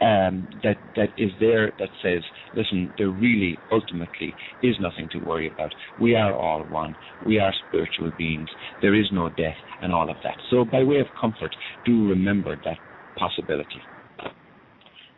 um, 0.00 0.48
that 0.62 0.78
that 0.96 1.10
is 1.16 1.30
there 1.40 1.72
that 1.78 1.90
says, 2.02 2.22
listen, 2.54 2.94
there 2.98 3.10
really 3.10 3.62
ultimately 3.70 4.36
is 4.62 4.76
nothing 4.80 5.08
to 5.12 5.18
worry 5.18 5.50
about. 5.52 5.72
We 5.98 6.14
are 6.14 6.34
all 6.34 6.64
one. 6.64 6.96
We 7.24 7.38
are 7.38 7.52
spiritual 7.66 8.10
beings. 8.12 8.48
There 8.80 8.94
is 8.94 9.06
no 9.12 9.28
death 9.30 9.56
and 9.80 9.92
all 9.92 10.10
of 10.10 10.16
that. 10.24 10.38
So 10.50 10.64
by 10.64 10.82
way 10.84 11.00
of 11.00 11.08
comfort, 11.20 11.54
do 11.84 12.08
remember 12.08 12.56
that 12.64 12.78
possibility. 13.18 13.82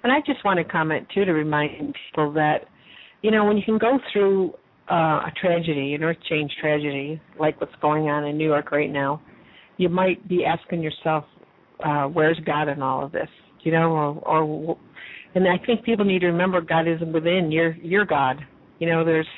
And 0.03 0.13
I 0.13 0.21
just 0.27 0.45
want 0.45 0.59
to 0.59 0.65
comment 0.65 1.07
too 1.15 1.25
to 1.25 1.33
remind 1.33 1.95
people 2.11 2.33
that, 2.33 2.65
you 3.23 3.31
know, 3.31 3.45
when 3.45 3.57
you 3.57 3.63
can 3.65 3.79
go 3.79 3.99
through 4.13 4.55
uh, 4.91 5.21
a 5.27 5.33
tragedy, 5.41 5.95
an 5.95 6.03
earth 6.03 6.17
change 6.29 6.51
tragedy, 6.61 7.21
like 7.39 7.61
what's 7.61 7.75
going 7.81 8.09
on 8.09 8.25
in 8.25 8.37
New 8.37 8.47
York 8.47 8.73
right 8.73 8.91
now, 8.91 9.21
you 9.77 9.89
might 9.89 10.27
be 10.29 10.45
asking 10.45 10.83
yourself, 10.83 11.25
uh, 11.85 12.05
where's 12.05 12.39
God 12.45 12.69
in 12.69 12.83
all 12.83 13.05
of 13.05 13.13
this? 13.13 13.29
You 13.63 13.73
know, 13.73 13.93
or, 14.25 14.49
or 14.49 14.79
and 15.35 15.47
I 15.47 15.65
think 15.65 15.85
people 15.85 16.05
need 16.05 16.21
to 16.21 16.27
remember 16.27 16.61
God 16.61 16.89
is 16.89 17.01
within. 17.01 17.51
You're 17.53 17.75
you're 17.77 18.07
God. 18.07 18.37
You 18.79 18.89
know, 18.89 19.05
there's 19.05 19.29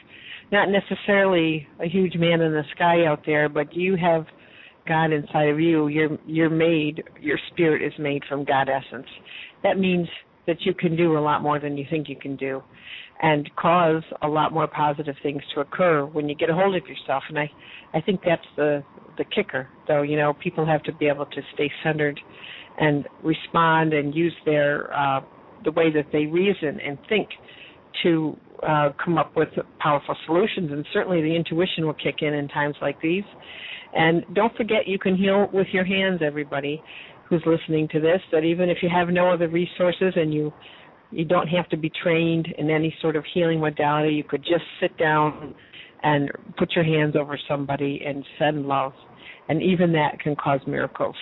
not 0.51 0.69
necessarily 0.69 1.67
a 1.81 1.89
huge 1.89 2.15
man 2.17 2.41
in 2.41 2.53
the 2.53 2.63
sky 2.75 3.05
out 3.07 3.23
there, 3.27 3.49
but 3.49 3.75
you 3.75 3.97
have 3.97 4.27
God 4.87 5.13
inside 5.13 5.49
of 5.49 5.61
you. 5.61 5.89
You're 5.89 6.19
you're 6.27 6.51
made. 6.51 7.03
Your 7.21 7.39
spirit 7.53 7.83
is 7.83 7.93
made 7.99 8.23
from 8.29 8.45
God 8.45 8.69
essence. 8.69 9.07
That 9.63 9.79
means 9.79 10.09
that 10.47 10.57
you 10.63 10.75
can 10.75 10.97
do 10.97 11.17
a 11.17 11.21
lot 11.21 11.43
more 11.43 11.59
than 11.59 11.77
you 11.77 11.87
think 11.91 12.09
you 12.09 12.17
can 12.17 12.37
do 12.37 12.63
and 13.23 13.49
cause 13.57 14.03
a 14.23 14.29
lot 14.29 14.53
more 14.53 14.67
positive 14.67 15.15
things 15.23 15.43
to 15.55 15.61
occur 15.61 16.05
when 16.05 16.29
you 16.29 16.35
get 16.35 16.51
a 16.51 16.55
hold 16.55 16.75
of 16.75 16.83
yourself. 16.87 17.23
And 17.29 17.39
i 17.39 17.51
i 17.95 18.01
think 18.01 18.21
that's 18.25 18.47
the 18.57 18.83
the 19.19 19.25
kicker 19.25 19.69
though 19.87 20.03
you 20.03 20.17
know 20.17 20.33
people 20.43 20.65
have 20.67 20.83
to 20.85 20.93
be 20.93 21.07
able 21.07 21.27
to 21.27 21.43
stay 21.55 21.71
centered 21.85 22.19
and 22.79 23.07
respond 23.23 23.93
and 23.93 24.15
use 24.15 24.35
their 24.45 24.93
uh 24.95 25.21
the 25.65 25.73
way 25.73 25.93
that 25.93 26.07
they 26.13 26.27
reason 26.27 26.81
and 26.81 26.99
think 27.09 27.29
to 28.03 28.37
uh 28.67 28.91
come 29.05 29.19
up 29.19 29.37
with 29.37 29.49
powerful 29.79 30.17
solutions. 30.27 30.71
And 30.73 30.87
certainly 30.93 31.21
the 31.21 31.35
intuition 31.35 31.87
will 31.87 31.95
kick 31.95 32.17
in 32.23 32.35
in 32.35 32.49
times 32.49 32.77
like 32.81 33.01
these. 33.01 33.25
And 33.95 34.25
don't 34.35 34.57
forget 34.57 34.89
you 34.89 34.99
can 34.99 35.17
heal 35.17 35.49
with 35.53 35.67
your 35.73 35.85
hands 35.85 36.21
everybody 36.25 36.83
who's 37.33 37.43
listening 37.47 37.89
to 37.89 37.99
this 37.99 38.21
that 38.31 38.45
even 38.45 38.69
if 38.69 38.79
you 38.83 38.91
have 38.91 39.09
no 39.09 39.33
other 39.33 39.49
resources 39.49 40.13
and 40.17 40.35
you 40.35 40.53
you 41.11 41.25
don't 41.25 41.49
have 41.49 41.67
to 41.71 41.77
be 41.79 41.91
trained 42.03 42.47
in 42.59 42.69
any 42.69 42.95
sort 43.01 43.17
of 43.17 43.25
healing 43.33 43.59
modality 43.59 44.15
you 44.15 44.25
could 44.25 44.43
just 44.43 44.65
sit 44.81 44.97
down 44.99 45.55
and 46.03 46.31
put 46.59 46.73
your 46.73 46.85
hands 46.85 47.17
over 47.17 47.39
somebody 47.49 48.03
and 48.05 48.25
send 48.39 48.67
love. 48.67 48.93
And 49.49 49.63
even 49.63 49.93
that 49.93 50.19
can 50.21 50.37
cause 50.37 50.61
miracles 50.67 51.17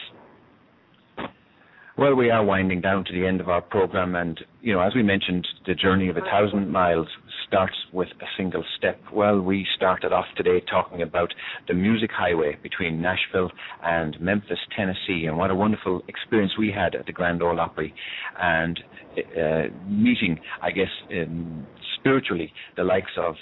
well, 1.98 2.14
we 2.14 2.30
are 2.30 2.44
winding 2.44 2.80
down 2.80 3.04
to 3.04 3.12
the 3.12 3.26
end 3.26 3.40
of 3.40 3.48
our 3.48 3.60
program, 3.60 4.14
and 4.14 4.40
you 4.60 4.72
know, 4.72 4.80
as 4.80 4.94
we 4.94 5.02
mentioned, 5.02 5.46
the 5.66 5.74
journey 5.74 6.08
of 6.08 6.16
a 6.16 6.20
thousand 6.22 6.70
miles 6.70 7.08
starts 7.46 7.74
with 7.92 8.08
a 8.20 8.26
single 8.36 8.64
step. 8.78 9.00
Well, 9.12 9.40
we 9.40 9.66
started 9.76 10.12
off 10.12 10.26
today 10.36 10.62
talking 10.70 11.02
about 11.02 11.34
the 11.66 11.74
music 11.74 12.10
highway 12.12 12.56
between 12.62 13.02
Nashville 13.02 13.50
and 13.82 14.20
Memphis, 14.20 14.58
Tennessee, 14.76 15.26
and 15.26 15.36
what 15.36 15.50
a 15.50 15.54
wonderful 15.54 16.02
experience 16.08 16.52
we 16.58 16.70
had 16.70 16.94
at 16.94 17.06
the 17.06 17.12
Grand 17.12 17.42
Ole 17.42 17.58
Opry, 17.58 17.92
and 18.40 18.80
uh, 19.18 19.62
meeting, 19.88 20.38
I 20.62 20.70
guess, 20.70 20.90
um, 21.10 21.66
spiritually, 21.98 22.52
the 22.76 22.84
likes 22.84 23.12
of 23.18 23.34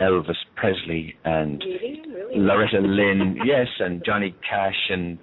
Elvis 0.00 0.36
Presley 0.56 1.14
and 1.24 1.62
really? 1.64 2.02
Loretta 2.34 2.78
Lynn, 2.78 3.38
yes, 3.44 3.66
and 3.78 4.02
Johnny 4.04 4.34
Cash 4.48 4.88
and 4.90 5.18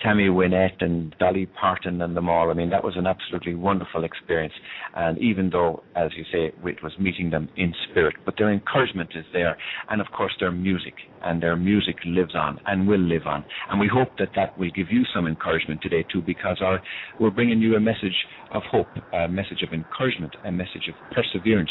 Tammy 0.00 0.28
Wynette 0.28 0.80
and 0.80 1.14
Dolly 1.18 1.46
Parton 1.46 2.00
and 2.02 2.16
them 2.16 2.28
all. 2.28 2.50
I 2.50 2.54
mean, 2.54 2.70
that 2.70 2.84
was 2.84 2.96
an 2.96 3.06
absolutely 3.06 3.54
wonderful 3.54 4.04
experience. 4.04 4.54
And 4.94 5.18
even 5.18 5.50
though, 5.50 5.82
as 5.96 6.10
you 6.16 6.24
say, 6.24 6.52
it 6.64 6.82
was 6.82 6.92
meeting 6.98 7.30
them 7.30 7.48
in 7.56 7.74
spirit, 7.90 8.14
but 8.24 8.34
their 8.38 8.52
encouragement 8.52 9.10
is 9.14 9.24
there. 9.32 9.56
And 9.90 10.00
of 10.00 10.06
course, 10.16 10.32
their 10.38 10.52
music. 10.52 10.94
And 11.24 11.42
their 11.42 11.56
music 11.56 11.96
lives 12.06 12.36
on 12.36 12.60
and 12.66 12.86
will 12.86 13.00
live 13.00 13.26
on. 13.26 13.44
And 13.70 13.80
we 13.80 13.88
hope 13.92 14.10
that 14.18 14.30
that 14.36 14.56
will 14.56 14.70
give 14.70 14.86
you 14.90 15.02
some 15.12 15.26
encouragement 15.26 15.82
today, 15.82 16.04
too, 16.12 16.22
because 16.22 16.58
our, 16.62 16.80
we're 17.18 17.30
bringing 17.30 17.60
you 17.60 17.74
a 17.74 17.80
message 17.80 18.14
of 18.52 18.62
hope, 18.70 18.86
a 19.12 19.26
message 19.26 19.62
of 19.66 19.72
encouragement, 19.72 20.36
a 20.44 20.52
message 20.52 20.88
of 20.88 20.94
perseverance. 21.12 21.70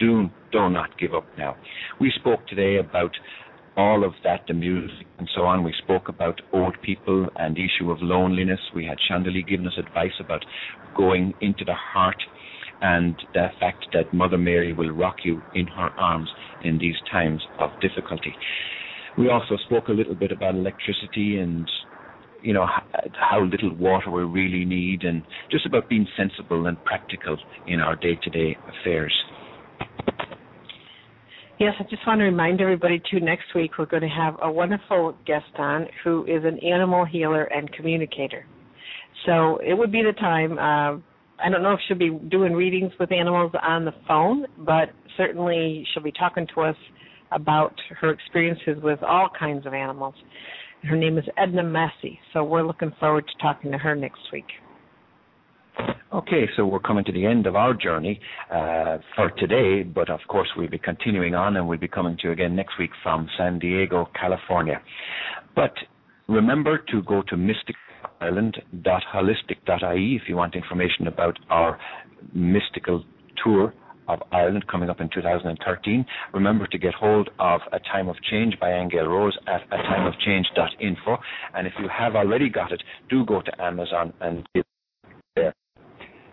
Do, 0.00 0.28
do 0.50 0.68
not 0.68 0.98
give 0.98 1.14
up 1.14 1.26
now. 1.38 1.56
We 2.00 2.12
spoke 2.18 2.44
today 2.48 2.78
about 2.78 3.12
all 3.78 4.04
of 4.04 4.12
that, 4.24 4.40
the 4.48 4.54
music 4.54 5.06
and 5.18 5.28
so 5.34 5.42
on. 5.42 5.62
We 5.62 5.72
spoke 5.84 6.08
about 6.08 6.40
old 6.52 6.76
people 6.82 7.28
and 7.36 7.56
the 7.56 7.64
issue 7.64 7.90
of 7.90 7.98
loneliness. 8.02 8.58
We 8.74 8.84
had 8.84 8.98
DeLee 9.08 9.48
giving 9.48 9.68
us 9.68 9.78
advice 9.78 10.12
about 10.20 10.44
going 10.96 11.32
into 11.40 11.64
the 11.64 11.74
heart 11.74 12.20
and 12.82 13.14
the 13.34 13.46
fact 13.60 13.86
that 13.92 14.12
Mother 14.12 14.36
Mary 14.36 14.72
will 14.72 14.90
rock 14.90 15.18
you 15.24 15.40
in 15.54 15.66
her 15.68 15.90
arms 15.96 16.28
in 16.64 16.78
these 16.78 16.96
times 17.10 17.40
of 17.60 17.70
difficulty. 17.80 18.34
We 19.16 19.30
also 19.30 19.56
spoke 19.66 19.88
a 19.88 19.92
little 19.92 20.14
bit 20.14 20.32
about 20.32 20.54
electricity 20.56 21.38
and 21.38 21.68
you 22.42 22.52
know, 22.52 22.66
how 23.14 23.42
little 23.42 23.74
water 23.74 24.10
we 24.10 24.22
really 24.22 24.64
need, 24.64 25.02
and 25.02 25.24
just 25.50 25.66
about 25.66 25.88
being 25.88 26.06
sensible 26.16 26.66
and 26.66 26.82
practical 26.84 27.36
in 27.66 27.80
our 27.80 27.96
day-to-day 27.96 28.56
affairs. 28.68 29.12
Yes, 31.60 31.74
I 31.80 31.82
just 31.90 32.06
want 32.06 32.20
to 32.20 32.24
remind 32.24 32.60
everybody 32.60 33.02
too. 33.10 33.18
Next 33.18 33.52
week 33.52 33.78
we're 33.78 33.86
going 33.86 34.04
to 34.04 34.08
have 34.08 34.36
a 34.42 34.50
wonderful 34.50 35.16
guest 35.26 35.50
on 35.58 35.86
who 36.04 36.24
is 36.26 36.44
an 36.44 36.56
animal 36.64 37.04
healer 37.04 37.44
and 37.44 37.70
communicator. 37.72 38.46
So 39.26 39.58
it 39.58 39.76
would 39.76 39.90
be 39.90 40.02
the 40.02 40.12
time. 40.12 40.52
Uh, 40.52 41.00
I 41.44 41.50
don't 41.50 41.64
know 41.64 41.72
if 41.72 41.80
she'll 41.88 41.98
be 41.98 42.10
doing 42.10 42.52
readings 42.52 42.92
with 43.00 43.10
animals 43.10 43.50
on 43.60 43.84
the 43.84 43.92
phone, 44.06 44.46
but 44.58 44.90
certainly 45.16 45.84
she'll 45.92 46.02
be 46.04 46.12
talking 46.12 46.46
to 46.54 46.60
us 46.60 46.76
about 47.32 47.74
her 48.00 48.10
experiences 48.10 48.80
with 48.80 49.02
all 49.02 49.28
kinds 49.36 49.66
of 49.66 49.74
animals. 49.74 50.14
Her 50.84 50.96
name 50.96 51.18
is 51.18 51.24
Edna 51.36 51.64
Massey, 51.64 52.20
so 52.32 52.44
we're 52.44 52.62
looking 52.62 52.92
forward 53.00 53.26
to 53.26 53.42
talking 53.42 53.72
to 53.72 53.78
her 53.78 53.96
next 53.96 54.20
week. 54.32 54.46
Okay, 56.12 56.48
so 56.56 56.66
we're 56.66 56.80
coming 56.80 57.04
to 57.04 57.12
the 57.12 57.26
end 57.26 57.46
of 57.46 57.54
our 57.54 57.74
journey 57.74 58.18
uh, 58.50 58.96
for 59.14 59.30
today, 59.38 59.82
but 59.82 60.08
of 60.10 60.20
course 60.28 60.48
we'll 60.56 60.68
be 60.68 60.78
continuing 60.78 61.34
on 61.34 61.56
and 61.56 61.68
we'll 61.68 61.78
be 61.78 61.86
coming 61.86 62.16
to 62.16 62.28
you 62.28 62.32
again 62.32 62.56
next 62.56 62.78
week 62.78 62.90
from 63.02 63.28
San 63.36 63.58
Diego, 63.58 64.08
California. 64.18 64.80
But 65.54 65.74
remember 66.28 66.78
to 66.90 67.02
go 67.02 67.20
to 67.22 67.36
mysticisland.holistic.ie 67.36 70.16
if 70.16 70.22
you 70.28 70.36
want 70.36 70.54
information 70.54 71.08
about 71.08 71.38
our 71.50 71.78
mystical 72.34 73.04
tour 73.44 73.74
of 74.08 74.20
Ireland 74.32 74.66
coming 74.66 74.90
up 74.90 75.00
in 75.00 75.08
2013. 75.14 76.04
Remember 76.32 76.66
to 76.66 76.78
get 76.78 76.94
hold 76.94 77.30
of 77.38 77.60
A 77.72 77.78
Time 77.80 78.08
of 78.08 78.16
Change 78.30 78.58
by 78.60 78.72
Angel 78.72 79.06
Rose 79.06 79.36
at 79.46 79.60
a 79.70 79.76
timeofchange.info. 79.76 81.18
And 81.54 81.66
if 81.66 81.74
you 81.78 81.88
have 81.88 82.16
already 82.16 82.48
got 82.48 82.72
it, 82.72 82.82
do 83.08 83.24
go 83.24 83.42
to 83.42 83.62
Amazon 83.62 84.12
and 84.20 84.46
get 84.54 84.60
it 84.60 84.66
there. 85.36 85.54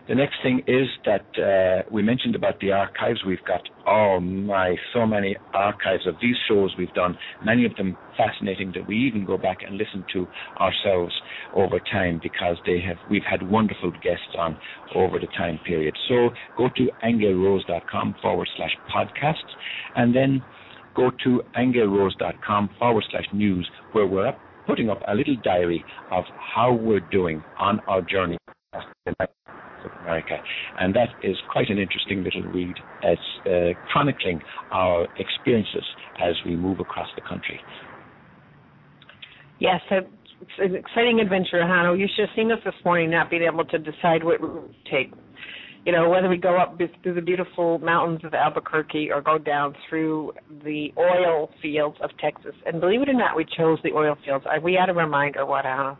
The 0.08 0.14
next 0.14 0.36
thing 0.43 0.62
is 0.68 0.88
that 1.06 1.26
uh, 1.36 1.89
we 1.91 2.03
mentioned 2.03 2.36
about 2.36 2.60
the 2.60 2.72
archives. 2.72 3.24
We've 3.26 3.43
got, 3.43 3.62
oh 3.88 4.20
my, 4.20 4.76
so 4.93 5.03
many 5.08 5.36
archives 5.51 6.06
of 6.06 6.14
these 6.22 6.36
shows 6.47 6.76
we've 6.78 6.93
done, 6.93 7.18
many 7.43 7.66
of 7.66 7.76
them 7.76 7.97
fascinating 8.16 8.72
that 8.76 8.88
we 8.88 8.97
even 8.97 9.26
go 9.26 9.36
back 9.36 9.64
and 9.66 9.78
listen 9.78 10.06
to 10.14 10.28
ourselves 10.62 11.12
over 11.56 11.80
time 11.91 12.20
because 12.22 12.58
they 12.68 12.80
have 12.82 12.97
we've 13.10 13.24
had 13.28 13.41
wonderful 13.49 13.89
guests 14.03 14.36
on 14.38 14.56
over 14.93 15.18
the 15.18 15.26
time 15.36 15.60
period. 15.66 15.97
So 16.08 16.30
go 16.56 16.70
to 16.78 16.89
angelrose.com 17.03 18.16
forward 18.22 18.47
slash 18.58 18.78
podcasts 18.95 19.56
and 19.95 20.16
then 20.16 20.43
go 20.95 21.10
to 21.24 21.41
angelrose.com 21.58 22.70
forward 22.78 23.06
slash 23.10 23.26
news 23.34 23.68
where 23.93 24.06
we're 24.06 24.28
up, 24.28 24.39
putting 24.68 24.91
up 24.91 25.01
a 25.08 25.16
little 25.16 25.36
diary 25.43 25.84
of 26.12 26.26
how 26.56 26.74
we're 26.74 27.08
doing 27.12 27.43
on 27.58 27.80
our 27.88 28.03
journey 28.03 28.38
America. 30.06 30.38
And 30.80 30.95
that 30.95 31.10
is 31.24 31.36
quite 31.51 31.70
an 31.70 31.78
interesting 31.78 32.24
little 32.24 32.43
read 32.43 32.76
as 33.03 33.18
uh, 33.45 33.74
chronicling 33.91 34.41
our 34.72 35.08
experiences 35.18 35.84
as 36.22 36.36
we 36.45 36.56
move 36.56 36.80
across 36.80 37.08
the 37.16 37.22
country. 37.22 37.60
Yes, 39.60 39.82
it's 39.89 40.08
an 40.60 40.76
exciting 40.76 41.20
adventure, 41.22 41.62
Hano. 41.62 41.97
You 41.97 42.08
should 42.16 42.28
have 42.28 42.36
seen 42.36 42.51
us 42.51 42.60
this 42.66 42.74
morning 42.84 43.10
not 43.10 43.30
being 43.30 43.43
able 43.43 43.66
to 43.66 43.80
decide 43.80 44.24
what 44.24 44.41
route 44.41 44.74
to 44.86 44.91
take. 44.91 45.14
You 45.86 45.91
know, 45.91 46.10
whether 46.10 46.28
we 46.28 46.38
go 46.38 46.58
up 46.58 46.80
through 47.03 47.14
the 47.14 47.22
beautiful 47.22 47.78
mountains 47.78 48.22
of 48.24 48.34
Albuquerque 48.34 49.12
or 49.12 49.22
go 49.22 49.38
down 49.38 49.76
through 49.88 50.34
the 50.64 50.91
oil 50.97 51.51
fields 51.62 51.95
of 52.01 52.10
Texas. 52.20 52.56
And 52.66 52.82
believe 52.82 53.03
it 53.03 53.10
or 53.10 53.14
not, 53.14 53.36
we 53.36 53.45
chose 53.45 53.78
the 53.84 53.91
oil 53.91 54.18
fields. 54.26 54.45
Are 54.49 54.60
we 54.60 54.80
out 54.80 54.89
of 54.89 54.97
our 54.97 55.08
mind 55.08 55.36
or 55.38 55.45
what, 55.45 55.64
Hano? 55.64 55.95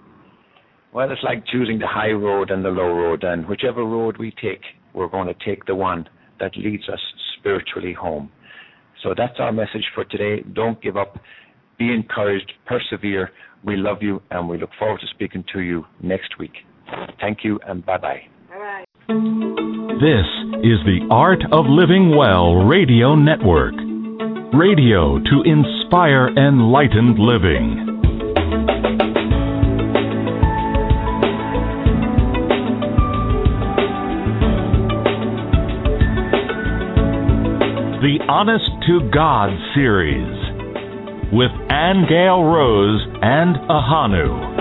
Well, 0.94 1.12
it's 1.12 1.24
like 1.24 1.46
choosing 1.46 1.80
the 1.80 1.88
high 1.88 2.12
road 2.12 2.52
and 2.52 2.64
the 2.64 2.70
low 2.70 2.94
road, 2.94 3.24
and 3.24 3.48
whichever 3.48 3.84
road 3.84 4.18
we 4.18 4.32
take, 4.32 4.62
we're 4.94 5.10
going 5.10 5.28
to 5.28 5.36
take 5.46 5.66
the 5.66 5.76
one 5.76 6.08
that 6.40 6.56
leads 6.56 6.88
us 6.90 7.00
spiritually 7.38 7.94
home. 7.94 8.32
So 9.04 9.14
that's 9.16 9.40
our 9.40 9.52
message 9.52 9.86
for 9.94 10.06
today. 10.06 10.44
Don't 10.54 10.82
give 10.82 10.98
up. 10.98 11.20
Be 11.78 11.94
encouraged. 11.94 12.54
Persevere. 12.66 13.30
We 13.64 13.76
love 13.76 13.98
you, 14.02 14.22
and 14.32 14.48
we 14.48 14.58
look 14.58 14.70
forward 14.80 15.02
to 15.02 15.08
speaking 15.08 15.44
to 15.54 15.60
you 15.60 15.86
next 16.02 16.40
week. 16.40 16.54
Thank 17.20 17.40
you, 17.44 17.60
and 17.68 17.86
bye 17.86 17.98
bye. 17.98 18.22
Bye 18.50 18.86
This 19.08 20.28
is 20.64 20.80
the 20.86 21.08
Art 21.10 21.42
of 21.52 21.66
Living 21.68 22.16
Well 22.16 22.66
Radio 22.66 23.16
Network. 23.16 23.74
Radio 24.54 25.20
to 25.20 25.44
inspire 25.46 26.30
enlightened 26.30 27.20
living. 27.20 27.96
The 38.06 38.24
Honest 38.30 38.70
to 38.86 39.10
God 39.10 39.50
series 39.74 40.30
with 41.34 41.50
Ann 41.72 42.06
Gale 42.08 42.44
Rose 42.44 43.02
and 43.24 43.56
Ahanu. 43.66 44.55